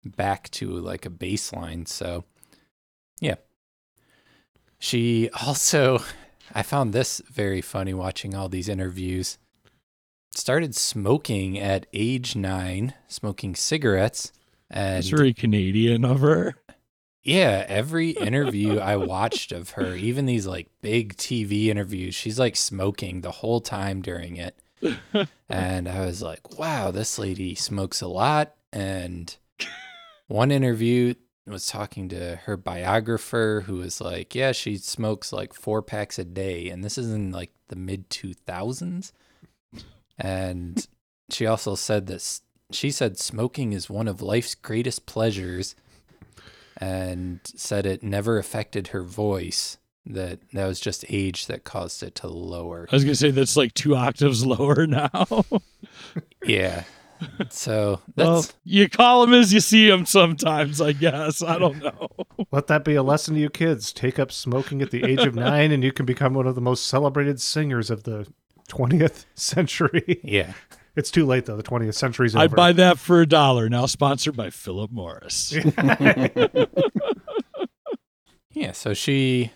back 0.04 0.50
to 0.52 0.72
like 0.72 1.06
a 1.06 1.12
baseline. 1.12 1.88
So, 1.88 2.24
yeah. 3.22 3.36
She 4.80 5.30
also, 5.46 6.00
I 6.54 6.64
found 6.64 6.94
this 6.94 7.22
very 7.32 7.62
funny 7.62 7.94
watching 7.94 8.34
all 8.34 8.50
these 8.50 8.68
interviews. 8.70 9.38
Started 10.34 10.76
smoking 10.76 11.58
at 11.58 11.86
age 11.94 12.36
nine, 12.36 12.94
smoking 13.08 13.56
cigarettes. 13.56 14.32
And 14.70 14.98
It's 15.00 15.10
very 15.10 15.34
Canadian 15.34 16.04
of 16.04 16.22
her. 16.22 16.56
Yeah, 17.26 17.66
every 17.68 18.12
interview 18.12 18.78
I 18.78 18.96
watched 18.96 19.52
of 19.52 19.72
her, 19.72 19.96
even 19.96 20.26
these 20.26 20.46
like 20.46 20.70
big 20.82 21.18
TV 21.18 21.68
interviews, 21.68 22.16
she's 22.16 22.40
like 22.40 22.56
smoking 22.56 23.22
the 23.22 23.32
whole 23.32 23.60
time 23.60 24.02
during 24.02 24.38
it. 24.38 24.56
and 25.50 25.90
I 25.90 26.06
was 26.06 26.22
like, 26.22 26.58
wow, 26.58 26.92
this 26.92 27.18
lady 27.18 27.56
smokes 27.56 28.02
a 28.02 28.08
lot. 28.08 28.54
And 28.72 29.36
one 30.28 30.52
interview 30.52 31.16
was 31.48 31.66
talking 31.66 32.10
to 32.10 32.38
her 32.46 32.58
biographer 32.58 33.64
who 33.66 33.78
was 33.78 34.00
like, 34.00 34.36
yeah, 34.36 34.52
she 34.52 34.78
smokes 34.78 35.34
like 35.34 35.54
four 35.54 35.82
packs 35.82 36.20
a 36.20 36.24
day. 36.24 36.70
And 36.70 36.84
this 36.84 36.98
is 36.98 37.12
in 37.12 37.32
like 37.32 37.52
the 37.70 37.76
mid 37.76 38.10
2000s. 38.10 39.12
And 40.18 40.88
she 41.32 41.48
also 41.48 41.74
said 41.76 42.06
this. 42.06 42.42
She 42.72 42.92
said 42.92 43.18
smoking 43.18 43.74
is 43.74 43.90
one 43.90 44.08
of 44.08 44.22
life's 44.22 44.56
greatest 44.56 45.06
pleasures 45.06 45.76
and 46.78 47.40
said 47.44 47.86
it 47.86 48.04
never 48.04 48.38
affected 48.38 48.88
her 48.88 49.04
voice 49.04 49.78
that 50.06 50.40
that 50.54 50.68
was 50.68 50.80
just 50.80 51.04
age 51.10 51.48
that 51.48 51.64
caused 51.64 52.04
it 52.04 52.16
to 52.16 52.28
lower 52.28 52.88
I 52.92 52.96
was 52.96 53.04
gonna 53.04 53.16
say 53.16 53.32
that's 53.32 53.58
like 53.58 53.74
two 53.74 53.96
octaves 53.96 54.46
lower 54.46 54.86
now. 54.88 55.46
yeah 56.44 56.84
so 57.50 58.02
that's 58.16 58.28
well, 58.28 58.46
you 58.64 58.90
call 58.90 59.26
them 59.26 59.34
as 59.34 59.54
you 59.54 59.60
see 59.60 59.90
them 59.90 60.06
sometimes, 60.06 60.82
I 60.82 60.92
guess. 60.92 61.42
I 61.42 61.58
don't 61.58 61.82
know. 61.82 62.10
Let 62.52 62.68
that 62.68 62.84
be 62.84 62.96
a 62.96 63.04
lesson 63.04 63.36
to 63.36 63.40
you 63.40 63.50
kids. 63.50 63.94
Take 63.94 64.20
up 64.20 64.32
smoking 64.32 64.82
at 64.82 64.92
the 64.92 65.04
age 65.04 65.26
of 65.26 65.36
nine, 65.36 65.72
and 65.72 65.84
you 65.84 65.92
can 65.92 66.06
become 66.06 66.34
one 66.34 66.48
of 66.48 66.56
the 66.56 66.62
most 66.62 66.88
celebrated 66.88 67.40
singers 67.40 67.90
of 67.90 68.04
the 68.04 68.28
20th 68.70 69.26
century. 69.36 70.20
yeah 70.24 70.54
It's 70.96 71.12
too 71.12 71.26
late, 71.26 71.46
though. 71.46 71.58
The 71.58 71.64
20th 71.64 71.96
century's 71.96 72.36
over. 72.36 72.44
I'd 72.44 72.56
buy 72.56 72.72
that 72.74 73.00
for 73.00 73.22
a 73.22 73.26
dollar. 73.26 73.70
Now 73.70 73.86
sponsored 73.86 74.36
by 74.36 74.50
Philip 74.50 74.92
Morris. 74.92 75.54
yeah 78.56 78.72
so 78.72 78.94
she 78.94 79.52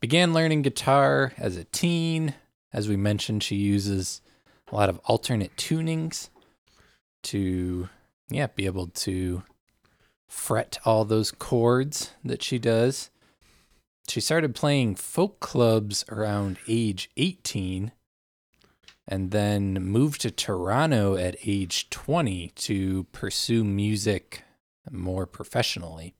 began 0.00 0.32
learning 0.32 0.62
guitar 0.62 1.32
as 1.38 1.56
a 1.56 1.64
teen 1.64 2.34
as 2.72 2.86
we 2.86 2.96
mentioned 2.96 3.42
she 3.42 3.56
uses 3.56 4.20
a 4.70 4.76
lot 4.76 4.88
of 4.88 5.00
alternate 5.06 5.56
tunings 5.56 6.28
to 7.22 7.88
yeah 8.30 8.46
be 8.46 8.66
able 8.66 8.86
to 8.86 9.42
fret 10.28 10.78
all 10.84 11.04
those 11.04 11.32
chords 11.32 12.12
that 12.22 12.42
she 12.42 12.58
does 12.58 13.10
she 14.06 14.20
started 14.20 14.54
playing 14.54 14.94
folk 14.94 15.40
clubs 15.40 16.04
around 16.10 16.58
age 16.68 17.10
18 17.16 17.92
and 19.08 19.30
then 19.30 19.72
moved 19.82 20.20
to 20.20 20.30
Toronto 20.30 21.16
at 21.16 21.36
age 21.46 21.88
20 21.88 22.52
to 22.54 23.04
pursue 23.04 23.64
music 23.64 24.44
more 24.90 25.26
professionally. 25.26 26.14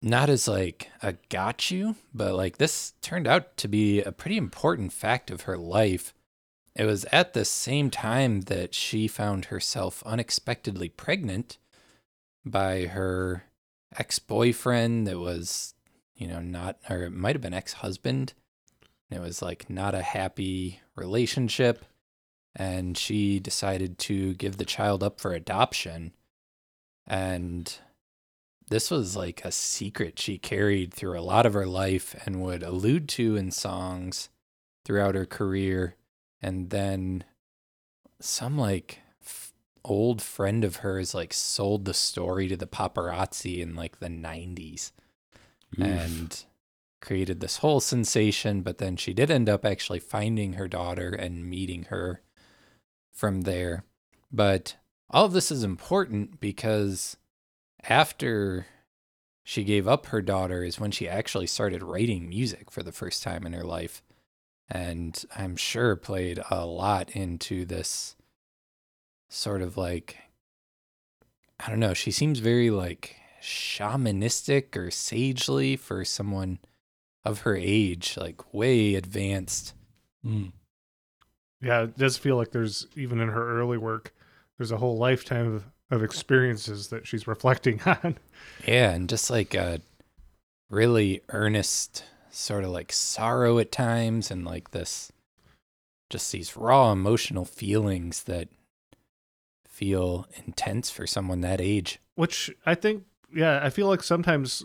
Not 0.00 0.30
as 0.30 0.46
like 0.46 0.88
a 1.02 1.14
got 1.28 1.70
you, 1.70 1.96
but 2.14 2.34
like 2.34 2.56
this 2.58 2.94
turned 3.02 3.26
out 3.26 3.56
to 3.58 3.68
be 3.68 4.00
a 4.00 4.12
pretty 4.12 4.36
important 4.36 4.92
fact 4.92 5.30
of 5.30 5.42
her 5.42 5.58
life. 5.58 6.14
It 6.76 6.84
was 6.84 7.04
at 7.06 7.34
the 7.34 7.44
same 7.44 7.90
time 7.90 8.42
that 8.42 8.72
she 8.72 9.08
found 9.08 9.46
herself 9.46 10.02
unexpectedly 10.06 10.88
pregnant 10.88 11.58
by 12.46 12.86
her 12.86 13.44
ex 13.98 14.20
boyfriend 14.20 15.08
that 15.08 15.18
was, 15.18 15.74
you 16.14 16.28
know, 16.28 16.40
not, 16.40 16.78
or 16.88 17.02
it 17.02 17.10
might 17.10 17.34
have 17.34 17.42
been 17.42 17.52
ex 17.52 17.74
husband. 17.74 18.32
It 19.10 19.20
was 19.20 19.42
like 19.42 19.68
not 19.68 19.94
a 19.94 20.02
happy 20.02 20.80
relationship. 20.94 21.84
And 22.54 22.96
she 22.98 23.38
decided 23.38 23.98
to 24.00 24.34
give 24.34 24.56
the 24.56 24.64
child 24.64 25.02
up 25.02 25.20
for 25.20 25.32
adoption. 25.32 26.12
And 27.06 27.72
this 28.68 28.90
was 28.90 29.16
like 29.16 29.44
a 29.44 29.52
secret 29.52 30.18
she 30.18 30.38
carried 30.38 30.92
through 30.92 31.18
a 31.18 31.22
lot 31.22 31.46
of 31.46 31.54
her 31.54 31.66
life 31.66 32.14
and 32.24 32.42
would 32.42 32.62
allude 32.62 33.08
to 33.10 33.36
in 33.36 33.50
songs 33.50 34.28
throughout 34.84 35.14
her 35.14 35.26
career. 35.26 35.96
And 36.42 36.70
then 36.70 37.24
some 38.20 38.58
like 38.58 39.00
f- 39.24 39.52
old 39.84 40.22
friend 40.22 40.64
of 40.64 40.76
hers 40.76 41.14
like 41.14 41.32
sold 41.32 41.84
the 41.84 41.94
story 41.94 42.48
to 42.48 42.56
the 42.56 42.66
paparazzi 42.66 43.60
in 43.60 43.74
like 43.74 43.98
the 44.00 44.08
90s 44.08 44.92
and 45.78 46.44
created 47.00 47.40
this 47.40 47.58
whole 47.58 47.80
sensation. 47.80 48.62
But 48.62 48.78
then 48.78 48.96
she 48.96 49.12
did 49.12 49.30
end 49.30 49.48
up 49.48 49.64
actually 49.64 50.00
finding 50.00 50.54
her 50.54 50.68
daughter 50.68 51.10
and 51.10 51.48
meeting 51.48 51.84
her 51.84 52.22
from 53.12 53.42
there. 53.42 53.84
But 54.32 54.76
all 55.10 55.24
of 55.24 55.32
this 55.32 55.50
is 55.50 55.64
important 55.64 56.40
because 56.40 57.16
after 57.88 58.66
she 59.42 59.64
gave 59.64 59.88
up 59.88 60.06
her 60.06 60.22
daughter 60.22 60.62
is 60.62 60.78
when 60.78 60.90
she 60.90 61.08
actually 61.08 61.46
started 61.46 61.82
writing 61.82 62.28
music 62.28 62.70
for 62.70 62.82
the 62.82 62.92
first 62.92 63.22
time 63.22 63.44
in 63.44 63.52
her 63.52 63.64
life. 63.64 64.02
And 64.68 65.24
I'm 65.36 65.56
sure 65.56 65.96
played 65.96 66.40
a 66.50 66.64
lot 66.64 67.10
into 67.10 67.64
this 67.64 68.14
sort 69.28 69.62
of 69.62 69.76
like, 69.76 70.18
I 71.58 71.68
don't 71.68 71.80
know, 71.80 71.94
she 71.94 72.12
seems 72.12 72.38
very 72.38 72.70
like 72.70 73.16
shamanistic 73.42 74.76
or 74.76 74.90
sagely 74.90 75.76
for 75.76 76.04
someone 76.04 76.60
of 77.24 77.40
her 77.40 77.56
age, 77.56 78.16
like 78.16 78.52
way 78.54 78.94
advanced. 78.94 79.74
Mm. 80.24 80.52
Yeah, 81.60 81.82
it 81.82 81.98
does 81.98 82.16
feel 82.16 82.36
like 82.36 82.52
there's, 82.52 82.86
even 82.96 83.20
in 83.20 83.28
her 83.28 83.58
early 83.58 83.78
work, 83.78 84.14
there's 84.58 84.72
a 84.72 84.78
whole 84.78 84.96
lifetime 84.96 85.54
of, 85.54 85.64
of 85.90 86.02
experiences 86.02 86.88
that 86.88 87.06
she's 87.06 87.26
reflecting 87.26 87.80
on. 87.86 88.18
Yeah, 88.66 88.92
and 88.92 89.08
just 89.08 89.30
like 89.30 89.54
a 89.54 89.80
really 90.70 91.22
earnest 91.30 92.04
sort 92.30 92.64
of 92.64 92.70
like 92.70 92.92
sorrow 92.92 93.58
at 93.58 93.72
times 93.72 94.30
and 94.30 94.44
like 94.44 94.70
this 94.70 95.10
just 96.10 96.32
these 96.32 96.56
raw 96.56 96.92
emotional 96.92 97.44
feelings 97.44 98.24
that 98.24 98.48
feel 99.66 100.26
intense 100.44 100.90
for 100.90 101.06
someone 101.06 101.40
that 101.40 101.60
age. 101.60 102.00
which 102.16 102.50
I 102.66 102.74
think, 102.74 103.04
yeah, 103.34 103.60
I 103.62 103.70
feel 103.70 103.86
like 103.86 104.02
sometimes 104.02 104.64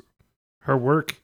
her 0.61 0.75
work 0.75 1.21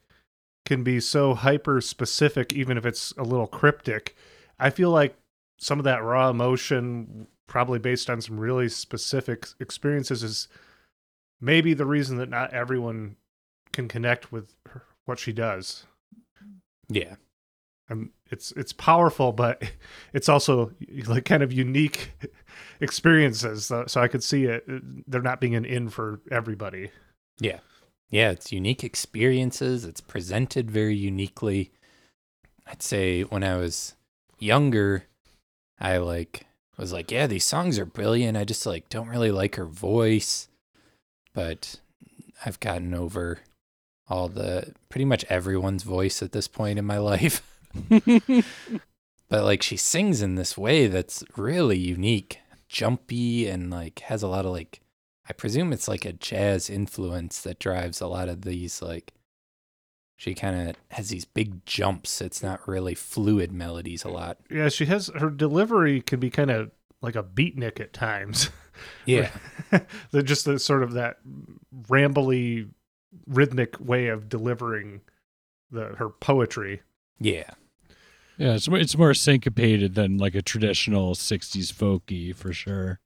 can 0.71 0.85
be 0.85 1.01
so 1.01 1.33
hyper 1.33 1.81
specific, 1.81 2.53
even 2.53 2.77
if 2.77 2.85
it's 2.85 3.11
a 3.17 3.23
little 3.23 3.45
cryptic. 3.45 4.15
I 4.57 4.69
feel 4.69 4.89
like 4.89 5.17
some 5.59 5.79
of 5.79 5.83
that 5.83 6.01
raw 6.01 6.29
emotion, 6.29 7.27
probably 7.45 7.77
based 7.77 8.09
on 8.09 8.21
some 8.21 8.39
really 8.39 8.69
specific 8.69 9.47
experiences, 9.59 10.23
is 10.23 10.47
maybe 11.41 11.73
the 11.73 11.85
reason 11.85 12.15
that 12.19 12.29
not 12.29 12.53
everyone 12.53 13.17
can 13.73 13.89
connect 13.89 14.31
with 14.31 14.55
her, 14.69 14.83
what 15.03 15.19
she 15.19 15.33
does. 15.33 15.87
Yeah. 16.87 17.15
Um, 17.89 18.11
it's 18.29 18.53
it's 18.53 18.71
powerful, 18.71 19.33
but 19.33 19.61
it's 20.13 20.29
also 20.29 20.71
like 21.05 21.25
kind 21.25 21.43
of 21.43 21.51
unique 21.51 22.13
experiences. 22.79 23.65
So, 23.65 23.83
so 23.87 23.99
I 23.99 24.07
could 24.07 24.23
see 24.23 24.45
it. 24.45 24.63
They're 25.05 25.21
not 25.21 25.41
being 25.41 25.55
an 25.55 25.65
in 25.65 25.89
for 25.89 26.21
everybody. 26.31 26.91
Yeah. 27.41 27.59
Yeah, 28.11 28.31
it's 28.31 28.51
unique 28.51 28.83
experiences. 28.83 29.85
It's 29.85 30.01
presented 30.01 30.69
very 30.69 30.95
uniquely. 30.95 31.71
I'd 32.67 32.83
say 32.83 33.23
when 33.23 33.43
I 33.43 33.55
was 33.55 33.95
younger, 34.37 35.05
I 35.79 35.97
like 35.97 36.45
was 36.81 36.91
like, 36.91 37.11
yeah, 37.11 37.27
these 37.27 37.45
songs 37.45 37.79
are 37.79 37.85
brilliant. 37.85 38.37
I 38.37 38.43
just 38.43 38.65
like 38.65 38.89
don't 38.89 39.07
really 39.07 39.31
like 39.31 39.55
her 39.55 39.65
voice. 39.65 40.49
But 41.33 41.79
I've 42.45 42.59
gotten 42.59 42.93
over 42.93 43.39
all 44.09 44.27
the 44.27 44.73
pretty 44.89 45.05
much 45.05 45.23
everyone's 45.29 45.83
voice 45.83 46.21
at 46.21 46.33
this 46.33 46.47
point 46.47 46.79
in 46.79 46.85
my 46.85 46.97
life. 46.97 47.41
but 49.29 49.43
like 49.43 49.61
she 49.61 49.77
sings 49.77 50.21
in 50.21 50.35
this 50.35 50.57
way 50.57 50.87
that's 50.87 51.23
really 51.37 51.77
unique, 51.77 52.39
jumpy 52.67 53.47
and 53.47 53.69
like 53.69 53.99
has 53.99 54.23
a 54.23 54.27
lot 54.27 54.45
of 54.45 54.51
like 54.51 54.81
I 55.29 55.33
presume 55.33 55.71
it's 55.71 55.87
like 55.87 56.05
a 56.05 56.13
jazz 56.13 56.69
influence 56.69 57.41
that 57.41 57.59
drives 57.59 58.01
a 58.01 58.07
lot 58.07 58.27
of 58.29 58.41
these 58.41 58.81
like 58.81 59.13
she 60.17 60.35
kind 60.35 60.69
of 60.69 60.75
has 60.91 61.09
these 61.09 61.25
big 61.25 61.65
jumps. 61.65 62.21
It's 62.21 62.43
not 62.43 62.67
really 62.67 62.93
fluid 62.93 63.51
melodies 63.51 64.03
a 64.03 64.09
lot. 64.09 64.37
Yeah, 64.51 64.69
she 64.69 64.85
has 64.85 65.09
her 65.17 65.31
delivery 65.31 66.01
can 66.01 66.19
be 66.19 66.29
kind 66.29 66.51
of 66.51 66.71
like 67.01 67.15
a 67.15 67.23
beatnik 67.23 67.79
at 67.79 67.93
times. 67.93 68.49
Yeah. 69.05 69.29
They're 70.11 70.21
just 70.21 70.45
the 70.45 70.57
sort 70.57 70.81
of 70.81 70.93
that 70.93 71.17
rambly 71.87 72.69
rhythmic 73.27 73.79
way 73.79 74.07
of 74.07 74.29
delivering 74.29 75.01
the 75.69 75.95
her 75.97 76.09
poetry. 76.09 76.81
Yeah. 77.19 77.49
Yeah, 78.37 78.53
it's 78.53 78.67
more, 78.67 78.79
it's 78.79 78.97
more 78.97 79.13
syncopated 79.13 79.93
than 79.93 80.17
like 80.17 80.33
a 80.33 80.41
traditional 80.41 81.13
'60s 81.13 81.71
folky 81.71 82.35
for 82.35 82.53
sure. 82.53 83.00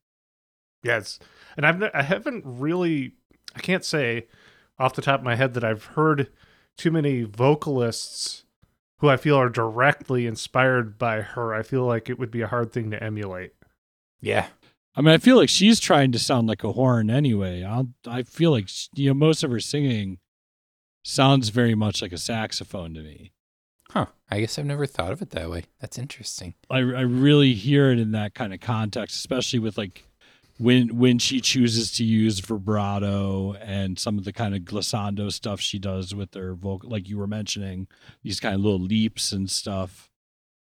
Yes, 0.82 1.18
and 1.56 1.66
I've 1.66 1.82
n- 1.82 1.90
I 1.94 2.02
haven't 2.02 2.42
really 2.46 3.12
I 3.54 3.60
can't 3.60 3.84
say 3.84 4.26
off 4.78 4.94
the 4.94 5.02
top 5.02 5.20
of 5.20 5.24
my 5.24 5.36
head 5.36 5.54
that 5.54 5.64
I've 5.64 5.84
heard 5.84 6.30
too 6.76 6.90
many 6.90 7.22
vocalists 7.22 8.44
who 8.98 9.08
I 9.08 9.16
feel 9.16 9.36
are 9.36 9.48
directly 9.48 10.26
inspired 10.26 10.98
by 10.98 11.20
her. 11.22 11.54
I 11.54 11.62
feel 11.62 11.84
like 11.84 12.08
it 12.08 12.18
would 12.18 12.30
be 12.30 12.42
a 12.42 12.46
hard 12.46 12.72
thing 12.72 12.90
to 12.90 13.02
emulate. 13.02 13.52
Yeah. 14.20 14.46
I 14.94 15.02
mean, 15.02 15.12
I 15.12 15.18
feel 15.18 15.36
like 15.36 15.50
she's 15.50 15.78
trying 15.78 16.12
to 16.12 16.18
sound 16.18 16.48
like 16.48 16.64
a 16.64 16.72
horn 16.72 17.10
anyway. 17.10 17.62
I'll, 17.62 17.88
I 18.06 18.22
feel 18.22 18.50
like 18.50 18.68
sh- 18.68 18.88
you 18.94 19.08
know 19.08 19.14
most 19.14 19.42
of 19.44 19.50
her 19.50 19.60
singing 19.60 20.18
sounds 21.04 21.50
very 21.50 21.74
much 21.74 22.00
like 22.02 22.12
a 22.12 22.18
saxophone 22.18 22.94
to 22.94 23.02
me. 23.02 23.32
Huh. 23.90 24.06
I 24.30 24.40
guess 24.40 24.58
I've 24.58 24.66
never 24.66 24.86
thought 24.86 25.12
of 25.12 25.22
it 25.22 25.30
that 25.30 25.50
way. 25.50 25.64
That's 25.80 25.98
interesting. 25.98 26.54
I, 26.70 26.78
I 26.78 27.02
really 27.02 27.54
hear 27.54 27.90
it 27.92 27.98
in 27.98 28.12
that 28.12 28.34
kind 28.34 28.52
of 28.52 28.60
context, 28.60 29.16
especially 29.16 29.58
with 29.58 29.78
like 29.78 30.04
when 30.58 30.96
when 30.96 31.18
she 31.18 31.40
chooses 31.40 31.92
to 31.92 32.04
use 32.04 32.40
vibrato 32.40 33.54
and 33.54 33.98
some 33.98 34.16
of 34.18 34.24
the 34.24 34.32
kind 34.32 34.54
of 34.54 34.62
glissando 34.62 35.30
stuff 35.32 35.60
she 35.60 35.78
does 35.78 36.14
with 36.14 36.32
her 36.34 36.54
vocal, 36.54 36.90
like 36.90 37.08
you 37.08 37.18
were 37.18 37.26
mentioning, 37.26 37.88
these 38.22 38.40
kind 38.40 38.54
of 38.54 38.60
little 38.60 38.80
leaps 38.80 39.32
and 39.32 39.50
stuff. 39.50 40.10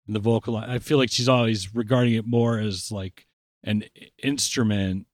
And 0.08 0.16
the 0.16 0.20
vocal, 0.20 0.58
I 0.58 0.80
feel 0.80 0.98
like 0.98 1.12
she's 1.12 1.30
always 1.30 1.76
regarding 1.76 2.14
it 2.14 2.26
more 2.26 2.58
as 2.58 2.92
like 2.92 3.28
an 3.64 3.84
instrument 4.24 5.08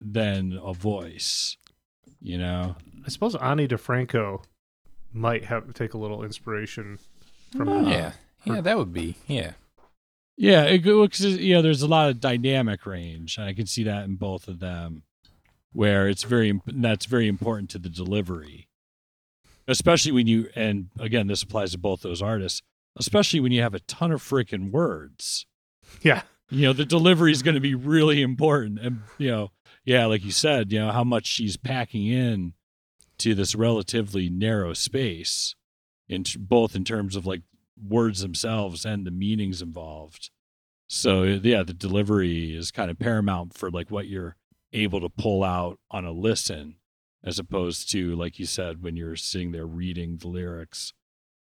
than 0.00 0.58
a 0.62 0.72
voice. 0.72 1.56
You 2.20 2.38
know, 2.38 2.76
I 3.04 3.08
suppose 3.08 3.34
Ani 3.34 3.66
DiFranco 3.66 4.44
might 5.12 5.44
have 5.46 5.72
take 5.74 5.94
a 5.94 5.98
little 5.98 6.22
inspiration 6.22 6.98
from 7.56 7.68
Oh. 7.68 7.88
yeah. 7.88 8.12
Yeah, 8.44 8.60
that 8.60 8.76
would 8.76 8.92
be. 8.92 9.16
Yeah. 9.26 9.52
Yeah, 10.36 10.64
it, 10.64 10.84
looks 10.84 11.20
you 11.20 11.54
know, 11.54 11.62
there's 11.62 11.82
a 11.82 11.88
lot 11.88 12.08
of 12.08 12.20
dynamic 12.20 12.86
range, 12.86 13.36
and 13.36 13.46
I 13.46 13.52
can 13.52 13.66
see 13.66 13.84
that 13.84 14.04
in 14.04 14.16
both 14.16 14.48
of 14.48 14.60
them, 14.60 15.02
where 15.72 16.08
it's 16.08 16.22
very 16.22 16.60
that's 16.66 17.06
very 17.06 17.28
important 17.28 17.70
to 17.70 17.78
the 17.78 17.88
delivery, 17.90 18.68
especially 19.68 20.12
when 20.12 20.26
you 20.26 20.48
and 20.54 20.88
again 20.98 21.26
this 21.26 21.42
applies 21.42 21.72
to 21.72 21.78
both 21.78 22.00
those 22.00 22.22
artists, 22.22 22.62
especially 22.96 23.40
when 23.40 23.52
you 23.52 23.62
have 23.62 23.74
a 23.74 23.80
ton 23.80 24.12
of 24.12 24.22
freaking 24.22 24.70
words. 24.70 25.46
Yeah. 26.00 26.22
You 26.50 26.66
know, 26.66 26.72
the 26.72 26.84
delivery 26.84 27.32
is 27.32 27.42
going 27.42 27.54
to 27.54 27.60
be 27.60 27.74
really 27.74 28.20
important, 28.20 28.78
and 28.78 29.02
you 29.18 29.30
know, 29.30 29.50
yeah, 29.84 30.06
like 30.06 30.24
you 30.24 30.32
said, 30.32 30.70
you 30.72 30.80
know 30.80 30.92
how 30.92 31.04
much 31.04 31.26
she's 31.26 31.56
packing 31.56 32.06
in 32.06 32.54
to 33.18 33.34
this 33.34 33.54
relatively 33.54 34.28
narrow 34.28 34.72
space, 34.74 35.54
in 36.08 36.24
t- 36.24 36.38
both 36.38 36.74
in 36.76 36.84
terms 36.84 37.16
of 37.16 37.26
like 37.26 37.42
words 37.80 38.20
themselves 38.20 38.84
and 38.84 39.06
the 39.06 39.10
meanings 39.10 39.62
involved. 39.62 40.30
So 40.88 41.22
yeah, 41.22 41.62
the 41.62 41.72
delivery 41.72 42.54
is 42.54 42.70
kind 42.70 42.90
of 42.90 42.98
paramount 42.98 43.54
for 43.54 43.70
like 43.70 43.90
what 43.90 44.08
you're 44.08 44.36
able 44.72 45.00
to 45.00 45.08
pull 45.08 45.42
out 45.44 45.78
on 45.90 46.04
a 46.04 46.12
listen, 46.12 46.76
as 47.24 47.38
opposed 47.38 47.90
to 47.92 48.14
like 48.14 48.38
you 48.38 48.46
said 48.46 48.82
when 48.82 48.96
you're 48.96 49.16
sitting 49.16 49.52
there 49.52 49.66
reading 49.66 50.18
the 50.18 50.28
lyrics 50.28 50.92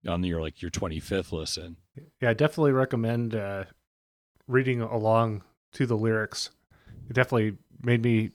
on 0.06 0.22
your 0.22 0.40
like 0.40 0.60
your 0.60 0.70
25th 0.70 1.32
listen. 1.32 1.76
Yeah, 2.20 2.30
I 2.30 2.34
definitely 2.34 2.72
recommend 2.72 3.34
uh, 3.34 3.64
reading 4.46 4.80
along 4.80 5.42
to 5.72 5.86
the 5.86 5.96
lyrics. 5.96 6.50
It 7.08 7.14
definitely 7.14 7.56
made 7.82 8.02
me 8.02 8.30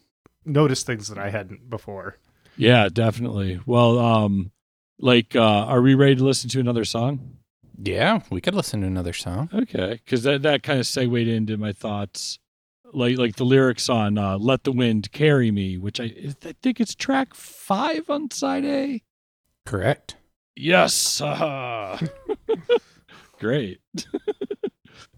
notice 0.45 0.83
things 0.83 1.07
that 1.09 1.17
I 1.17 1.29
hadn't 1.29 1.69
before. 1.69 2.17
Yeah, 2.57 2.89
definitely. 2.89 3.59
Well, 3.65 3.99
um, 3.99 4.51
like, 4.99 5.35
uh, 5.35 5.41
are 5.41 5.81
we 5.81 5.95
ready 5.95 6.15
to 6.15 6.23
listen 6.23 6.49
to 6.51 6.59
another 6.59 6.85
song? 6.85 7.37
Yeah. 7.77 8.21
We 8.29 8.41
could 8.41 8.55
listen 8.55 8.81
to 8.81 8.87
another 8.87 9.13
song. 9.13 9.49
Okay, 9.53 9.99
because 10.03 10.23
that 10.23 10.41
that 10.43 10.63
kind 10.63 10.79
of 10.79 10.87
segued 10.87 11.27
into 11.27 11.57
my 11.57 11.73
thoughts, 11.73 12.39
like 12.93 13.17
like 13.17 13.35
the 13.35 13.45
lyrics 13.45 13.89
on 13.89 14.17
uh, 14.17 14.37
"Let 14.37 14.63
the 14.63 14.71
Wind 14.71 15.11
Carry 15.11 15.51
Me," 15.51 15.77
which 15.77 15.99
I 15.99 16.13
I 16.45 16.53
think 16.61 16.79
it's 16.79 16.95
track 16.95 17.33
five 17.33 18.09
on 18.09 18.31
side 18.31 18.65
A. 18.65 19.01
Correct. 19.65 20.15
Yes, 20.55 21.19
uh, 21.21 21.97
great. 23.39 23.79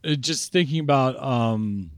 Just 0.03 0.51
thinking 0.51 0.79
about, 0.79 1.21
um, 1.21 1.91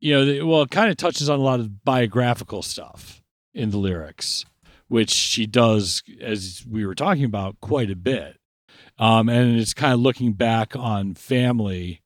you 0.00 0.14
know, 0.14 0.24
the, 0.24 0.42
well, 0.42 0.62
it 0.62 0.70
kind 0.70 0.90
of 0.90 0.96
touches 0.96 1.28
on 1.28 1.38
a 1.38 1.42
lot 1.42 1.60
of 1.60 1.84
biographical 1.84 2.62
stuff 2.62 3.20
in 3.52 3.70
the 3.70 3.78
lyrics, 3.78 4.44
which 4.88 5.10
she 5.10 5.46
does, 5.46 6.02
as 6.20 6.64
we 6.68 6.86
were 6.86 6.94
talking 6.94 7.24
about, 7.24 7.60
quite 7.60 7.90
a 7.90 7.96
bit. 7.96 8.36
Um, 9.02 9.28
and 9.28 9.58
it's 9.58 9.74
kind 9.74 9.92
of 9.92 9.98
looking 9.98 10.32
back 10.34 10.76
on 10.76 11.14
family 11.14 12.02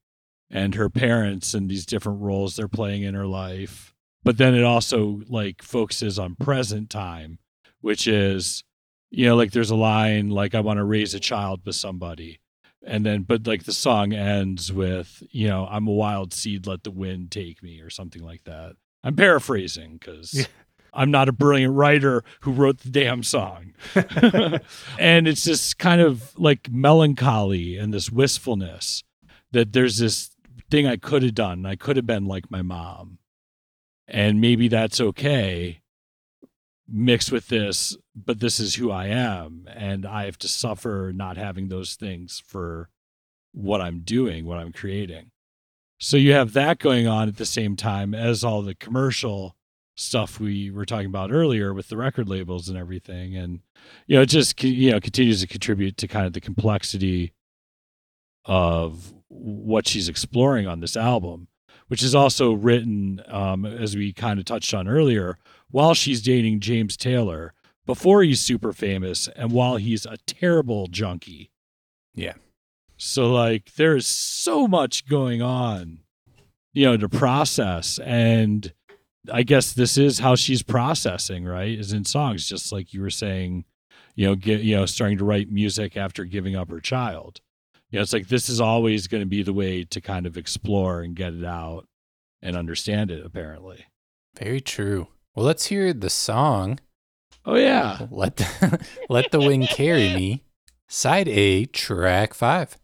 and 0.51 0.74
her 0.76 0.88
parents 0.88 1.53
and 1.53 1.68
these 1.68 1.84
different 1.84 2.22
roles 2.22 2.57
they're 2.57 2.68
playing 2.68 3.03
in 3.03 3.12
her 3.12 3.26
life. 3.26 3.92
But 4.24 4.38
then 4.38 4.55
it 4.55 4.64
also 4.64 5.20
like 5.28 5.61
focuses 5.62 6.18
on 6.18 6.36
present 6.36 6.88
time, 6.88 7.38
which 7.82 8.07
is, 8.07 8.64
you 9.11 9.26
know, 9.26 9.36
like 9.36 9.51
there's 9.53 9.70
a 9.70 9.76
line 9.76 10.30
like 10.30 10.55
I 10.55 10.61
want 10.61 10.78
to 10.78 10.84
raise 10.84 11.12
a 11.12 11.20
child 11.20 11.61
with 11.66 11.76
somebody. 11.76 12.40
And 12.82 13.05
then 13.05 13.24
but 13.24 13.47
like 13.47 13.64
the 13.64 13.74
song 13.74 14.14
ends 14.14 14.72
with, 14.72 15.22
you 15.30 15.49
know, 15.49 15.68
I'm 15.70 15.86
a 15.88 15.92
wild 15.92 16.32
seed, 16.32 16.66
let 16.66 16.82
the 16.82 16.90
wind 16.90 17.30
take 17.30 17.62
me 17.62 17.80
or 17.82 17.90
something 17.90 18.22
like 18.22 18.44
that. 18.44 18.72
I'm 19.05 19.16
paraphrasing 19.16 19.99
cuz 19.99 20.32
Yeah. 20.32 20.47
I'm 20.97 21.11
not 21.11 21.28
a 21.28 21.32
brilliant 21.32 21.74
writer 21.74 22.24
who 22.40 22.53
wrote 22.53 22.78
the 22.78 22.90
damn 22.90 23.22
song. 23.22 23.74
and 24.99 25.28
it's 25.28 25.44
this 25.44 25.74
kind 25.74 26.01
of 26.01 26.36
like 26.38 26.70
melancholy 26.70 27.76
and 27.76 27.92
this 27.92 28.11
wistfulness 28.11 29.05
that 29.53 29.72
there's 29.72 29.99
this 29.99 30.30
thing 30.70 30.86
I 30.86 30.97
could 30.97 31.22
have 31.22 31.34
done. 31.34 31.66
I 31.66 31.76
could 31.76 31.97
have 31.97 32.07
been 32.07 32.24
like 32.24 32.51
my 32.51 32.62
mom. 32.62 33.18
And 34.09 34.40
maybe 34.40 34.68
that's 34.68 35.01
okay 35.01 35.82
mixed 36.88 37.32
with 37.32 37.49
this, 37.49 37.97
but 38.14 38.40
this 38.40 38.61
is 38.61 38.76
who 38.76 38.90
I 38.90 39.07
am. 39.07 39.68
And 39.74 40.07
I 40.07 40.24
have 40.24 40.38
to 40.38 40.49
suffer 40.49 41.12
not 41.14 41.36
having 41.36 41.68
those 41.68 41.94
things 41.94 42.42
for 42.47 42.88
what 43.53 43.80
I'm 43.80 44.01
doing, 44.01 44.47
what 44.47 44.59
I'm 44.59 44.72
creating. 44.72 45.30
So 45.99 46.16
you 46.16 46.32
have 46.32 46.53
that 46.53 46.78
going 46.78 47.07
on 47.07 47.28
at 47.28 47.36
the 47.36 47.47
same 47.47 47.74
time 47.74 48.14
as 48.14 48.44
all 48.44 48.62
the 48.62 48.74
commercial 48.74 49.57
stuff 49.97 50.38
we 50.38 50.70
were 50.70 50.84
talking 50.84 51.07
about 51.07 51.32
earlier 51.32 51.74
with 51.74 51.88
the 51.88 51.97
record 51.97 52.28
labels 52.28 52.68
and 52.68 52.78
everything. 52.78 53.36
And, 53.36 53.61
you 54.07 54.16
know, 54.16 54.22
it 54.22 54.26
just, 54.26 54.62
you 54.62 54.92
know, 54.92 55.01
continues 55.01 55.40
to 55.40 55.47
contribute 55.47 55.97
to 55.97 56.07
kind 56.07 56.26
of 56.26 56.34
the 56.34 56.40
complexity 56.40 57.32
of 58.44 59.12
what 59.28 59.88
she's 59.88 60.09
exploring 60.09 60.66
on 60.66 60.80
this 60.80 60.97
album, 60.97 61.49
which 61.88 62.03
is 62.03 62.14
also 62.14 62.53
written, 62.53 63.20
um, 63.26 63.64
as 63.64 63.97
we 63.97 64.12
kind 64.12 64.38
of 64.38 64.44
touched 64.44 64.72
on 64.74 64.86
earlier, 64.86 65.38
while 65.70 65.94
she's 65.94 66.22
dating 66.22 66.61
James 66.61 66.97
Taylor, 66.97 67.55
before 67.86 68.22
he's 68.22 68.40
super 68.40 68.72
famous, 68.72 69.28
and 69.34 69.51
while 69.51 69.76
he's 69.76 70.05
a 70.07 70.16
terrible 70.26 70.88
junkie. 70.88 71.51
Yeah. 72.14 72.34
So, 72.97 73.32
like, 73.32 73.74
there 73.74 73.97
is 73.97 74.07
so 74.07 74.66
much 74.66 75.09
going 75.09 75.40
on, 75.42 76.01
you 76.72 76.84
know, 76.86 76.97
to 76.97 77.09
process. 77.09 77.99
And 78.01 78.72
I 79.33 79.43
guess 79.43 79.72
this 79.72 79.99
is 79.99 80.18
how 80.18 80.35
she's 80.35 80.62
processing, 80.62 81.45
right? 81.45 81.79
Is 81.79 81.93
in 81.93 82.05
songs, 82.05 82.49
just 82.49 82.72
like 82.72 82.93
you 82.93 83.01
were 83.01 83.11
saying, 83.11 83.64
you 84.14 84.27
know, 84.27 84.35
get, 84.35 84.61
you 84.61 84.77
know, 84.77 84.87
starting 84.87 85.18
to 85.18 85.24
write 85.24 85.51
music 85.51 85.97
after 85.97 86.24
giving 86.24 86.57
up 86.57 86.70
her 86.70 86.81
child. 86.81 87.41
You 87.91 87.99
know, 87.99 88.03
it's 88.03 88.12
like 88.12 88.29
this 88.29 88.49
is 88.49 88.61
always 88.61 89.07
going 89.07 89.22
to 89.22 89.29
be 89.29 89.43
the 89.43 89.53
way 89.53 89.85
to 89.85 90.01
kind 90.01 90.27
of 90.27 90.37
explore 90.37 91.03
and 91.03 91.14
get 91.14 91.35
it 91.35 91.45
out 91.45 91.87
and 92.43 92.57
understand 92.57 93.11
it, 93.11 93.24
apparently. 93.24 93.87
Very 94.39 94.61
true. 94.61 95.09
Well, 95.35 95.47
let's 95.47 95.66
hear 95.66 95.93
the 95.93 96.11
song. 96.11 96.81
Oh, 97.45 97.57
yeah. 97.57 98.07
Let 98.11 98.37
the, 98.37 98.87
Let 99.09 99.31
the 99.31 99.41
Wind 99.41 99.68
Carry 99.68 100.14
Me. 100.14 100.43
Side 100.89 101.29
A, 101.29 101.64
track 101.66 102.35
five. 102.35 102.77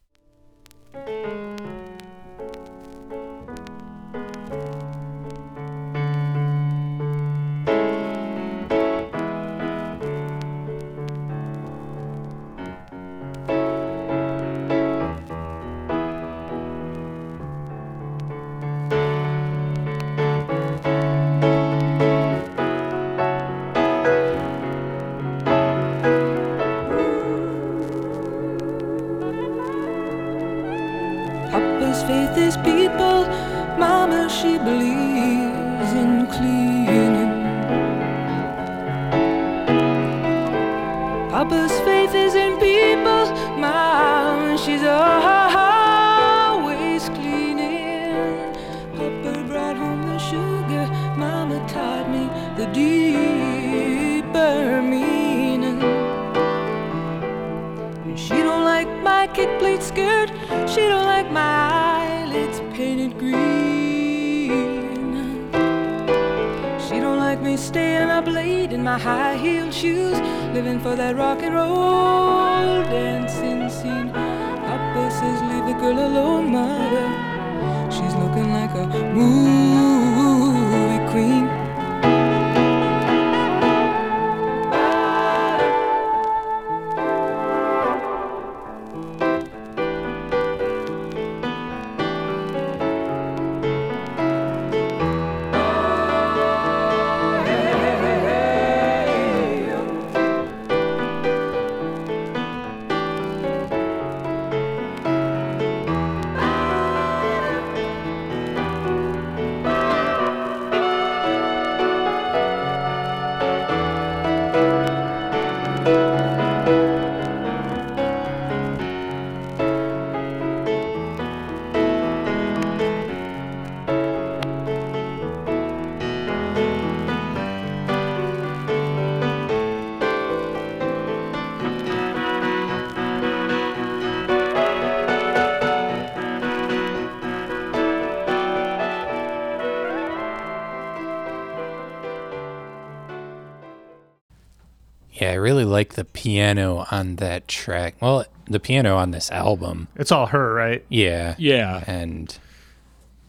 Really 145.43 145.65
like 145.65 145.95
the 145.95 146.05
piano 146.05 146.87
on 146.91 147.17
that 147.17 147.49
track. 147.49 147.97
Well, 148.01 148.25
the 148.47 148.61
piano 148.61 148.97
on 148.97 149.11
this 149.11 149.31
album. 149.31 149.89
It's 149.97 150.13
all 150.13 150.27
her, 150.27 150.55
right? 150.55 150.85
Yeah. 150.89 151.35
Yeah. 151.39 151.85
And 151.87 152.37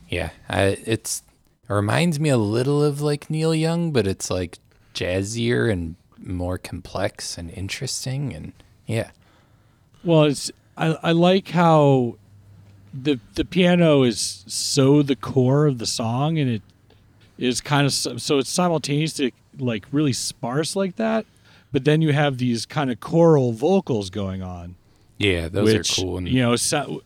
yeah, 0.10 0.30
I, 0.50 0.78
it's 0.86 1.24
it 1.68 1.74
reminds 1.74 2.20
me 2.20 2.30
a 2.30 2.38
little 2.38 2.84
of 2.84 3.02
like 3.02 3.30
Neil 3.30 3.56
Young, 3.56 3.92
but 3.92 4.06
it's 4.06 4.30
like 4.30 4.60
jazzier 4.94 5.72
and 5.72 5.96
more 6.18 6.58
complex 6.58 7.38
and 7.38 7.50
interesting 7.52 8.34
and 8.34 8.54
yeah. 8.86 9.12
Well, 10.04 10.24
it's 10.24 10.52
I, 10.78 10.98
I 11.02 11.12
like 11.12 11.50
how 11.50 12.18
the 12.94 13.20
the 13.36 13.46
piano 13.46 14.04
is 14.04 14.44
so 14.48 15.02
the 15.02 15.16
core 15.16 15.66
of 15.66 15.78
the 15.80 15.86
song, 15.86 16.38
and 16.38 16.50
it 16.50 16.62
is 17.38 17.62
kind 17.62 17.86
of 17.86 17.94
so, 17.94 18.18
so 18.18 18.38
it's 18.38 18.50
simultaneously 18.50 19.34
like 19.58 19.86
really 19.92 20.14
sparse 20.14 20.76
like 20.76 20.98
that, 20.98 21.26
but 21.74 21.84
then 21.84 22.02
you 22.02 22.14
have 22.14 22.38
these 22.38 22.66
kind 22.66 22.90
of 22.90 23.02
choral 23.02 23.52
vocals 23.52 24.10
going 24.10 24.42
on, 24.42 24.76
Yeah, 25.18 25.50
those 25.50 25.74
which 25.74 26.00
are 26.00 26.02
cool 26.02 26.18
and 26.20 26.30
you 26.30 26.42
know. 26.42 26.56
So, 26.56 27.02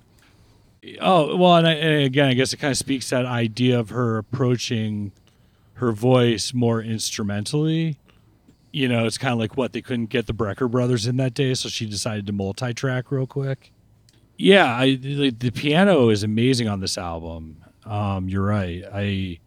oh 1.01 1.35
well, 1.37 1.55
and, 1.55 1.65
I, 1.65 1.73
and 1.73 2.03
again, 2.03 2.27
I 2.27 2.33
guess 2.35 2.53
it 2.53 2.57
kind 2.57 2.71
of 2.71 2.77
speaks 2.77 3.09
that 3.09 3.25
idea 3.25 3.79
of 3.79 3.89
her 3.89 4.17
approaching 4.19 5.13
her 5.75 5.91
voice 5.91 6.53
more 6.53 6.81
instrumentally. 6.81 7.97
You 8.71 8.89
know, 8.89 9.05
it's 9.05 9.17
kind 9.17 9.31
of 9.31 9.39
like 9.39 9.55
what 9.55 9.71
they 9.71 9.81
couldn't 9.81 10.07
get 10.07 10.27
the 10.27 10.33
Brecker 10.33 10.69
brothers 10.69 11.07
in 11.07 11.15
that 11.17 11.33
day, 11.33 11.53
so 11.53 11.69
she 11.69 11.87
decided 11.87 12.27
to 12.27 12.33
multi-track 12.33 13.09
real 13.09 13.25
quick. 13.25 13.71
Yeah, 14.37 14.71
I 14.75 14.95
the, 14.95 15.31
the 15.31 15.49
piano 15.49 16.09
is 16.09 16.23
amazing 16.23 16.67
on 16.67 16.81
this 16.81 16.97
album. 16.97 17.63
Um, 17.85 18.27
you're 18.27 18.43
right. 18.43 18.83
I 18.93 19.39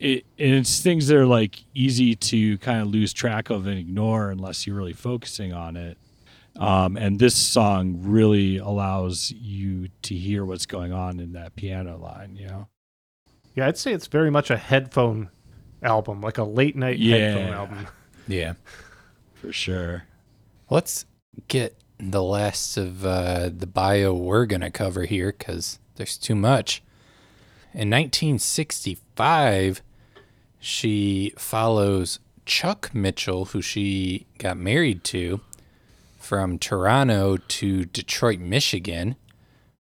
it 0.00 0.24
and 0.38 0.54
it's 0.54 0.80
things 0.80 1.06
that 1.08 1.16
are 1.16 1.26
like 1.26 1.62
easy 1.74 2.16
to 2.16 2.58
kind 2.58 2.80
of 2.80 2.88
lose 2.88 3.12
track 3.12 3.50
of 3.50 3.66
and 3.66 3.78
ignore 3.78 4.30
unless 4.30 4.66
you're 4.66 4.74
really 4.76 4.92
focusing 4.94 5.52
on 5.52 5.76
it. 5.76 5.98
Um, 6.56 6.96
and 6.96 7.18
this 7.18 7.36
song 7.36 7.98
really 8.02 8.56
allows 8.58 9.30
you 9.30 9.88
to 10.02 10.14
hear 10.16 10.44
what's 10.44 10.66
going 10.66 10.92
on 10.92 11.20
in 11.20 11.32
that 11.34 11.54
piano 11.54 11.96
line. 11.96 12.36
You 12.36 12.46
know. 12.48 12.68
Yeah, 13.54 13.68
I'd 13.68 13.78
say 13.78 13.92
it's 13.92 14.06
very 14.08 14.30
much 14.30 14.50
a 14.50 14.56
headphone 14.56 15.30
album, 15.82 16.20
like 16.20 16.38
a 16.38 16.44
late 16.44 16.76
night 16.76 16.98
Yeah. 16.98 17.16
headphone 17.16 17.52
album. 17.54 17.86
yeah. 18.28 18.54
For 19.34 19.52
sure. 19.52 20.04
Let's 20.70 21.06
get 21.48 21.76
the 21.98 22.22
last 22.22 22.76
of 22.76 23.04
uh, 23.04 23.50
the 23.54 23.66
bio 23.66 24.14
we're 24.14 24.46
going 24.46 24.60
to 24.62 24.70
cover 24.70 25.04
here 25.04 25.34
because 25.36 25.78
there's 25.96 26.16
too 26.18 26.34
much. 26.34 26.82
In 27.72 27.90
1965, 27.90 29.82
she 30.60 31.32
follows 31.36 32.18
Chuck 32.46 32.94
Mitchell, 32.94 33.46
who 33.46 33.60
she 33.62 34.26
got 34.38 34.56
married 34.56 35.02
to, 35.04 35.40
from 36.18 36.58
Toronto 36.58 37.36
to 37.36 37.84
Detroit, 37.86 38.38
Michigan, 38.40 39.16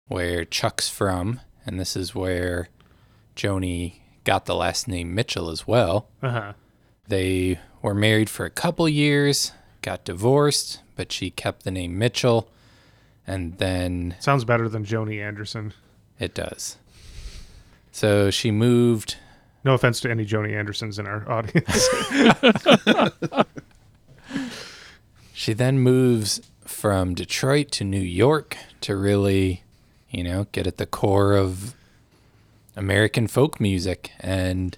where 0.07 0.45
Chuck's 0.45 0.87
from. 0.89 1.41
And 1.65 1.79
this 1.79 1.95
is 1.97 2.15
where 2.15 2.69
Joni 3.35 3.95
got 4.23 4.45
the 4.45 4.55
last 4.55 4.87
name 4.87 5.13
Mitchell 5.15 5.49
as 5.49 5.67
well. 5.67 6.07
Uh 6.21 6.29
huh. 6.29 6.53
They 7.07 7.59
were 7.81 7.93
married 7.93 8.29
for 8.29 8.45
a 8.45 8.49
couple 8.49 8.87
years, 8.87 9.51
got 9.81 10.03
divorced, 10.05 10.81
but 10.95 11.11
she 11.11 11.29
kept 11.29 11.63
the 11.63 11.71
name 11.71 11.97
Mitchell. 11.97 12.49
And 13.25 13.57
then 13.57 14.15
Sounds 14.19 14.45
better 14.45 14.69
than 14.69 14.85
Joni 14.85 15.21
Anderson. 15.21 15.73
it 16.19 16.33
does. 16.33 16.77
So 17.91 18.29
she 18.29 18.51
moved. 18.51 19.17
No 19.63 19.73
offense 19.73 19.99
to 20.01 20.09
any 20.11 20.25
Joni 20.25 20.55
Andersons 20.55 20.99
in 20.99 21.07
our 21.07 21.29
audience. 21.29 21.87
She 25.33 25.53
then 25.53 25.79
moves 25.79 26.41
from 26.65 27.13
Detroit 27.13 27.69
to 27.73 27.83
New 27.83 28.01
York 28.01 28.57
to 28.81 28.95
really, 28.95 29.63
you 30.09 30.23
know, 30.23 30.47
get 30.51 30.65
at 30.65 30.77
the 30.77 30.87
core 30.87 31.33
of 31.35 31.75
American 32.75 33.27
folk 33.27 33.61
music 33.61 34.11
and 34.19 34.77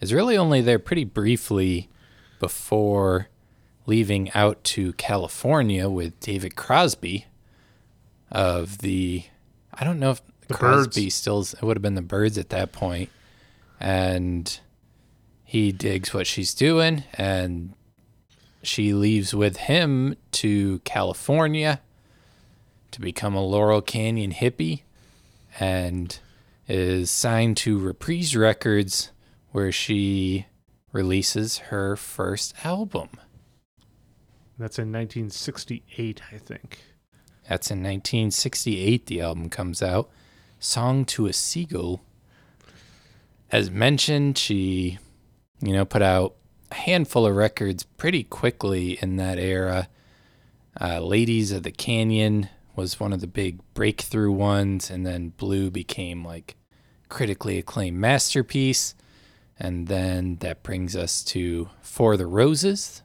is 0.00 0.14
really 0.14 0.36
only 0.36 0.60
there 0.60 0.78
pretty 0.78 1.02
briefly 1.02 1.88
before 2.38 3.28
leaving 3.84 4.30
out 4.32 4.62
to 4.62 4.92
California 4.94 5.88
with 5.88 6.18
David 6.20 6.54
Crosby 6.54 7.26
of 8.30 8.78
the 8.78 9.24
I 9.74 9.82
don't 9.84 9.98
know 9.98 10.12
if 10.12 10.22
The 10.46 10.54
Crosby 10.54 11.06
Byrds. 11.06 11.14
still 11.14 11.40
it 11.42 11.62
would 11.62 11.76
have 11.76 11.82
been 11.82 11.96
the 11.96 12.00
Byrds 12.02 12.38
at 12.38 12.50
that 12.50 12.70
point 12.72 13.10
and 13.80 14.60
he 15.44 15.72
digs 15.72 16.12
what 16.12 16.26
she's 16.26 16.54
doing 16.54 17.04
and 17.14 17.72
she 18.62 18.92
leaves 18.92 19.32
with 19.32 19.56
him 19.58 20.16
to 20.32 20.80
California 20.80 21.80
to 22.90 23.00
become 23.00 23.34
a 23.34 23.44
Laurel 23.44 23.80
Canyon 23.80 24.32
hippie 24.32 24.82
and 25.60 26.18
is 26.68 27.10
signed 27.10 27.56
to 27.58 27.78
Reprise 27.78 28.36
Records 28.36 29.12
where 29.52 29.70
she 29.70 30.46
releases 30.92 31.58
her 31.58 31.96
first 31.96 32.54
album. 32.64 33.10
That's 34.58 34.78
in 34.78 34.90
1968, 34.90 36.22
I 36.32 36.38
think. 36.38 36.78
That's 37.48 37.70
in 37.70 37.78
1968 37.78 39.06
the 39.06 39.20
album 39.20 39.50
comes 39.50 39.82
out. 39.82 40.10
Song 40.58 41.04
to 41.06 41.26
a 41.26 41.32
Seagull. 41.32 42.00
As 43.50 43.70
mentioned, 43.70 44.38
she 44.38 44.98
you 45.60 45.72
know 45.72 45.84
put 45.84 46.02
out 46.02 46.34
a 46.70 46.74
handful 46.74 47.26
of 47.26 47.36
records 47.36 47.84
pretty 47.84 48.24
quickly 48.24 48.98
in 49.00 49.16
that 49.16 49.38
era. 49.38 49.88
Uh, 50.80 51.00
Ladies 51.00 51.52
of 51.52 51.62
the 51.62 51.70
Canyon 51.70 52.48
was 52.74 53.00
one 53.00 53.12
of 53.12 53.20
the 53.20 53.26
big 53.26 53.60
breakthrough 53.72 54.32
ones, 54.32 54.90
and 54.90 55.06
then 55.06 55.30
Blue 55.30 55.70
became 55.70 56.24
like 56.24 56.56
critically 57.08 57.58
acclaimed 57.58 57.98
masterpiece. 57.98 58.94
And 59.58 59.86
then 59.86 60.36
that 60.40 60.62
brings 60.62 60.94
us 60.94 61.24
to 61.24 61.70
For 61.80 62.16
the 62.18 62.26
Roses, 62.26 63.02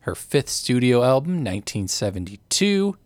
her 0.00 0.16
fifth 0.16 0.48
studio 0.48 1.04
album, 1.04 1.34
1972, 1.34 2.96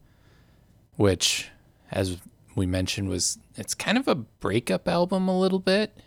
which, 0.96 1.50
as 1.90 2.16
we 2.54 2.66
mentioned 2.66 3.08
was 3.10 3.38
it's 3.56 3.74
kind 3.74 3.98
of 3.98 4.08
a 4.08 4.14
breakup 4.14 4.88
album 4.88 5.28
a 5.28 5.38
little 5.38 5.58
bit, 5.58 5.98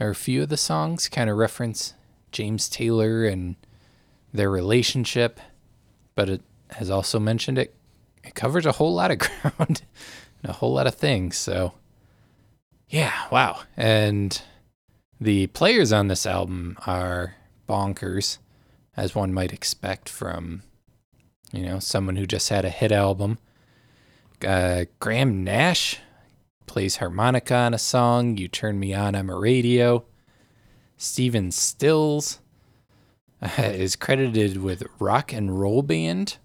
or 0.00 0.10
a 0.10 0.14
few 0.14 0.42
of 0.42 0.48
the 0.48 0.56
songs 0.56 1.08
kind 1.08 1.30
of 1.30 1.36
reference 1.36 1.94
James 2.30 2.68
Taylor 2.68 3.24
and 3.24 3.56
their 4.32 4.50
relationship, 4.50 5.38
but 6.14 6.28
it 6.28 6.42
has 6.70 6.90
also 6.90 7.20
mentioned 7.20 7.58
it 7.58 7.74
it 8.24 8.34
covers 8.34 8.66
a 8.66 8.72
whole 8.72 8.94
lot 8.94 9.10
of 9.10 9.18
ground 9.18 9.82
and 10.42 10.50
a 10.50 10.52
whole 10.52 10.74
lot 10.74 10.86
of 10.86 10.94
things. 10.94 11.36
So 11.36 11.74
yeah, 12.88 13.12
wow. 13.30 13.60
And 13.76 14.40
the 15.20 15.46
players 15.48 15.92
on 15.92 16.08
this 16.08 16.26
album 16.26 16.76
are 16.86 17.36
bonkers, 17.68 18.38
as 18.96 19.14
one 19.14 19.32
might 19.32 19.52
expect 19.52 20.08
from 20.08 20.62
you 21.52 21.62
know 21.62 21.78
someone 21.78 22.16
who 22.16 22.26
just 22.26 22.48
had 22.48 22.64
a 22.64 22.70
hit 22.70 22.92
album. 22.92 23.38
Uh, 24.46 24.86
Graham 24.98 25.44
Nash 25.44 26.00
plays 26.72 26.96
harmonica 26.96 27.54
on 27.54 27.74
a 27.74 27.78
song. 27.78 28.38
You 28.38 28.48
turn 28.48 28.80
me 28.80 28.94
on, 28.94 29.14
I'm 29.14 29.28
a 29.28 29.38
radio. 29.38 30.06
Stephen 30.96 31.50
Stills 31.50 32.40
uh, 33.42 33.50
is 33.62 33.94
credited 33.94 34.56
with 34.62 34.82
rock 34.98 35.34
and 35.34 35.60
roll 35.60 35.82
band. 35.82 36.38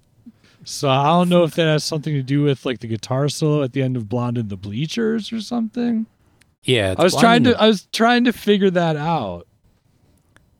So 0.65 0.89
I 0.89 1.05
don't 1.05 1.29
know 1.29 1.43
if 1.45 1.55
that 1.55 1.63
has 1.67 1.85
something 1.85 2.13
to 2.13 2.21
do 2.21 2.43
with 2.43 2.65
like 2.65 2.79
the 2.79 2.87
guitar 2.87 3.29
solo 3.29 3.63
at 3.63 3.71
the 3.71 3.81
end 3.81 3.95
of 3.95 4.09
Blonde 4.09 4.37
in 4.37 4.49
the 4.49 4.57
Bleachers 4.57 5.31
or 5.31 5.39
something. 5.39 6.07
Yeah, 6.63 6.91
it's 6.91 6.99
I 6.99 7.03
was 7.05 7.13
Blonde 7.13 7.23
trying 7.23 7.43
to 7.45 7.49
the- 7.51 7.61
I 7.61 7.67
was 7.67 7.87
trying 7.93 8.23
to 8.25 8.33
figure 8.33 8.69
that 8.71 8.97
out. 8.97 9.47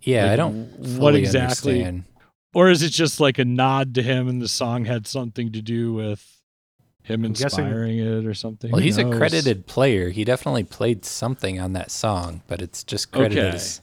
yeah, 0.01 0.31
I 0.31 0.37
don't 0.37 0.69
what 0.97 1.13
exactly- 1.13 1.83
understand. 1.83 2.03
Or 2.53 2.69
is 2.69 2.81
it 2.83 2.89
just 2.91 3.19
like 3.19 3.37
a 3.37 3.43
nod 3.45 3.93
to 3.95 4.01
him 4.01 4.29
and 4.29 4.41
the 4.41 4.47
song 4.47 4.85
had 4.85 5.05
something 5.07 5.51
to 5.51 5.61
do 5.61 5.91
with 5.93 6.36
him 7.07 7.23
I'm 7.25 7.33
guessing- 7.33 7.65
inspiring 7.65 7.97
it 7.99 8.25
or 8.25 8.33
something? 8.33 8.71
Well, 8.71 8.79
Who 8.79 8.85
he's 8.85 8.97
a 8.97 9.03
knows? 9.03 9.17
credited 9.17 9.65
player. 9.67 10.09
He 10.09 10.23
definitely 10.23 10.63
played 10.63 11.05
something 11.05 11.59
on 11.59 11.73
that 11.73 11.89
song, 11.91 12.41
but 12.47 12.61
it's 12.61 12.83
just 12.83 13.11
credited 13.11 13.37
Okay. 13.45 13.55
as 13.55 13.81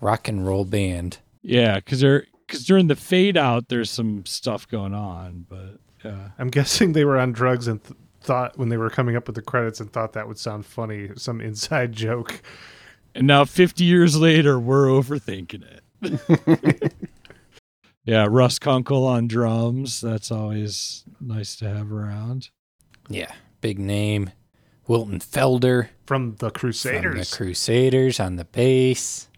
rock 0.00 0.28
and 0.28 0.46
roll 0.46 0.64
band. 0.64 1.18
Yeah, 1.42 1.76
because 1.76 2.00
they're 2.00 2.26
because 2.46 2.64
during 2.64 2.86
the 2.88 2.96
fade 2.96 3.36
out 3.36 3.68
there's 3.68 3.90
some 3.90 4.24
stuff 4.26 4.68
going 4.68 4.94
on, 4.94 5.46
but 5.48 5.78
yeah. 6.04 6.28
I'm 6.38 6.48
guessing 6.50 6.92
they 6.92 7.04
were 7.04 7.18
on 7.18 7.32
drugs 7.32 7.66
and 7.66 7.82
th- 7.82 7.96
thought 8.20 8.58
when 8.58 8.68
they 8.68 8.76
were 8.76 8.90
coming 8.90 9.16
up 9.16 9.26
with 9.26 9.36
the 9.36 9.42
credits 9.42 9.80
and 9.80 9.92
thought 9.92 10.12
that 10.12 10.28
would 10.28 10.38
sound 10.38 10.66
funny, 10.66 11.10
some 11.16 11.40
inside 11.40 11.92
joke. 11.92 12.42
And 13.14 13.26
now 13.26 13.44
50 13.44 13.84
years 13.84 14.16
later, 14.16 14.58
we're 14.60 14.86
overthinking 14.86 15.64
it. 16.02 16.92
yeah, 18.04 18.26
Russ 18.28 18.58
Kunkel 18.58 19.06
on 19.06 19.28
drums. 19.28 20.00
That's 20.00 20.30
always 20.30 21.04
nice 21.20 21.56
to 21.56 21.68
have 21.68 21.92
around. 21.92 22.50
Yeah, 23.08 23.32
big 23.60 23.78
name. 23.78 24.30
Wilton 24.88 25.20
Felder 25.20 25.88
From 26.06 26.36
the 26.36 26.50
Crusaders. 26.50 26.92
from 26.92 27.12
Crusaders. 27.12 27.30
the 27.30 27.36
Crusaders 27.36 28.20
on 28.20 28.36
the 28.36 28.44
bass. 28.44 29.28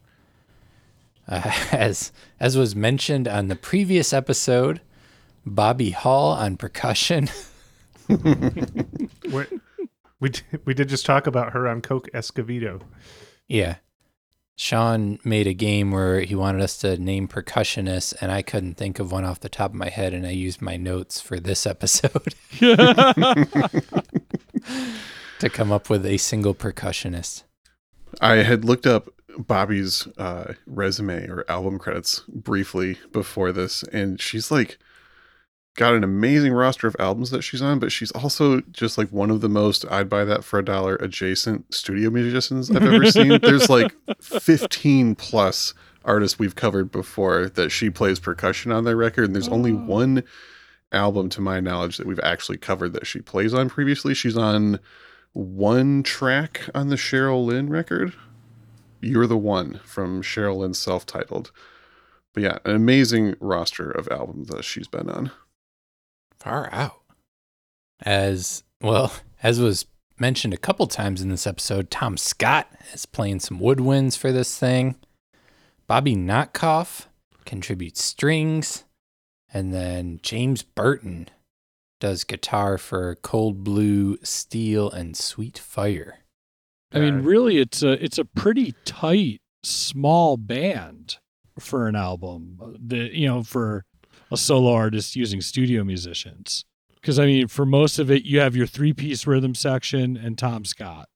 Uh, 1.29 1.53
as 1.73 2.13
as 2.41 2.57
was 2.57 2.75
mentioned 2.75 3.29
on 3.29 3.49
the 3.49 3.57
previous 3.57 4.13
episode, 4.13 4.81
Bobby 5.45 5.91
Hall 5.91 6.33
on 6.33 6.57
percussion. 6.57 7.29
we 8.09 9.45
we 10.21 10.29
did, 10.31 10.43
we 10.65 10.75
did 10.75 10.89
just 10.89 11.05
talk 11.07 11.27
about 11.27 11.53
her 11.53 11.69
on 11.69 11.83
Coke 11.83 12.09
Escovedo. 12.15 12.83
Yeah. 13.49 13.77
Sean 14.57 15.19
made 15.25 15.49
a 15.49 15.55
game 15.55 15.91
where 15.91 16.21
he 16.21 16.35
wanted 16.35 16.63
us 16.63 16.77
to 16.79 16.97
name 16.97 17.27
percussionists, 17.27 18.15
and 18.21 18.31
I 18.31 18.43
couldn't 18.43 18.75
think 18.75 19.01
of 19.01 19.11
one 19.11 19.25
off 19.25 19.41
the 19.41 19.49
top 19.49 19.73
of 19.73 19.77
my 19.77 19.89
head, 19.89 20.15
and 20.15 20.25
I 20.27 20.31
used 20.31 20.63
my 20.63 20.77
notes 20.77 21.21
for 21.21 21.41
this 21.41 21.67
episode 21.67 22.35
to 22.61 23.81
come 25.51 25.73
up 25.73 25.91
with 25.91 26.07
a 26.07 26.19
single 26.19 26.55
percussionist. 26.55 27.43
I 28.21 28.37
had 28.37 28.65
looked 28.65 28.87
up 28.87 29.09
Bobby's 29.37 30.07
uh, 30.19 30.55
resume 30.67 31.29
or 31.29 31.45
album 31.49 31.81
credits 31.81 32.23
briefly 32.29 32.99
before 33.11 33.51
this, 33.51 33.83
and 33.85 34.21
she's 34.21 34.53
like 34.53 34.79
got 35.77 35.95
an 35.95 36.05
amazing 36.05 36.53
roster 36.53 36.87
of 36.87 36.95
albums 36.99 37.31
that 37.31 37.43
she's 37.43 37.61
on, 37.63 37.79
but 37.79 37.91
she's 37.91 38.11
also 38.13 38.61
just 38.73 38.97
like 38.97 39.09
one 39.11 39.31
of 39.31 39.41
the 39.41 39.49
most 39.49 39.85
I'd 39.91 40.09
buy 40.09 40.25
that 40.25 40.45
for 40.45 40.59
a 40.59 40.65
dollar 40.65 40.97
adjacent 40.97 41.75
studio 41.75 42.11
musicians 42.11 42.71
I've 42.71 42.83
ever 42.83 43.07
seen. 43.11 43.39
There's 43.43 43.69
like 43.69 43.93
15 44.21 45.15
plus 45.17 45.75
artists 46.05 46.39
we've 46.39 46.55
covered 46.55 46.93
before 46.93 47.49
that 47.51 47.71
she 47.71 47.91
plays 47.91 48.21
percussion 48.21 48.71
on 48.73 48.85
their 48.85 48.97
record, 48.97 49.25
and 49.25 49.35
there's 49.35 49.49
only 49.49 49.73
Oh. 49.73 49.77
one 49.77 50.23
album 50.93 51.29
to 51.31 51.41
my 51.41 51.59
knowledge 51.61 51.97
that 51.97 52.07
we've 52.07 52.21
actually 52.23 52.59
covered 52.59 52.93
that 52.93 53.07
she 53.07 53.21
plays 53.21 53.53
on 53.55 53.69
previously. 53.69 54.15
She's 54.15 54.37
on 54.37 54.79
one 55.33 56.03
track 56.05 56.69
on 56.75 56.89
the 56.89 56.97
Cheryl 56.97 57.45
Lynn 57.47 57.69
record. 57.69 58.13
You're 59.01 59.27
the 59.27 59.37
One 59.37 59.81
from 59.85 60.23
Cheryl 60.23 60.59
Lynn's 60.59 60.79
self 60.79 61.05
titled. 61.05 61.51
But 62.33 62.43
yeah, 62.45 62.59
an 62.65 62.77
amazing 62.77 63.35
roster 63.41 63.91
of 63.91 64.07
albums 64.11 64.49
that 64.49 64.65
she's 64.65 64.87
been 64.89 65.11
on. 65.11 65.31
Far 66.45 66.69
out. 66.73 67.01
As 68.03 68.65
well, 68.83 69.15
as 69.43 69.61
was 69.61 69.87
mentioned 70.19 70.53
a 70.53 70.59
couple 70.59 70.87
times 70.87 71.23
in 71.23 71.31
this 71.31 71.47
episode, 71.47 71.91
Tom 71.91 72.19
Scott 72.19 72.71
is 72.93 73.07
playing 73.07 73.41
some 73.41 73.59
woodwinds 73.59 74.19
for 74.19 74.31
this 74.31 74.59
thing. 74.59 74.97
Bobby 75.87 76.15
Notkoff 76.15 77.07
contributes 77.47 78.05
strings. 78.05 78.85
And 79.55 79.73
then 79.73 80.21
James 80.23 80.63
Burton 80.63 81.31
does 81.99 82.25
guitar 82.25 82.77
for 82.77 83.15
Cold 83.15 83.65
Blue, 83.65 84.19
Steel, 84.23 84.91
and 84.91 85.17
Sweet 85.17 85.57
Fire. 85.57 86.19
I 86.93 86.99
mean, 86.99 87.23
really, 87.23 87.57
it's 87.57 87.83
a 87.83 87.93
it's 88.05 88.19
a 88.19 88.25
pretty 88.25 88.75
tight, 88.85 89.41
small 89.63 90.37
band 90.37 91.17
for 91.59 91.89
an 91.89 91.97
album. 91.97 92.77
The 92.79 93.17
you 93.17 93.29
know 93.29 93.43
for 93.43 93.87
a 94.35 94.37
solo 94.37 94.73
artist 94.73 95.17
using 95.17 95.41
studio 95.41 95.83
musicians. 95.85 96.65
Because 96.95 97.19
I 97.19 97.27
mean, 97.27 97.49
for 97.49 97.67
most 97.67 97.99
of 97.99 98.11
it, 98.11 98.25
you 98.25 98.41
have 98.41 98.57
your 98.57 98.67
three 98.67 98.93
piece 98.93 99.27
rhythm 99.27 99.55
section 99.55 100.17
and 100.17 100.39
Tom 100.39 100.65
Scott, 100.65 101.09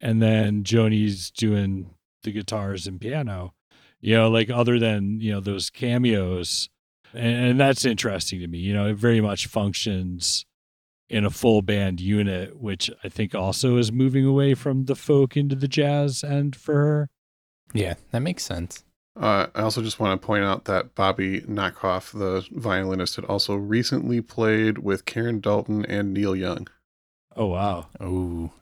and 0.00 0.20
then 0.22 0.64
Joni's 0.64 1.30
doing 1.30 1.94
the 2.22 2.32
guitars 2.32 2.86
and 2.86 3.00
piano. 3.00 3.54
You 4.00 4.16
know, 4.16 4.28
like 4.28 4.48
other 4.48 4.78
than 4.78 5.20
you 5.20 5.32
know 5.32 5.40
those 5.40 5.70
cameos, 5.70 6.68
and, 7.12 7.46
and 7.46 7.60
that's 7.60 7.84
interesting 7.84 8.40
to 8.40 8.46
me. 8.46 8.58
You 8.58 8.74
know, 8.74 8.86
it 8.86 8.96
very 8.96 9.20
much 9.20 9.46
functions 9.46 10.46
in 11.10 11.24
a 11.24 11.30
full 11.30 11.62
band 11.62 12.00
unit, 12.00 12.60
which 12.60 12.90
I 13.02 13.08
think 13.08 13.34
also 13.34 13.76
is 13.76 13.90
moving 13.90 14.24
away 14.24 14.54
from 14.54 14.84
the 14.84 14.94
folk 14.94 15.36
into 15.36 15.56
the 15.56 15.68
jazz 15.68 16.22
and 16.22 16.54
for 16.54 16.74
her. 16.74 17.10
Yeah, 17.72 17.94
that 18.10 18.20
makes 18.20 18.44
sense. 18.44 18.84
Uh, 19.18 19.48
I 19.54 19.62
also 19.62 19.82
just 19.82 19.98
want 19.98 20.20
to 20.20 20.24
point 20.26 20.44
out 20.44 20.66
that 20.66 20.94
Bobby 20.94 21.40
Notkoff, 21.42 22.12
the 22.16 22.46
violinist, 22.52 23.16
had 23.16 23.24
also 23.24 23.54
recently 23.56 24.20
played 24.20 24.78
with 24.78 25.04
Karen 25.06 25.40
Dalton 25.40 25.84
and 25.86 26.14
Neil 26.14 26.36
Young. 26.36 26.68
Oh 27.36 27.46
wow. 27.46 27.86
Oh, 28.00 28.52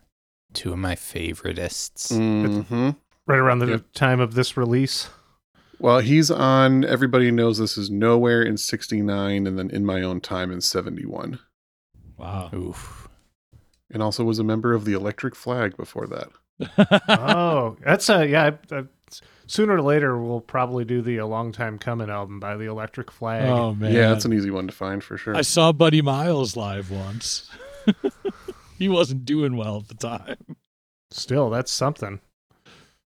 two 0.54 0.72
of 0.72 0.78
my 0.78 0.94
favoritists. 0.94 2.14
hmm 2.16 2.90
right 3.26 3.38
around 3.38 3.58
the 3.58 3.66
Yep. 3.66 3.84
time 3.94 4.20
of 4.20 4.34
this 4.34 4.56
release. 4.56 5.08
Well, 5.78 5.98
he's 5.98 6.30
on 6.30 6.84
Everybody 6.84 7.30
Knows 7.30 7.58
This 7.58 7.76
Is 7.76 7.90
Nowhere 7.90 8.40
in 8.42 8.56
69 8.56 9.46
and 9.46 9.58
then 9.58 9.68
In 9.70 9.84
My 9.84 10.00
Own 10.00 10.20
Time 10.20 10.50
in 10.50 10.60
71. 10.62 11.38
Wow. 12.16 12.50
Oof. 12.54 13.08
And 13.90 14.02
also 14.02 14.24
was 14.24 14.38
a 14.38 14.44
member 14.44 14.72
of 14.74 14.84
the 14.86 14.94
Electric 14.94 15.34
Flag 15.34 15.76
before 15.76 16.06
that. 16.06 16.28
oh, 17.08 17.76
that's 17.84 18.08
a 18.08 18.26
yeah. 18.26 18.52
I, 18.70 18.74
I, 18.76 18.84
sooner 19.46 19.76
or 19.76 19.82
later, 19.82 20.18
we'll 20.18 20.40
probably 20.40 20.84
do 20.84 21.02
the 21.02 21.18
"A 21.18 21.26
Long 21.26 21.52
Time 21.52 21.78
Coming" 21.78 22.10
album 22.10 22.40
by 22.40 22.56
the 22.56 22.64
Electric 22.64 23.10
Flag. 23.10 23.48
oh 23.48 23.74
man. 23.74 23.92
Yeah, 23.92 24.08
that's 24.08 24.24
an 24.24 24.32
easy 24.32 24.50
one 24.50 24.66
to 24.66 24.72
find 24.72 25.02
for 25.02 25.16
sure. 25.16 25.36
I 25.36 25.42
saw 25.42 25.72
Buddy 25.72 26.02
Miles 26.02 26.56
live 26.56 26.90
once. 26.90 27.50
he 28.78 28.88
wasn't 28.88 29.24
doing 29.24 29.56
well 29.56 29.78
at 29.78 29.88
the 29.88 29.94
time. 29.94 30.56
Still, 31.10 31.50
that's 31.50 31.70
something. 31.70 32.20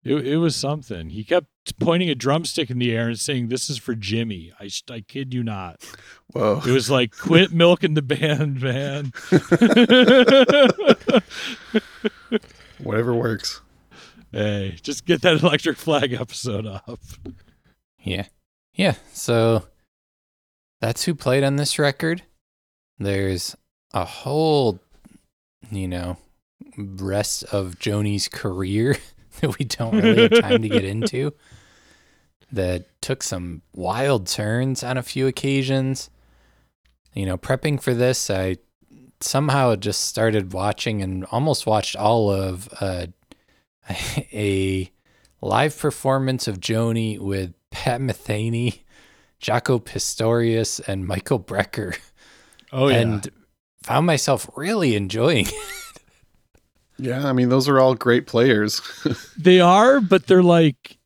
It, 0.03 0.25
it 0.25 0.37
was 0.37 0.55
something. 0.55 1.09
He 1.09 1.25
kept 1.25 1.47
pointing 1.79 2.09
a 2.09 2.15
drumstick 2.15 2.69
in 2.69 2.79
the 2.79 2.95
air 2.95 3.09
and 3.09 3.19
saying, 3.19 3.49
"This 3.49 3.69
is 3.69 3.77
for 3.77 3.95
Jimmy." 3.95 4.53
I, 4.59 4.69
I 4.89 5.01
kid 5.01 5.33
you 5.33 5.43
not. 5.43 5.83
Whoa. 6.31 6.61
It 6.65 6.71
was 6.71 6.89
like, 6.89 7.11
"Quit 7.17 7.51
milking 7.51 7.95
the 7.95 8.01
band, 8.01 8.61
man." 8.61 9.11
Whatever 12.81 13.13
works. 13.13 13.59
Hey, 14.31 14.77
just 14.81 15.05
get 15.05 15.21
that 15.21 15.43
Electric 15.43 15.77
Flag 15.77 16.13
episode 16.13 16.65
up. 16.65 16.99
Yeah. 18.01 18.25
Yeah. 18.73 18.95
So 19.13 19.65
that's 20.81 21.03
who 21.05 21.15
played 21.15 21.43
on 21.43 21.57
this 21.57 21.79
record. 21.79 22.23
There's 22.97 23.55
a 23.93 24.05
whole, 24.05 24.79
you 25.71 25.87
know, 25.87 26.17
rest 26.77 27.43
of 27.45 27.79
Joni's 27.79 28.27
career 28.27 28.97
that 29.41 29.57
we 29.57 29.65
don't 29.65 29.95
really 29.95 30.23
have 30.23 30.41
time 30.41 30.61
to 30.61 30.69
get 30.69 30.85
into 30.85 31.33
that 32.51 32.85
took 33.01 33.21
some 33.21 33.61
wild 33.73 34.27
turns 34.27 34.83
on 34.83 34.97
a 34.97 35.03
few 35.03 35.27
occasions. 35.27 36.09
You 37.13 37.25
know, 37.25 37.37
prepping 37.37 37.81
for 37.81 37.93
this, 37.93 38.29
I 38.29 38.57
somehow 39.19 39.75
just 39.75 40.05
started 40.05 40.53
watching 40.53 41.01
and 41.01 41.25
almost 41.25 41.65
watched 41.65 41.95
all 41.95 42.31
of 42.31 42.69
uh, 42.79 43.07
a 44.33 44.91
live 45.41 45.77
performance 45.77 46.47
of 46.47 46.59
Joni 46.59 47.19
with 47.19 47.53
Pat 47.71 48.01
Metheny, 48.01 48.79
Jaco 49.41 49.83
Pastorius, 49.83 50.79
and 50.81 51.05
Michael 51.07 51.39
Brecker, 51.39 51.97
Oh 52.71 52.87
yeah. 52.87 52.97
and 52.97 53.29
found 53.83 54.05
myself 54.05 54.49
really 54.55 54.95
enjoying 54.95 55.45
it. 55.47 55.53
Yeah, 56.97 57.25
I 57.27 57.31
mean 57.33 57.47
those 57.49 57.69
are 57.69 57.79
all 57.79 57.95
great 57.95 58.27
players. 58.27 58.81
They 59.37 59.61
are, 59.61 60.01
but 60.01 60.27
they're 60.27 60.43
like 60.43 60.97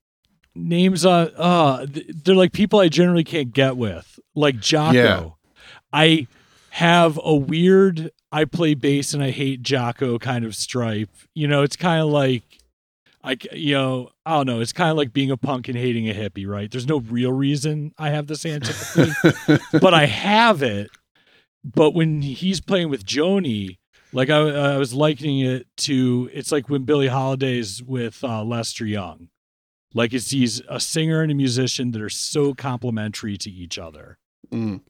names 0.55 1.05
on 1.05 1.29
uh 1.37 1.85
they're 1.87 2.35
like 2.35 2.51
people 2.51 2.79
I 2.79 2.87
generally 2.89 3.23
can't 3.23 3.53
get 3.53 3.77
with. 3.77 4.19
Like 4.35 4.55
Jaco. 4.55 4.93
Yeah. 4.93 5.29
I 5.91 6.27
have 6.71 7.19
a 7.23 7.35
weird 7.35 8.09
I 8.31 8.45
play 8.45 8.73
bass 8.73 9.13
and 9.13 9.21
I 9.23 9.29
hate 9.29 9.61
Jaco 9.61 10.19
kind 10.19 10.43
of 10.45 10.55
stripe. 10.55 11.09
You 11.35 11.47
know, 11.47 11.61
it's 11.61 11.75
kind 11.75 12.01
of 12.01 12.09
like 12.09 12.43
I 13.23 13.37
you 13.53 13.75
know, 13.75 14.09
I 14.25 14.35
don't 14.35 14.47
know, 14.47 14.59
it's 14.59 14.73
kind 14.73 14.91
of 14.91 14.97
like 14.97 15.13
being 15.13 15.31
a 15.31 15.37
punk 15.37 15.67
and 15.69 15.77
hating 15.77 16.09
a 16.09 16.13
hippie, 16.13 16.47
right? 16.47 16.69
There's 16.69 16.87
no 16.87 16.99
real 16.99 17.31
reason 17.31 17.93
I 17.97 18.09
have 18.09 18.27
this 18.27 18.45
antipathy, 18.45 19.11
but 19.79 19.93
I 19.93 20.05
have 20.05 20.61
it. 20.61 20.89
But 21.63 21.91
when 21.91 22.21
he's 22.21 22.59
playing 22.59 22.89
with 22.89 23.05
Joni, 23.05 23.77
like 24.11 24.29
I, 24.29 24.37
I 24.37 24.77
was 24.77 24.93
likening 24.93 25.39
it 25.39 25.67
to, 25.77 26.29
it's 26.33 26.51
like 26.51 26.69
when 26.69 26.83
Billie 26.83 27.07
Holiday's 27.07 27.81
with 27.81 28.23
uh, 28.23 28.43
Lester 28.43 28.85
Young. 28.85 29.29
Like 29.93 30.13
it's 30.13 30.31
he's 30.31 30.61
a 30.67 30.79
singer 30.79 31.21
and 31.21 31.31
a 31.31 31.35
musician 31.35 31.91
that 31.91 32.01
are 32.01 32.09
so 32.09 32.53
complementary 32.53 33.37
to 33.37 33.49
each 33.49 33.77
other. 33.77 34.17
Mm. 34.51 34.81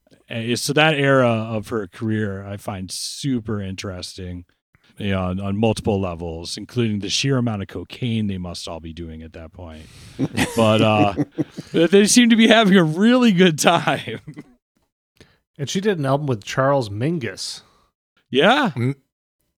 So 0.57 0.73
that 0.73 0.95
era 0.95 1.29
of 1.29 1.67
her 1.67 1.88
career, 1.88 2.45
I 2.45 2.57
find 2.57 2.89
super 2.89 3.61
interesting. 3.61 4.45
You 4.97 5.11
know, 5.11 5.21
on, 5.23 5.39
on 5.39 5.57
multiple 5.57 5.99
levels, 5.99 6.55
including 6.55 6.99
the 6.99 7.09
sheer 7.09 7.37
amount 7.37 7.63
of 7.63 7.67
cocaine 7.67 8.27
they 8.27 8.37
must 8.37 8.67
all 8.67 8.79
be 8.79 8.93
doing 8.93 9.23
at 9.23 9.33
that 9.33 9.51
point. 9.51 9.87
But 10.55 10.81
uh, 10.81 11.13
they 11.71 12.05
seem 12.05 12.29
to 12.29 12.35
be 12.35 12.47
having 12.47 12.77
a 12.77 12.83
really 12.83 13.31
good 13.31 13.57
time. 13.57 14.19
And 15.57 15.67
she 15.69 15.81
did 15.81 15.97
an 15.97 16.05
album 16.05 16.27
with 16.27 16.43
Charles 16.43 16.89
Mingus. 16.89 17.61
Yeah. 18.29 18.71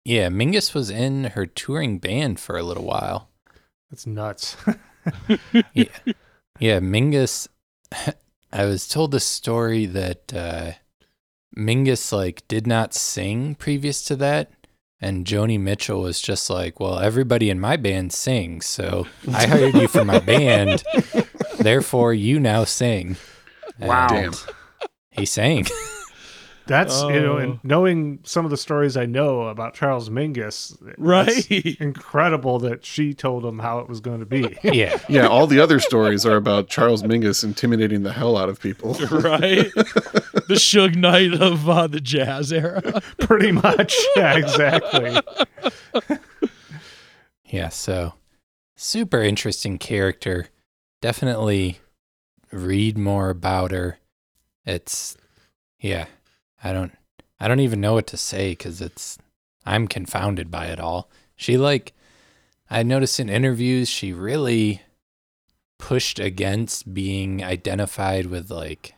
Yeah, 0.05 0.28
Mingus 0.28 0.74
was 0.74 0.91
in 0.91 1.24
her 1.24 1.47
touring 1.47 1.99
band 1.99 2.39
for 2.39 2.57
a 2.57 2.62
little 2.62 2.85
while. 2.85 3.30
That's 3.91 4.07
nuts. 4.07 4.57
Yeah. 5.74 5.85
yeah, 6.59 6.80
Mingus. 6.80 7.47
I 8.53 8.64
was 8.64 8.89
told 8.89 9.11
the 9.11 9.20
story 9.20 9.85
that 9.85 10.32
uh, 10.32 10.72
Mingus 11.55 12.11
like 12.11 12.47
did 12.49 12.66
not 12.66 12.95
sing 12.95 13.55
previous 13.55 14.03
to 14.05 14.16
that, 14.16 14.51
and 15.05 15.27
Joni 15.27 15.61
Mitchell 15.61 16.01
was 16.01 16.21
just 16.21 16.49
like, 16.49 16.81
"Well, 16.81 16.99
everybody 16.99 17.51
in 17.51 17.61
my 17.61 17.77
band 17.77 18.13
sings, 18.13 18.65
so 18.65 19.07
I 19.31 19.47
hired 19.47 19.75
you 19.75 19.87
for 19.87 20.05
my 20.05 20.19
band. 20.33 20.83
Therefore, 21.59 22.15
you 22.15 22.41
now 22.41 22.65
sing." 22.65 23.17
And 23.79 23.89
Wow. 23.89 24.09
Damn. 24.09 24.33
He 25.11 25.27
sang. 25.27 25.67
That's 26.67 27.03
you 27.03 27.21
know, 27.21 27.35
Oh. 27.35 27.39
and 27.39 27.59
knowing 27.62 28.21
some 28.25 28.45
of 28.47 28.51
the 28.51 28.57
stories 28.57 28.97
I 28.97 29.05
know 29.07 29.43
about 29.49 29.75
Charles 29.75 30.09
Mingus, 30.09 30.77
Right. 30.97 31.51
incredible 31.81 32.59
that 32.61 32.85
she 32.87 33.12
told 33.12 33.45
him 33.45 33.59
how 33.59 33.81
it 33.81 33.89
was 33.89 34.01
going 34.01 34.21
to 34.21 34.27
be. 34.27 34.57
yeah, 34.65 34.99
Yeah, 35.09 35.27
all 35.27 35.47
the 35.47 35.61
other 35.61 35.79
stories 35.79 36.25
are 36.25 36.37
about 36.37 36.69
Charles 36.69 37.03
Mingus 37.03 37.45
intimidating 37.45 38.03
the 38.03 38.12
hell 38.12 38.37
out 38.39 38.49
of 38.49 38.61
people. 38.61 38.95
right? 39.11 39.71
the 39.75 40.55
Suge 40.57 40.97
Knight 40.97 41.35
of 41.35 41.69
uh, 41.69 41.87
the 41.87 42.01
jazz 42.01 42.51
era. 42.53 42.81
Pretty 43.19 43.53
much, 43.53 43.95
yeah, 44.17 44.37
exactly. 44.37 45.17
yeah. 47.45 47.69
So, 47.69 48.15
super 48.77 49.23
interesting 49.23 49.79
character. 49.79 50.49
Definitely 51.03 51.81
read 52.51 52.97
more 52.97 53.31
about 53.31 53.71
her. 53.73 53.99
It's 54.65 55.17
yeah. 55.81 56.07
I 56.65 56.73
don't 56.73 56.93
I 57.39 57.47
don't 57.47 57.61
even 57.61 57.81
know 57.81 57.93
what 57.95 58.07
to 58.09 58.17
say 58.17 58.55
cuz 58.57 58.81
it's 58.81 59.19
I'm 59.67 59.87
confounded 59.87 60.51
by 60.51 60.67
it 60.67 60.81
all. 60.81 61.09
She 61.37 61.57
like 61.57 61.93
I 62.71 62.83
noticed 62.83 63.21
in 63.21 63.29
interviews 63.29 63.89
she 63.89 64.12
really 64.12 64.83
pushed 65.79 66.19
against 66.19 66.93
being 66.95 67.45
identified 67.45 68.27
with 68.27 68.51
like 68.51 68.95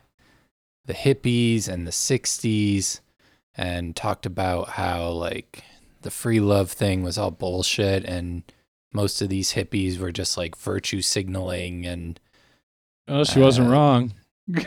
the 0.85 0.93
hippies 0.93 1.67
and 1.67 1.85
the 1.85 1.91
60s 1.91 3.01
and 3.55 3.95
talked 3.95 4.25
about 4.25 4.69
how 4.69 5.09
like 5.09 5.63
the 6.03 6.11
free 6.11 6.39
love 6.39 6.71
thing 6.71 7.03
was 7.03 7.17
all 7.17 7.31
bullshit 7.31 8.05
and 8.05 8.43
most 8.93 9.21
of 9.21 9.27
these 9.29 9.53
hippies 9.53 9.97
were 9.97 10.11
just 10.13 10.37
like 10.37 10.55
virtue 10.55 11.01
signaling 11.01 11.85
and 11.85 12.19
Oh, 13.09 13.23
she 13.23 13.39
wasn't 13.39 13.67
Uh, 13.67 13.71
wrong. 13.71 14.13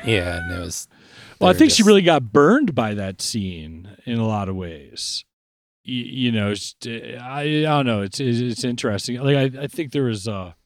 yeah 0.05 0.43
and 0.43 0.53
it 0.53 0.59
was 0.61 0.89
Well, 1.41 1.51
I 1.51 1.55
think 1.55 1.71
she 1.71 1.83
really 1.83 2.03
got 2.03 2.33
burned 2.33 2.75
by 2.75 2.95
that 2.95 3.23
scene 3.23 3.97
in 4.05 4.19
a 4.19 4.27
lot 4.27 4.49
of 4.49 4.57
ways. 4.57 5.25
You, 5.83 6.05
you 6.05 6.33
know, 6.33 6.55
I, 7.23 7.41
I 7.41 7.63
don't 7.63 7.87
know. 7.87 8.03
It's 8.03 8.21
it's, 8.21 8.41
it's 8.41 8.65
interesting. 8.65 9.21
Like 9.21 9.37
I, 9.37 9.63
I 9.63 9.67
think 9.67 9.93
there 9.93 10.05
was 10.05 10.29
a 10.29 10.57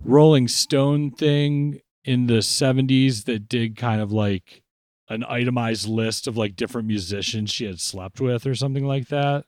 Rolling 0.00 0.48
Stone 0.48 1.12
thing 1.12 1.80
in 2.04 2.26
the 2.26 2.38
'70s 2.38 3.24
that 3.24 3.48
did 3.48 3.76
kind 3.76 4.00
of 4.00 4.12
like 4.12 4.62
an 5.08 5.24
itemized 5.24 5.88
list 5.88 6.26
of 6.26 6.36
like 6.36 6.56
different 6.56 6.86
musicians 6.86 7.50
she 7.50 7.64
had 7.64 7.80
slept 7.80 8.20
with 8.20 8.46
or 8.46 8.54
something 8.54 8.84
like 8.84 9.08
that. 9.08 9.44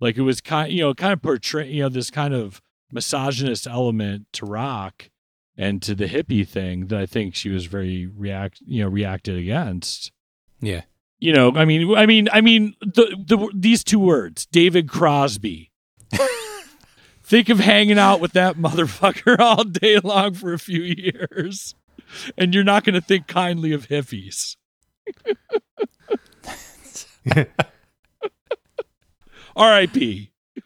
Like 0.00 0.16
it 0.16 0.22
was 0.22 0.40
kind, 0.40 0.72
you 0.72 0.80
know, 0.80 0.94
kind 0.94 1.12
of 1.12 1.22
portray, 1.22 1.68
you 1.70 1.82
know, 1.82 1.88
this 1.88 2.10
kind 2.10 2.34
of 2.34 2.62
misogynist 2.90 3.66
element 3.66 4.26
to 4.32 4.46
rock 4.46 5.10
and 5.56 5.82
to 5.82 5.94
the 5.94 6.06
hippie 6.06 6.46
thing 6.46 6.86
that 6.86 6.98
I 7.00 7.06
think 7.06 7.34
she 7.34 7.50
was 7.50 7.66
very 7.66 8.06
react, 8.06 8.60
you 8.66 8.82
know, 8.82 8.88
reacted 8.88 9.36
against. 9.36 10.12
Yeah. 10.60 10.82
You 11.20 11.32
know 11.32 11.52
i 11.54 11.64
mean 11.64 11.94
i 11.96 12.04
mean 12.04 12.28
i 12.32 12.42
mean 12.42 12.74
the, 12.80 13.16
the 13.16 13.50
these 13.54 13.82
two 13.82 13.98
words 13.98 14.46
david 14.46 14.90
crosby. 14.90 15.70
Think 17.22 17.48
of 17.48 17.60
hanging 17.60 17.98
out 17.98 18.20
with 18.20 18.32
that 18.32 18.56
motherfucker 18.56 19.38
all 19.38 19.64
day 19.64 19.98
long 20.00 20.34
for 20.34 20.52
a 20.52 20.58
few 20.58 20.82
years 20.82 21.74
and 22.36 22.54
you're 22.54 22.64
not 22.64 22.84
going 22.84 22.94
to 22.94 23.00
think 23.00 23.26
kindly 23.26 23.72
of 23.72 23.88
hippies. 23.88 24.56
Rip 27.24 27.50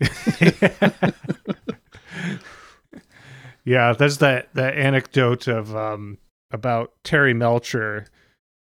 yeah, 3.69 3.93
there's 3.93 4.17
that 4.19 4.49
that 4.55 4.79
anecdote 4.79 5.47
of 5.47 5.77
um 5.77 6.17
about 6.51 6.93
Terry 7.05 7.35
Melcher, 7.35 8.07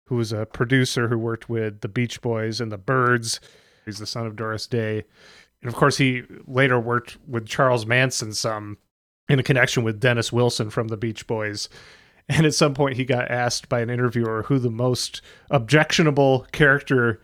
who 0.09 0.16
was 0.16 0.32
a 0.32 0.45
producer 0.45 1.09
who 1.09 1.16
worked 1.16 1.49
with 1.49 1.80
the 1.80 1.88
Beach 1.88 2.20
Boys 2.20 2.61
and 2.61 2.70
the 2.70 2.76
Byrds. 2.76 3.40
He's 3.86 3.99
the 3.99 4.07
son 4.07 4.26
of 4.26 4.36
Doris 4.36 4.66
Day. 4.66 5.05
And 5.62 5.68
of 5.68 5.74
course 5.74 5.97
he 5.97 6.24
later 6.47 6.78
worked 6.78 7.16
with 7.26 7.47
Charles 7.47 7.86
Manson 7.86 8.34
some 8.34 8.76
in 9.30 9.38
a 9.38 9.43
connection 9.43 9.82
with 9.82 9.99
Dennis 9.99 10.30
Wilson 10.30 10.68
from 10.68 10.88
the 10.88 10.99
Beach 10.99 11.26
Boys. 11.26 11.70
And 12.28 12.45
at 12.45 12.55
some 12.55 12.74
point 12.74 12.97
he 12.97 13.05
got 13.07 13.30
asked 13.30 13.70
by 13.70 13.80
an 13.80 13.90
interviewer 13.90 14.43
who 14.43 14.59
the 14.59 14.70
most 14.70 15.22
objectionable 15.51 16.47
character 16.53 17.20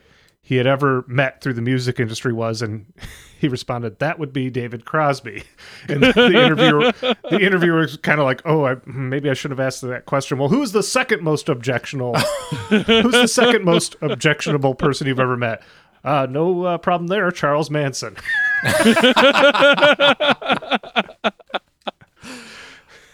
he 0.49 0.57
had 0.57 0.67
ever 0.67 1.05
met 1.07 1.43
through 1.43 1.53
the 1.53 1.61
music 1.61 2.01
industry 2.01 2.33
was 2.33 2.63
and 2.63 2.91
he 3.39 3.49
responded 3.49 3.99
that 3.99 4.19
would 4.19 4.33
be 4.33 4.49
David 4.49 4.87
Crosby. 4.87 5.45
And 5.91 6.03
the 6.03 6.43
interviewer 6.43 6.93
the 7.31 7.39
interviewer 7.41 7.81
was 7.81 7.99
kind 7.99 8.19
of 8.19 8.25
like, 8.25 8.43
"Oh, 8.45 8.67
I, 8.67 8.77
maybe 8.85 9.31
I 9.31 9.35
should 9.35 9.51
have 9.51 9.61
asked 9.61 9.83
that 9.83 10.07
question." 10.07 10.39
Well, 10.39 10.49
who's 10.49 10.73
the 10.73 10.83
second 10.83 11.23
most 11.23 11.49
objectionable? 11.49 12.15
who's 12.69 13.13
the 13.13 13.29
second 13.29 13.65
most 13.65 13.97
objectionable 14.01 14.75
person 14.75 15.07
you've 15.07 15.21
ever 15.21 15.37
met? 15.37 15.63
Uh, 16.05 16.27
no 16.29 16.65
uh, 16.65 16.79
problem 16.79 17.07
there, 17.07 17.31
Charles 17.31 17.71
Manson. 17.71 18.17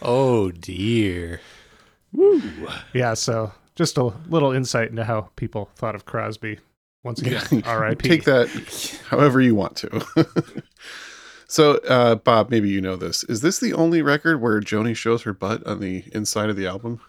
oh 0.01 0.51
dear 0.51 1.39
Yeah, 2.93 3.13
so 3.13 3.51
just 3.75 3.97
a 3.97 4.03
little 4.29 4.51
insight 4.51 4.89
into 4.89 5.03
how 5.03 5.29
people 5.35 5.69
thought 5.75 5.95
of 5.95 6.05
Crosby. 6.05 6.59
Once 7.05 7.21
again, 7.21 7.63
R.I.P. 7.65 8.09
Take 8.09 8.23
that 8.23 8.49
however 9.09 9.39
you 9.39 9.53
want 9.53 9.77
to. 9.77 10.05
so, 11.47 11.75
uh, 11.87 12.15
Bob, 12.15 12.49
maybe 12.49 12.67
you 12.67 12.81
know 12.81 12.95
this. 12.95 13.23
Is 13.25 13.41
this 13.41 13.59
the 13.59 13.73
only 13.73 14.01
record 14.01 14.41
where 14.41 14.59
Joni 14.59 14.95
shows 14.95 15.21
her 15.21 15.31
butt 15.31 15.65
on 15.67 15.79
the 15.79 16.03
inside 16.13 16.49
of 16.49 16.55
the 16.55 16.65
album? 16.65 16.99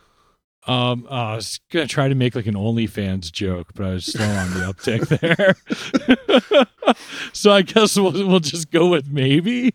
um, 0.67 1.07
uh, 1.09 1.15
I 1.15 1.37
was 1.37 1.61
gonna 1.73 1.87
try 1.87 2.09
to 2.09 2.15
make 2.15 2.35
like 2.35 2.47
an 2.47 2.55
OnlyFans 2.55 3.33
joke, 3.33 3.69
but 3.75 3.87
I 3.87 3.91
was 3.93 4.05
slow 4.05 4.27
on 4.27 4.51
the 4.51 4.61
uptick 4.61 5.09
there. 6.27 6.53
so 7.33 7.53
I 7.53 7.63
guess 7.63 7.97
we'll 7.97 8.13
we'll 8.13 8.41
just 8.41 8.71
go 8.71 8.89
with 8.89 9.09
maybe. 9.09 9.75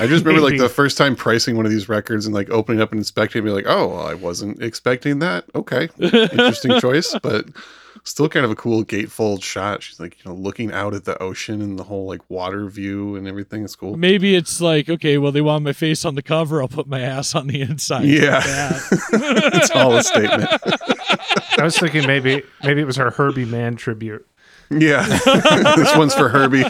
I 0.00 0.06
just 0.06 0.24
remember 0.24 0.40
like 0.40 0.58
the 0.58 0.68
first 0.68 0.98
time 0.98 1.16
pricing 1.16 1.56
one 1.56 1.66
of 1.66 1.72
these 1.72 1.88
records 1.88 2.26
and 2.26 2.34
like 2.34 2.50
opening 2.50 2.80
up 2.80 2.92
and 2.92 2.98
inspecting, 2.98 3.40
and 3.40 3.46
be 3.46 3.52
like, 3.52 3.66
"Oh, 3.66 3.88
well, 3.88 4.06
I 4.06 4.14
wasn't 4.14 4.62
expecting 4.62 5.18
that." 5.20 5.44
Okay, 5.54 5.88
interesting 5.98 6.80
choice, 6.80 7.16
but 7.22 7.46
Still 8.06 8.28
kind 8.28 8.44
of 8.44 8.52
a 8.52 8.54
cool 8.54 8.84
gatefold 8.84 9.42
shot. 9.42 9.82
She's 9.82 9.98
like, 9.98 10.16
you 10.24 10.30
know, 10.30 10.36
looking 10.36 10.70
out 10.70 10.94
at 10.94 11.06
the 11.06 11.20
ocean 11.20 11.60
and 11.60 11.76
the 11.76 11.82
whole 11.82 12.06
like 12.06 12.20
water 12.30 12.68
view 12.68 13.16
and 13.16 13.26
everything. 13.26 13.64
It's 13.64 13.74
cool. 13.74 13.96
Maybe 13.96 14.36
it's 14.36 14.60
like, 14.60 14.88
okay, 14.88 15.18
well, 15.18 15.32
they 15.32 15.40
want 15.40 15.64
my 15.64 15.72
face 15.72 16.04
on 16.04 16.14
the 16.14 16.22
cover. 16.22 16.62
I'll 16.62 16.68
put 16.68 16.86
my 16.86 17.00
ass 17.00 17.34
on 17.34 17.48
the 17.48 17.60
inside. 17.60 18.04
Yeah. 18.04 18.42
That. 18.56 19.50
it's 19.54 19.70
all 19.70 19.96
a 19.96 20.02
statement. 20.02 20.48
I 21.58 21.64
was 21.64 21.76
thinking 21.76 22.06
maybe 22.06 22.42
maybe 22.62 22.80
it 22.80 22.84
was 22.84 22.96
her 22.96 23.10
Herbie 23.10 23.44
Mann 23.44 23.74
tribute. 23.76 24.26
Yeah. 24.70 25.04
this 25.76 25.96
one's 25.96 26.14
for 26.14 26.28
Herbie. 26.28 26.64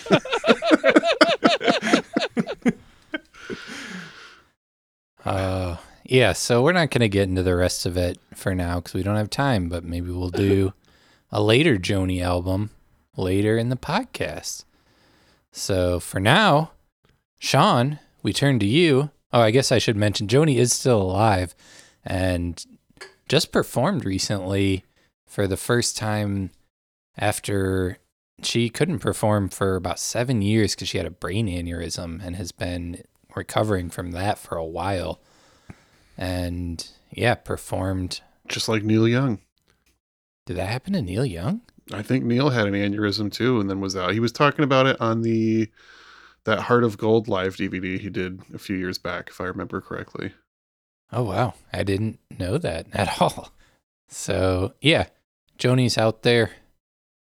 Uh, 5.26 5.76
yeah, 6.04 6.32
so 6.32 6.62
we're 6.62 6.72
not 6.72 6.90
going 6.90 7.00
to 7.00 7.08
get 7.08 7.28
into 7.28 7.42
the 7.42 7.56
rest 7.56 7.84
of 7.84 7.96
it 7.96 8.18
for 8.34 8.54
now 8.54 8.76
because 8.76 8.94
we 8.94 9.02
don't 9.02 9.16
have 9.16 9.30
time, 9.30 9.68
but 9.68 9.84
maybe 9.84 10.10
we'll 10.10 10.30
do 10.30 10.72
a 11.32 11.42
later 11.42 11.76
Joni 11.76 12.22
album 12.22 12.70
later 13.16 13.58
in 13.58 13.68
the 13.68 13.76
podcast. 13.76 14.64
So 15.50 15.98
for 15.98 16.20
now, 16.20 16.72
Sean, 17.38 17.98
we 18.22 18.32
turn 18.32 18.58
to 18.60 18.66
you. 18.66 19.10
Oh, 19.32 19.40
I 19.40 19.50
guess 19.50 19.72
I 19.72 19.78
should 19.78 19.96
mention 19.96 20.28
Joni 20.28 20.56
is 20.56 20.72
still 20.72 21.02
alive 21.02 21.54
and 22.04 22.64
just 23.28 23.50
performed 23.50 24.04
recently 24.04 24.84
for 25.26 25.46
the 25.46 25.56
first 25.56 25.96
time 25.96 26.50
after 27.18 27.98
she 28.42 28.68
couldn't 28.68 29.00
perform 29.00 29.48
for 29.48 29.76
about 29.76 29.98
seven 29.98 30.42
years 30.42 30.74
because 30.74 30.88
she 30.88 30.98
had 30.98 31.06
a 31.06 31.10
brain 31.10 31.48
aneurysm 31.48 32.24
and 32.24 32.36
has 32.36 32.52
been 32.52 33.02
recovering 33.36 33.90
from 33.90 34.12
that 34.12 34.38
for 34.38 34.56
a 34.56 34.64
while. 34.64 35.20
And 36.16 36.86
yeah, 37.10 37.34
performed. 37.34 38.20
Just 38.48 38.68
like 38.68 38.82
Neil 38.82 39.06
Young. 39.08 39.40
Did 40.46 40.56
that 40.56 40.68
happen 40.68 40.92
to 40.92 41.02
Neil 41.02 41.26
Young? 41.26 41.62
I 41.92 42.02
think 42.02 42.24
Neil 42.24 42.50
had 42.50 42.66
an 42.66 42.74
aneurysm 42.74 43.32
too 43.32 43.60
and 43.60 43.68
then 43.70 43.80
was 43.80 43.96
out. 43.96 44.12
He 44.12 44.20
was 44.20 44.32
talking 44.32 44.64
about 44.64 44.86
it 44.86 45.00
on 45.00 45.22
the 45.22 45.68
that 46.44 46.60
Heart 46.60 46.84
of 46.84 46.96
Gold 46.96 47.26
live 47.26 47.56
DVD 47.56 47.98
he 47.98 48.08
did 48.08 48.40
a 48.54 48.58
few 48.58 48.76
years 48.76 48.98
back, 48.98 49.28
if 49.28 49.40
I 49.40 49.44
remember 49.44 49.80
correctly. 49.80 50.32
Oh, 51.12 51.24
wow. 51.24 51.54
I 51.72 51.82
didn't 51.82 52.20
know 52.38 52.56
that 52.58 52.86
at 52.92 53.20
all. 53.20 53.52
So 54.08 54.74
yeah, 54.80 55.06
Joni's 55.58 55.98
out 55.98 56.22
there 56.22 56.52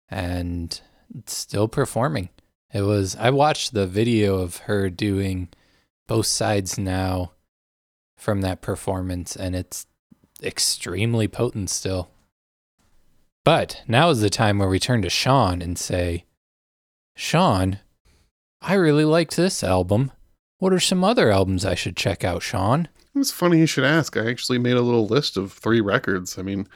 and 0.09 0.79
still 1.25 1.67
performing. 1.67 2.29
It 2.71 2.81
was, 2.81 3.15
I 3.15 3.29
watched 3.31 3.73
the 3.73 3.87
video 3.87 4.37
of 4.37 4.57
her 4.57 4.89
doing 4.89 5.49
both 6.07 6.27
sides 6.27 6.77
now 6.77 7.33
from 8.17 8.41
that 8.41 8.61
performance, 8.61 9.35
and 9.35 9.55
it's 9.55 9.85
extremely 10.41 11.27
potent 11.27 11.69
still. 11.69 12.09
But 13.43 13.83
now 13.87 14.09
is 14.09 14.21
the 14.21 14.29
time 14.29 14.57
where 14.57 14.69
we 14.69 14.79
turn 14.79 15.01
to 15.03 15.09
Sean 15.09 15.61
and 15.61 15.77
say, 15.77 16.25
Sean, 17.15 17.79
I 18.61 18.73
really 18.73 19.05
liked 19.05 19.37
this 19.37 19.63
album. 19.63 20.11
What 20.57 20.73
are 20.73 20.79
some 20.79 21.03
other 21.03 21.31
albums 21.31 21.63
I 21.65 21.75
should 21.75 21.95
check 21.95 22.23
out, 22.23 22.41
Sean? 22.41 22.87
It 23.13 23.19
was 23.19 23.31
funny 23.31 23.59
you 23.59 23.67
should 23.67 23.83
ask. 23.83 24.17
I 24.17 24.27
actually 24.29 24.57
made 24.57 24.75
a 24.75 24.81
little 24.81 25.05
list 25.05 25.37
of 25.37 25.53
three 25.53 25.79
records. 25.79 26.39
I 26.39 26.41
mean, 26.41 26.67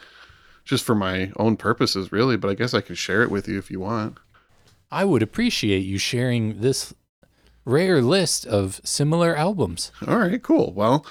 just 0.63 0.85
for 0.85 0.95
my 0.95 1.31
own 1.37 1.57
purposes, 1.57 2.11
really, 2.11 2.37
but 2.37 2.49
I 2.49 2.53
guess 2.53 2.73
I 2.73 2.81
could 2.81 2.97
share 2.97 3.23
it 3.23 3.31
with 3.31 3.47
you 3.47 3.57
if 3.57 3.71
you 3.71 3.79
want. 3.79 4.19
I 4.91 5.05
would 5.05 5.23
appreciate 5.23 5.79
you 5.79 5.97
sharing 5.97 6.61
this 6.61 6.93
rare 7.65 8.01
list 8.01 8.45
of 8.45 8.81
similar 8.83 9.35
albums. 9.35 9.91
All 10.07 10.17
right, 10.17 10.41
cool. 10.41 10.73
Well, 10.73 11.05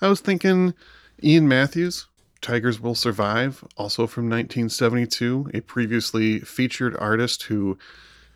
I 0.00 0.08
was 0.08 0.20
thinking 0.20 0.74
Ian 1.22 1.48
Matthews, 1.48 2.06
Tigers 2.40 2.80
Will 2.80 2.94
Survive, 2.94 3.64
also 3.76 4.06
from 4.06 4.24
1972, 4.24 5.50
a 5.54 5.60
previously 5.60 6.40
featured 6.40 6.96
artist 6.98 7.44
who 7.44 7.78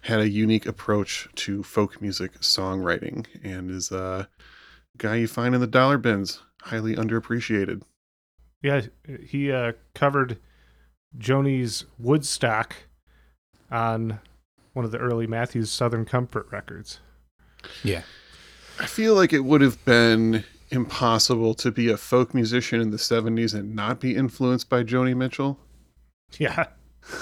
had 0.03 0.21
a 0.21 0.29
unique 0.29 0.67
approach 0.67 1.29
to 1.35 1.63
folk 1.63 2.01
music 2.03 2.35
songwriting 2.41 3.27
and 3.43 3.71
is 3.71 3.91
a 3.91 4.29
guy 4.99 5.17
you 5.17 5.27
find 5.27 5.55
in 5.55 5.61
the 5.61 5.67
dollar 5.67 5.97
bins, 5.97 6.43
highly 6.63 6.95
underappreciated. 6.95 7.83
Yeah, 8.63 8.83
he 9.27 9.51
uh, 9.51 9.73
covered 9.95 10.39
Joni's 11.17 11.85
Woodstock 11.99 12.77
on 13.71 14.21
one 14.75 14.85
of 14.85 14.91
the 14.91 14.99
early 14.99 15.27
Matthews 15.27 15.71
Southern 15.71 16.05
Comfort 16.05 16.47
records. 16.51 17.01
Yeah. 17.83 18.03
I 18.79 18.87
feel 18.87 19.15
like 19.15 19.33
it 19.33 19.45
would 19.45 19.61
have 19.61 19.83
been 19.85 20.45
impossible 20.71 21.55
to 21.55 21.71
be 21.71 21.91
a 21.91 21.97
folk 21.97 22.35
musician 22.35 22.81
in 22.81 22.91
the 22.91 22.97
70s 22.97 23.55
and 23.55 23.75
not 23.75 24.01
be 24.01 24.17
influenced 24.17 24.69
by 24.69 24.83
Joni 24.83 25.17
Mitchell. 25.17 25.59
Yeah. 26.39 26.67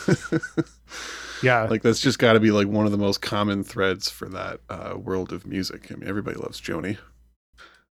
yeah. 1.42 1.64
like 1.64 1.82
that's 1.82 2.00
just 2.00 2.18
got 2.18 2.32
to 2.34 2.40
be 2.40 2.50
like 2.50 2.68
one 2.68 2.86
of 2.86 2.92
the 2.92 2.98
most 2.98 3.20
common 3.20 3.62
threads 3.62 4.08
for 4.08 4.28
that 4.28 4.60
uh, 4.70 4.94
world 4.96 5.32
of 5.32 5.46
music. 5.46 5.90
I 5.90 5.96
mean, 5.96 6.08
everybody 6.08 6.38
loves 6.38 6.60
Joni. 6.60 6.98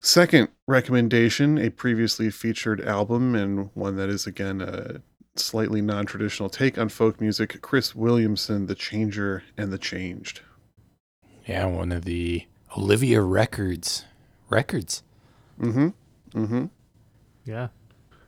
Second 0.01 0.49
recommendation, 0.67 1.57
a 1.57 1.71
previously 1.71 2.29
featured 2.29 2.81
album 2.81 3.33
and 3.33 3.69
one 3.73 3.95
that 3.95 4.09
is 4.09 4.27
again 4.27 4.61
a 4.61 5.01
slightly 5.35 5.81
non-traditional 5.81 6.49
take 6.49 6.77
on 6.77 6.89
folk 6.89 7.19
music, 7.19 7.61
Cris 7.61 7.95
Williamson, 7.95 8.67
The 8.67 8.75
Changer 8.75 9.43
and 9.57 9.71
the 9.71 9.77
Changed. 9.77 10.41
Yeah, 11.45 11.65
one 11.65 11.91
of 11.91 12.05
the 12.05 12.45
Olivia 12.75 13.21
Records 13.21 14.05
records. 14.49 15.03
Mm-hmm. 15.59 15.89
Mm-hmm. 16.37 16.65
yeah. 17.45 17.67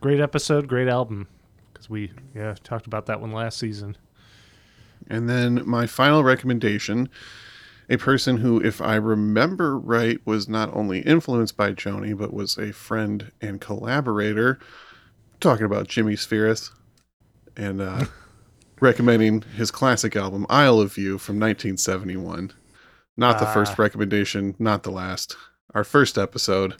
Great 0.00 0.20
episode, 0.20 0.68
great 0.68 0.88
album. 0.88 1.28
Because 1.72 1.90
we, 1.90 2.12
yeah, 2.34 2.54
talked 2.62 2.86
about 2.86 3.06
that 3.06 3.20
one 3.20 3.32
last 3.32 3.58
season. 3.58 3.96
And 5.08 5.28
then 5.28 5.62
my 5.66 5.86
final 5.86 6.22
recommendation, 6.22 7.08
a 7.90 7.96
person 7.96 8.38
who, 8.38 8.60
if 8.60 8.80
I 8.80 8.94
remember 8.94 9.78
right, 9.78 10.18
was 10.24 10.48
not 10.48 10.74
only 10.74 11.00
influenced 11.00 11.56
by 11.56 11.72
Joni, 11.72 12.16
but 12.16 12.32
was 12.32 12.56
a 12.56 12.72
friend 12.72 13.32
and 13.40 13.60
collaborator. 13.60 14.58
Talking 15.40 15.66
about 15.66 15.88
Jimmie 15.88 16.16
Spheeris 16.16 16.70
and 17.56 17.80
uh, 17.80 18.06
recommending 18.80 19.42
his 19.56 19.70
classic 19.70 20.16
album, 20.16 20.46
Isle 20.48 20.80
of 20.80 20.94
View 20.94 21.18
from 21.18 21.36
1971. 21.36 22.52
Not 23.18 23.38
the 23.38 23.46
Ah. 23.46 23.52
first 23.52 23.78
recommendation, 23.78 24.54
not 24.58 24.82
the 24.84 24.90
last. 24.90 25.36
Our 25.74 25.84
first 25.84 26.16
episode. 26.16 26.76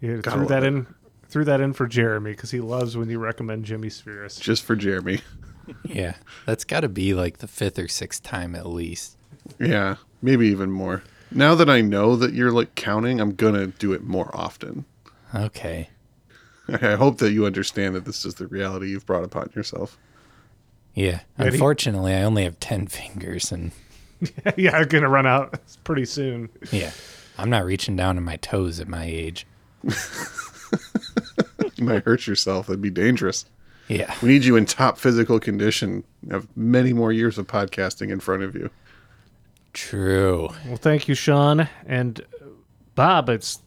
Yeah, 0.00 0.16
Gotta 0.16 0.38
threw 0.38 0.46
that 0.48 0.62
it. 0.64 0.66
in 0.66 0.86
threw 1.28 1.44
that 1.46 1.60
in 1.60 1.72
for 1.72 1.86
Jeremy 1.86 2.32
because 2.32 2.50
he 2.50 2.60
loves 2.60 2.96
when 2.96 3.08
you 3.08 3.18
recommend 3.18 3.64
Jimmie 3.64 3.88
Spheeris. 3.88 4.38
just 4.38 4.62
for 4.64 4.76
Jeremy. 4.76 5.20
Yeah, 5.82 6.16
that's 6.44 6.64
got 6.64 6.80
to 6.80 6.90
be 6.90 7.14
like 7.14 7.38
the 7.38 7.46
fifth 7.48 7.78
or 7.78 7.88
sixth 7.88 8.22
time 8.22 8.54
at 8.54 8.66
least. 8.66 9.16
Yeah, 9.58 9.96
maybe 10.20 10.46
even 10.48 10.70
more. 10.70 11.02
Now 11.30 11.54
that 11.54 11.70
I 11.70 11.80
know 11.80 12.16
that 12.16 12.34
you're 12.34 12.52
like 12.52 12.74
counting, 12.74 13.18
I'm 13.18 13.34
gonna 13.34 13.68
do 13.68 13.94
it 13.94 14.04
more 14.04 14.30
often. 14.36 14.84
Okay. 15.34 15.88
I 16.68 16.96
hope 16.96 17.16
that 17.16 17.32
you 17.32 17.46
understand 17.46 17.94
that 17.94 18.04
this 18.04 18.26
is 18.26 18.34
the 18.34 18.46
reality 18.46 18.88
you've 18.90 19.06
brought 19.06 19.24
upon 19.24 19.52
yourself. 19.56 19.96
Yeah. 20.94 21.20
Ready? 21.38 21.52
Unfortunately, 21.52 22.12
I 22.12 22.22
only 22.24 22.44
have 22.44 22.60
10 22.60 22.86
fingers 22.88 23.50
and 23.50 23.72
yeah, 24.56 24.76
I'm 24.76 24.88
gonna 24.88 25.08
run 25.08 25.26
out 25.26 25.58
pretty 25.84 26.04
soon. 26.04 26.48
yeah, 26.70 26.92
I'm 27.38 27.50
not 27.50 27.64
reaching 27.64 27.96
down 27.96 28.14
to 28.16 28.20
my 28.20 28.36
toes 28.36 28.80
at 28.80 28.88
my 28.88 29.04
age. 29.04 29.46
You 31.76 31.84
might 31.84 32.04
hurt 32.04 32.26
yourself. 32.26 32.66
That'd 32.66 32.80
be 32.80 32.90
dangerous. 32.90 33.46
Yeah. 33.88 34.14
We 34.22 34.28
need 34.28 34.44
you 34.44 34.56
in 34.56 34.64
top 34.64 34.98
physical 34.98 35.40
condition. 35.40 36.04
You 36.22 36.32
have 36.32 36.48
many 36.56 36.92
more 36.92 37.12
years 37.12 37.36
of 37.38 37.46
podcasting 37.46 38.10
in 38.10 38.20
front 38.20 38.42
of 38.42 38.54
you. 38.54 38.70
True. 39.72 40.50
Well, 40.66 40.76
thank 40.76 41.08
you, 41.08 41.14
Sean 41.14 41.68
and 41.86 42.20
uh, 42.20 42.46
Bob. 42.94 43.28
It's 43.28 43.60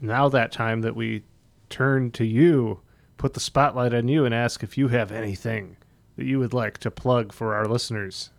now 0.00 0.28
that 0.30 0.52
time 0.52 0.80
that 0.80 0.96
we 0.96 1.22
turn 1.68 2.10
to 2.12 2.24
you, 2.24 2.80
put 3.18 3.34
the 3.34 3.40
spotlight 3.40 3.92
on 3.92 4.08
you, 4.08 4.24
and 4.24 4.34
ask 4.34 4.62
if 4.62 4.78
you 4.78 4.88
have 4.88 5.12
anything 5.12 5.76
that 6.16 6.24
you 6.24 6.38
would 6.38 6.54
like 6.54 6.78
to 6.78 6.90
plug 6.90 7.32
for 7.32 7.54
our 7.54 7.66
listeners. 7.66 8.30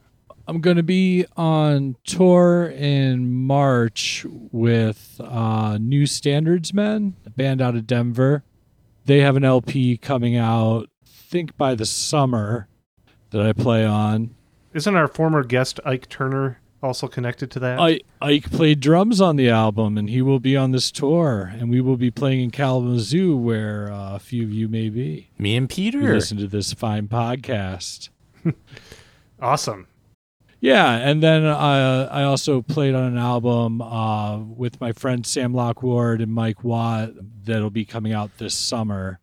I'm 0.52 0.60
going 0.60 0.76
to 0.76 0.84
be 0.84 1.26
on 1.38 1.96
tour 2.04 2.66
in 2.66 3.32
March 3.32 4.26
with 4.52 5.22
uh, 5.24 5.78
New 5.80 6.06
Standards 6.06 6.74
Men, 6.74 7.16
a 7.26 7.30
band 7.30 7.62
out 7.62 7.76
of 7.76 7.88
Denver. 7.88 8.44
They 9.06 9.22
have 9.22 9.38
an 9.38 9.46
LP 9.46 9.96
coming 9.96 10.36
out, 10.36 10.90
I 11.06 11.08
think 11.08 11.56
by 11.56 11.74
the 11.74 11.86
summer, 11.86 12.68
that 13.30 13.42
I 13.42 13.54
play 13.54 13.86
on. 13.86 14.36
Isn't 14.74 14.94
our 14.94 15.08
former 15.08 15.46
guest 15.46 15.80
Ike 15.86 16.10
Turner 16.10 16.60
also 16.84 17.08
connected 17.08 17.50
to 17.52 17.60
that? 17.60 17.80
I, 17.80 18.02
Ike 18.22 18.52
played 18.52 18.82
drums 18.82 19.22
on 19.22 19.38
the 19.38 19.50
album, 19.50 19.98
and 19.98 20.10
he 20.10 20.22
will 20.22 20.42
be 20.42 20.58
on 20.58 20.72
this 20.72 20.92
tour. 20.92 21.50
And 21.58 21.70
we 21.70 21.80
will 21.80 21.96
be 21.96 22.12
playing 22.12 22.42
in 22.42 22.52
Kalamazoo, 22.52 23.38
where 23.38 23.90
uh, 23.90 24.16
a 24.16 24.20
few 24.20 24.44
of 24.44 24.52
you 24.52 24.68
may 24.68 24.90
be. 24.90 25.30
Me 25.38 25.56
and 25.56 25.72
who 25.72 25.76
Peter. 25.76 26.14
Listen 26.14 26.38
to 26.40 26.48
this 26.48 26.74
fine 26.74 27.08
podcast. 27.08 28.10
awesome. 29.42 29.88
Yeah, 30.62 30.94
and 30.96 31.24
then 31.24 31.44
uh, 31.44 32.08
I 32.12 32.22
also 32.24 32.62
played 32.62 32.94
on 32.94 33.04
an 33.06 33.18
album 33.18 33.82
uh, 33.82 34.38
with 34.38 34.80
my 34.80 34.92
friend 34.92 35.26
Sam 35.26 35.54
Lockward 35.56 36.22
and 36.22 36.32
Mike 36.32 36.64
Watt 36.64 37.10
that'll 37.46 37.72
be 37.72 37.84
coming 37.84 38.14
out 38.14 38.38
this 38.38 38.54
summer. 38.54 39.20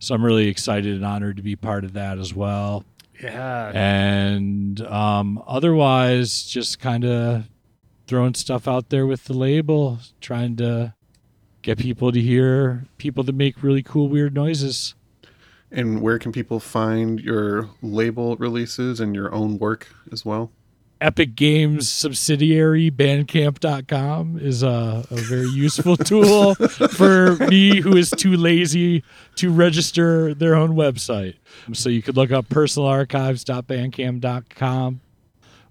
So 0.00 0.14
I'm 0.16 0.24
really 0.24 0.48
excited 0.48 0.92
and 0.94 1.04
honored 1.04 1.36
to 1.36 1.42
be 1.44 1.54
part 1.54 1.84
of 1.84 1.92
that 1.92 2.18
as 2.18 2.34
well. 2.34 2.84
Yeah. 3.22 3.70
and 3.74 4.80
um, 4.80 5.42
otherwise 5.46 6.42
just 6.42 6.78
kind 6.80 7.04
of 7.04 7.44
throwing 8.06 8.32
stuff 8.32 8.66
out 8.66 8.88
there 8.88 9.06
with 9.06 9.24
the 9.24 9.34
label 9.34 9.98
trying 10.22 10.56
to 10.56 10.94
get 11.60 11.76
people 11.78 12.12
to 12.12 12.20
hear 12.20 12.86
people 12.96 13.22
that 13.24 13.34
make 13.34 13.62
really 13.62 13.82
cool 13.82 14.08
weird 14.08 14.32
noises 14.34 14.94
And 15.70 16.00
where 16.00 16.18
can 16.18 16.32
people 16.32 16.60
find 16.60 17.20
your 17.20 17.68
label 17.82 18.36
releases 18.36 19.00
and 19.00 19.14
your 19.14 19.32
own 19.34 19.58
work 19.58 19.88
as 20.10 20.24
well? 20.24 20.50
Epic 21.00 21.34
games 21.34 21.88
subsidiary 21.88 22.90
bandcamp.com 22.90 24.38
is 24.38 24.62
a, 24.62 25.06
a 25.10 25.16
very 25.16 25.48
useful 25.48 25.96
tool 25.96 26.54
for 26.54 27.36
me 27.48 27.80
who 27.80 27.96
is 27.96 28.10
too 28.10 28.36
lazy 28.36 29.02
to 29.36 29.50
register 29.50 30.34
their 30.34 30.54
own 30.54 30.70
website 30.70 31.36
so 31.72 31.88
you 31.88 32.02
could 32.02 32.16
look 32.16 32.30
up 32.30 32.46
personalarchives.bandcamp.com 32.48 35.00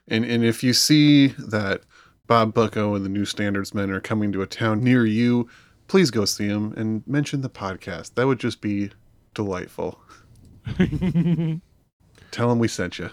And 0.07 0.25
and 0.25 0.45
if 0.45 0.63
you 0.63 0.73
see 0.73 1.29
that 1.39 1.83
Bob 2.27 2.53
Bucko 2.53 2.95
and 2.95 3.05
the 3.05 3.11
New 3.11 3.25
Standards 3.25 3.75
Men 3.75 3.91
are 3.91 4.01
coming 4.01 4.31
to 4.33 4.43
a 4.43 4.47
town 4.47 4.85
near 4.85 5.07
you, 5.07 5.49
please 5.89 6.11
go 6.11 6.25
see 6.25 6.47
them 6.47 6.73
and 6.77 7.03
mention 7.07 7.41
the 7.41 7.51
podcast. 7.51 8.15
That 8.15 8.27
would 8.27 8.39
just 8.39 8.61
be 8.61 8.91
delightful. 9.35 10.01
Tell 12.31 12.49
them 12.49 12.59
we 12.59 12.69
sent 12.69 12.99
you. 12.99 13.11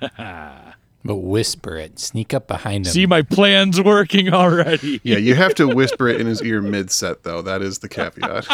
But 0.00 1.16
whisper 1.16 1.76
it. 1.76 1.98
Sneak 1.98 2.34
up 2.34 2.48
behind 2.48 2.86
him. 2.86 2.92
see 2.92 3.06
my 3.06 3.22
plans 3.22 3.80
working 3.80 4.32
already 4.34 5.00
Yeah, 5.04 5.16
you 5.18 5.34
have 5.36 5.54
to 5.54 5.66
whisper 5.68 6.08
it 6.08 6.20
in 6.20 6.26
his 6.26 6.42
ear 6.42 6.60
mid 6.62 6.90
set 6.90 7.22
though. 7.22 7.40
That 7.42 7.62
is 7.62 7.78
the 7.78 7.88
caveat. 7.88 8.46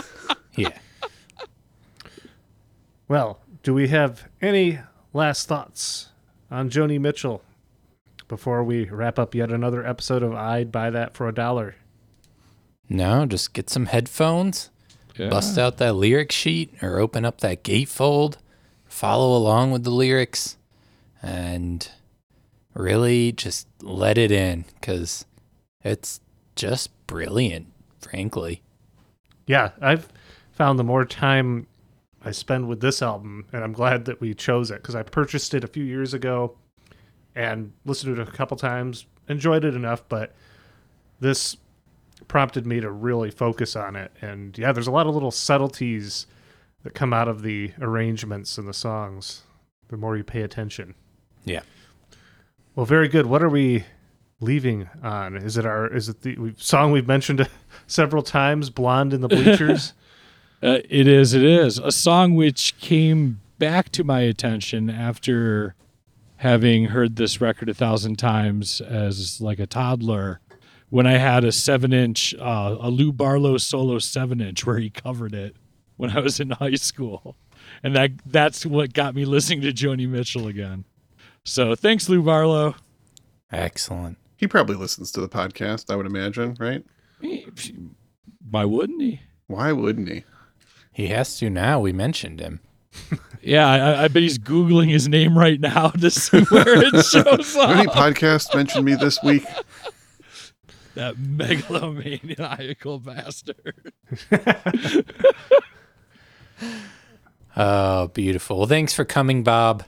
yeah. 0.55 0.77
Well, 3.09 3.41
do 3.63 3.75
we 3.75 3.89
have 3.89 4.29
any 4.41 4.79
last 5.13 5.49
thoughts 5.49 6.09
on 6.51 6.71
Joni 6.71 7.01
Mitchell 7.01 7.43
before 8.29 8.63
we 8.65 8.85
wrap 8.89 9.19
up 9.19 9.35
yet 9.35 9.51
another 9.51 9.85
episode 9.87 10.23
of 10.23 10.35
I'd 10.35 10.71
Buy 10.73 10.91
That 10.91 11.15
for 11.15 11.29
a 11.29 11.35
Dollar? 11.35 11.77
No, 12.89 13.27
just 13.27 13.53
get 13.53 13.71
some 13.71 13.87
headphones, 13.87 14.71
Yeah. 15.17 15.29
bust 15.31 15.57
out 15.59 15.79
that 15.79 15.95
lyric 15.95 16.31
sheet, 16.33 16.75
or 16.83 16.99
open 16.99 17.25
up 17.25 17.41
that 17.41 17.63
gatefold, 17.65 18.37
follow 18.87 19.37
along 19.37 19.71
with 19.71 19.85
the 19.85 19.91
lyrics, 19.91 20.57
and 21.23 21.89
really 22.75 23.33
just 23.33 23.67
let 23.83 24.19
it 24.19 24.31
in 24.31 24.65
because 24.81 25.25
it's 25.83 26.21
just 26.57 26.91
brilliant, 27.07 27.67
frankly. 28.01 28.63
Yeah, 29.47 29.71
I've 29.81 30.09
found 30.53 30.79
the 30.79 30.85
more 30.85 31.05
time 31.05 31.67
I 32.25 32.31
spend 32.33 32.69
with 32.69 32.81
this 32.81 33.03
album, 33.03 33.47
and 33.53 33.63
I'm 33.63 33.73
glad 33.73 34.05
that 34.07 34.21
we 34.21 34.35
chose 34.35 34.71
it 34.71 34.77
because 34.83 34.95
I 34.95 35.03
purchased 35.03 35.55
it 35.55 35.63
a 35.65 35.69
few 35.69 35.85
years 35.85 36.15
ago 36.15 36.57
and 37.35 37.73
listened 37.85 38.17
to 38.17 38.23
it 38.23 38.29
a 38.29 38.33
couple 38.33 38.57
times, 38.57 39.07
enjoyed 39.29 39.65
it 39.65 39.75
enough, 39.75 40.03
but 40.09 40.35
this 41.21 41.57
prompted 42.29 42.67
me 42.67 42.81
to 42.81 42.91
really 42.91 43.31
focus 43.31 43.77
on 43.77 43.97
it. 43.97 44.13
And 44.21 44.57
yeah, 44.59 44.73
there's 44.73 44.87
a 44.87 44.93
lot 44.93 45.07
of 45.07 45.15
little 45.15 45.31
subtleties 45.31 46.27
that 46.83 46.95
come 46.95 47.13
out 47.13 47.29
of 47.29 47.43
the 47.43 47.73
arrangements 47.81 48.59
and 48.59 48.69
the 48.69 48.75
songs 48.75 49.43
the 49.89 49.97
more 49.97 50.17
you 50.17 50.25
pay 50.25 50.43
attention. 50.43 50.95
Yeah. 51.45 51.61
Well, 52.75 52.87
very 52.87 53.09
good. 53.09 53.27
What 53.27 53.43
are 53.43 53.49
we 53.49 53.85
leaving 54.41 54.89
on? 55.03 55.37
Is 55.37 55.57
it 55.57 55.67
our 55.67 55.87
is 55.87 56.09
it 56.09 56.23
the 56.23 56.55
song 56.57 56.91
we've 56.93 57.07
mentioned 57.07 57.49
several 57.87 58.23
times, 58.23 58.71
"Blonde 58.71 59.13
in 59.13 59.21
the 59.21 59.29
Bleachers"? 59.29 59.93
Uh, 60.63 60.79
it 60.89 61.07
is. 61.07 61.35
It 61.35 61.43
is 61.43 61.77
a 61.79 61.93
song 61.93 62.37
which 62.37 62.79
came 62.79 63.43
back 63.59 63.91
to 63.91 64.03
my 64.03 64.21
attention 64.21 64.89
after 64.89 65.75
having 66.37 66.87
heard 66.87 67.17
this 67.17 67.39
record 67.39 67.69
a 67.69 67.75
thousand 67.75 68.17
times 68.17 68.81
as 68.81 69.43
like 69.43 69.59
a 69.59 69.67
toddler. 69.67 70.41
When 70.91 71.07
I 71.07 71.19
had 71.19 71.45
a 71.45 71.51
seven-inch, 71.53 72.35
uh, 72.39 72.77
a 72.81 72.91
Lou 72.91 73.13
Barlow 73.13 73.59
solo 73.59 73.99
seven-inch, 73.99 74.65
where 74.65 74.79
he 74.79 74.91
covered 74.91 75.35
it 75.35 75.57
when 75.97 76.11
I 76.17 76.21
was 76.21 76.39
in 76.41 76.51
high 76.51 76.75
school, 76.77 77.37
and 77.83 77.97
that 77.97 78.13
that's 78.27 78.65
what 78.65 78.93
got 78.93 79.15
me 79.15 79.25
listening 79.25 79.61
to 79.63 79.73
Joni 79.73 80.09
Mitchell 80.09 80.47
again. 80.47 80.85
So 81.45 81.75
thanks, 81.75 82.09
Lou 82.09 82.23
Barlow. 82.23 82.77
Excellent. 83.53 84.19
he 84.37 84.47
probably 84.47 84.77
listens 84.77 85.11
to 85.13 85.21
the 85.21 85.29
podcast, 85.29 85.91
I 85.93 85.97
would 85.97 86.07
imagine, 86.07 86.57
right? 86.61 86.85
Why 88.51 88.65
wouldn't 88.65 89.01
he? 89.03 89.21
Why 89.47 89.73
wouldn't 89.73 90.09
he? 90.09 90.25
He 90.93 91.09
has 91.09 91.39
to 91.39 91.51
now. 91.51 91.81
We 91.81 91.93
mentioned 91.93 92.41
him. 92.41 92.61
Yeah, 93.47 93.69
I, 93.69 94.05
I 94.05 94.09
bet 94.09 94.23
he's 94.23 94.39
googling 94.39 94.89
his 94.89 95.07
name 95.07 95.37
right 95.39 95.61
now 95.61 95.89
to 95.91 96.11
see 96.11 96.41
where 96.45 96.65
it 96.83 97.05
shows 97.05 97.55
up. 97.57 97.69
Any 97.77 97.87
up. 97.87 97.93
podcasts 97.93 98.55
mentioned 98.55 98.87
me 98.87 98.95
this 98.95 99.23
week? 99.23 99.45
That 100.95 101.17
megalomaniacal 101.17 103.03
bastard. 103.03 103.93
Oh, 107.57 108.09
beautiful. 108.09 108.59
Well, 108.59 108.67
thanks 108.67 108.95
for 108.95 109.05
coming, 109.05 109.45
Bob. 109.45 109.85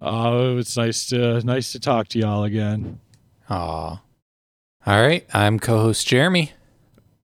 Oh, 0.00 0.56
it's 0.56 0.74
nice 0.76 1.06
to 1.10 1.40
nice 1.40 1.72
to 1.72 1.80
talk 1.80 2.08
to 2.08 2.18
y'all 2.18 2.44
again. 2.44 3.00
Aw. 3.50 4.00
All 4.86 5.00
right. 5.02 5.26
I'm 5.34 5.58
co 5.58 5.78
host 5.80 6.06
Jeremy. 6.06 6.52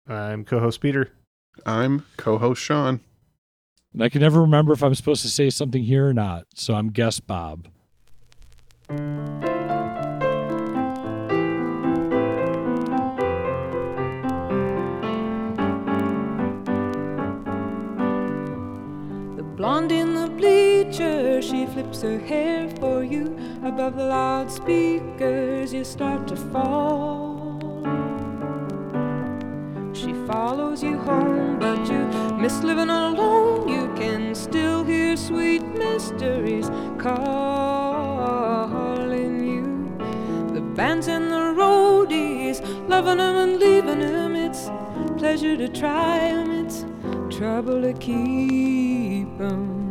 I'm 0.08 0.44
co-host 0.44 0.82
Peter. 0.82 1.12
I'm 1.66 2.06
co-host 2.18 2.62
Sean. 2.62 3.02
And 3.94 4.04
I 4.04 4.10
can 4.10 4.22
never 4.22 4.42
remember 4.42 4.74
if 4.74 4.84
I'm 4.84 4.96
supposed 4.96 5.22
to 5.22 5.30
say 5.30 5.50
something 5.50 5.84
here 5.84 6.08
or 6.08 6.14
not, 6.14 6.48
so 6.56 6.74
I'm 6.74 6.90
guest 6.90 7.28
Bob. 7.28 7.68
She 21.42 21.66
flips 21.66 22.02
her 22.02 22.20
hair 22.20 22.70
for 22.80 23.04
you. 23.04 23.36
Above 23.64 23.96
the 23.96 24.06
loudspeakers, 24.06 25.74
you 25.74 25.84
start 25.84 26.28
to 26.28 26.36
fall. 26.36 27.60
She 29.94 30.14
follows 30.28 30.84
you 30.84 30.98
home, 30.98 31.60
but 31.60 31.80
you 31.90 32.08
miss 32.38 32.64
living 32.64 32.90
alone. 32.90 33.68
You 33.68 33.92
can 33.96 34.36
still 34.36 34.84
hear 34.84 35.16
sweet 35.18 35.64
mysteries 35.64 36.70
calling 36.98 37.44
you. 39.54 39.66
The 40.54 40.62
bands 40.62 41.08
and 41.08 41.32
the 41.32 41.54
roadies, 41.62 42.62
loving 42.88 43.20
'em 43.20 43.36
and 43.36 43.60
leaving 43.60 44.02
'em. 44.02 44.36
It's 44.36 44.70
pleasure 45.18 45.58
to 45.58 45.68
try 45.68 45.82
try 45.82 46.20
'em, 46.20 46.52
it's 46.52 46.86
trouble 47.36 47.82
to 47.82 47.94
keep 47.94 49.28
'em. 49.40 49.91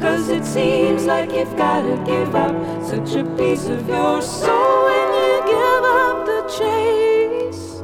Cause 0.00 0.28
it 0.28 0.44
seems 0.44 1.04
like 1.04 1.32
you've 1.32 1.56
gotta 1.56 1.96
give 2.04 2.34
up 2.34 2.54
such 2.82 3.14
a 3.16 3.24
piece 3.36 3.66
of 3.68 3.88
your 3.88 4.22
soul 4.22 4.84
when 4.84 5.08
you 5.20 5.42
give 5.46 5.84
up 5.84 6.26
the 6.26 6.42
chase. 6.58 7.82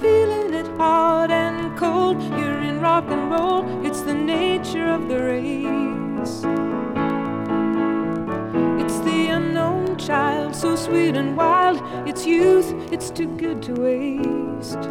Feeling 0.00 0.54
it 0.54 0.66
hard 0.76 1.30
and 1.30 1.76
cold, 1.78 2.22
you're 2.22 2.62
in 2.62 2.80
rock 2.80 3.04
and 3.08 3.30
roll, 3.30 3.64
it's 3.86 4.02
the 4.02 4.14
nature 4.14 4.90
of 4.90 5.08
the 5.08 5.18
race. 5.22 6.44
It's 8.82 8.98
the 9.00 9.28
unknown 9.28 9.96
child, 9.98 10.54
so 10.54 10.76
sweet 10.76 11.16
and 11.16 11.36
wild. 11.36 11.80
It's 12.08 12.26
youth, 12.26 12.72
it's 12.92 13.10
too 13.10 13.28
good 13.36 13.62
to 13.62 13.72
waste. 13.74 14.82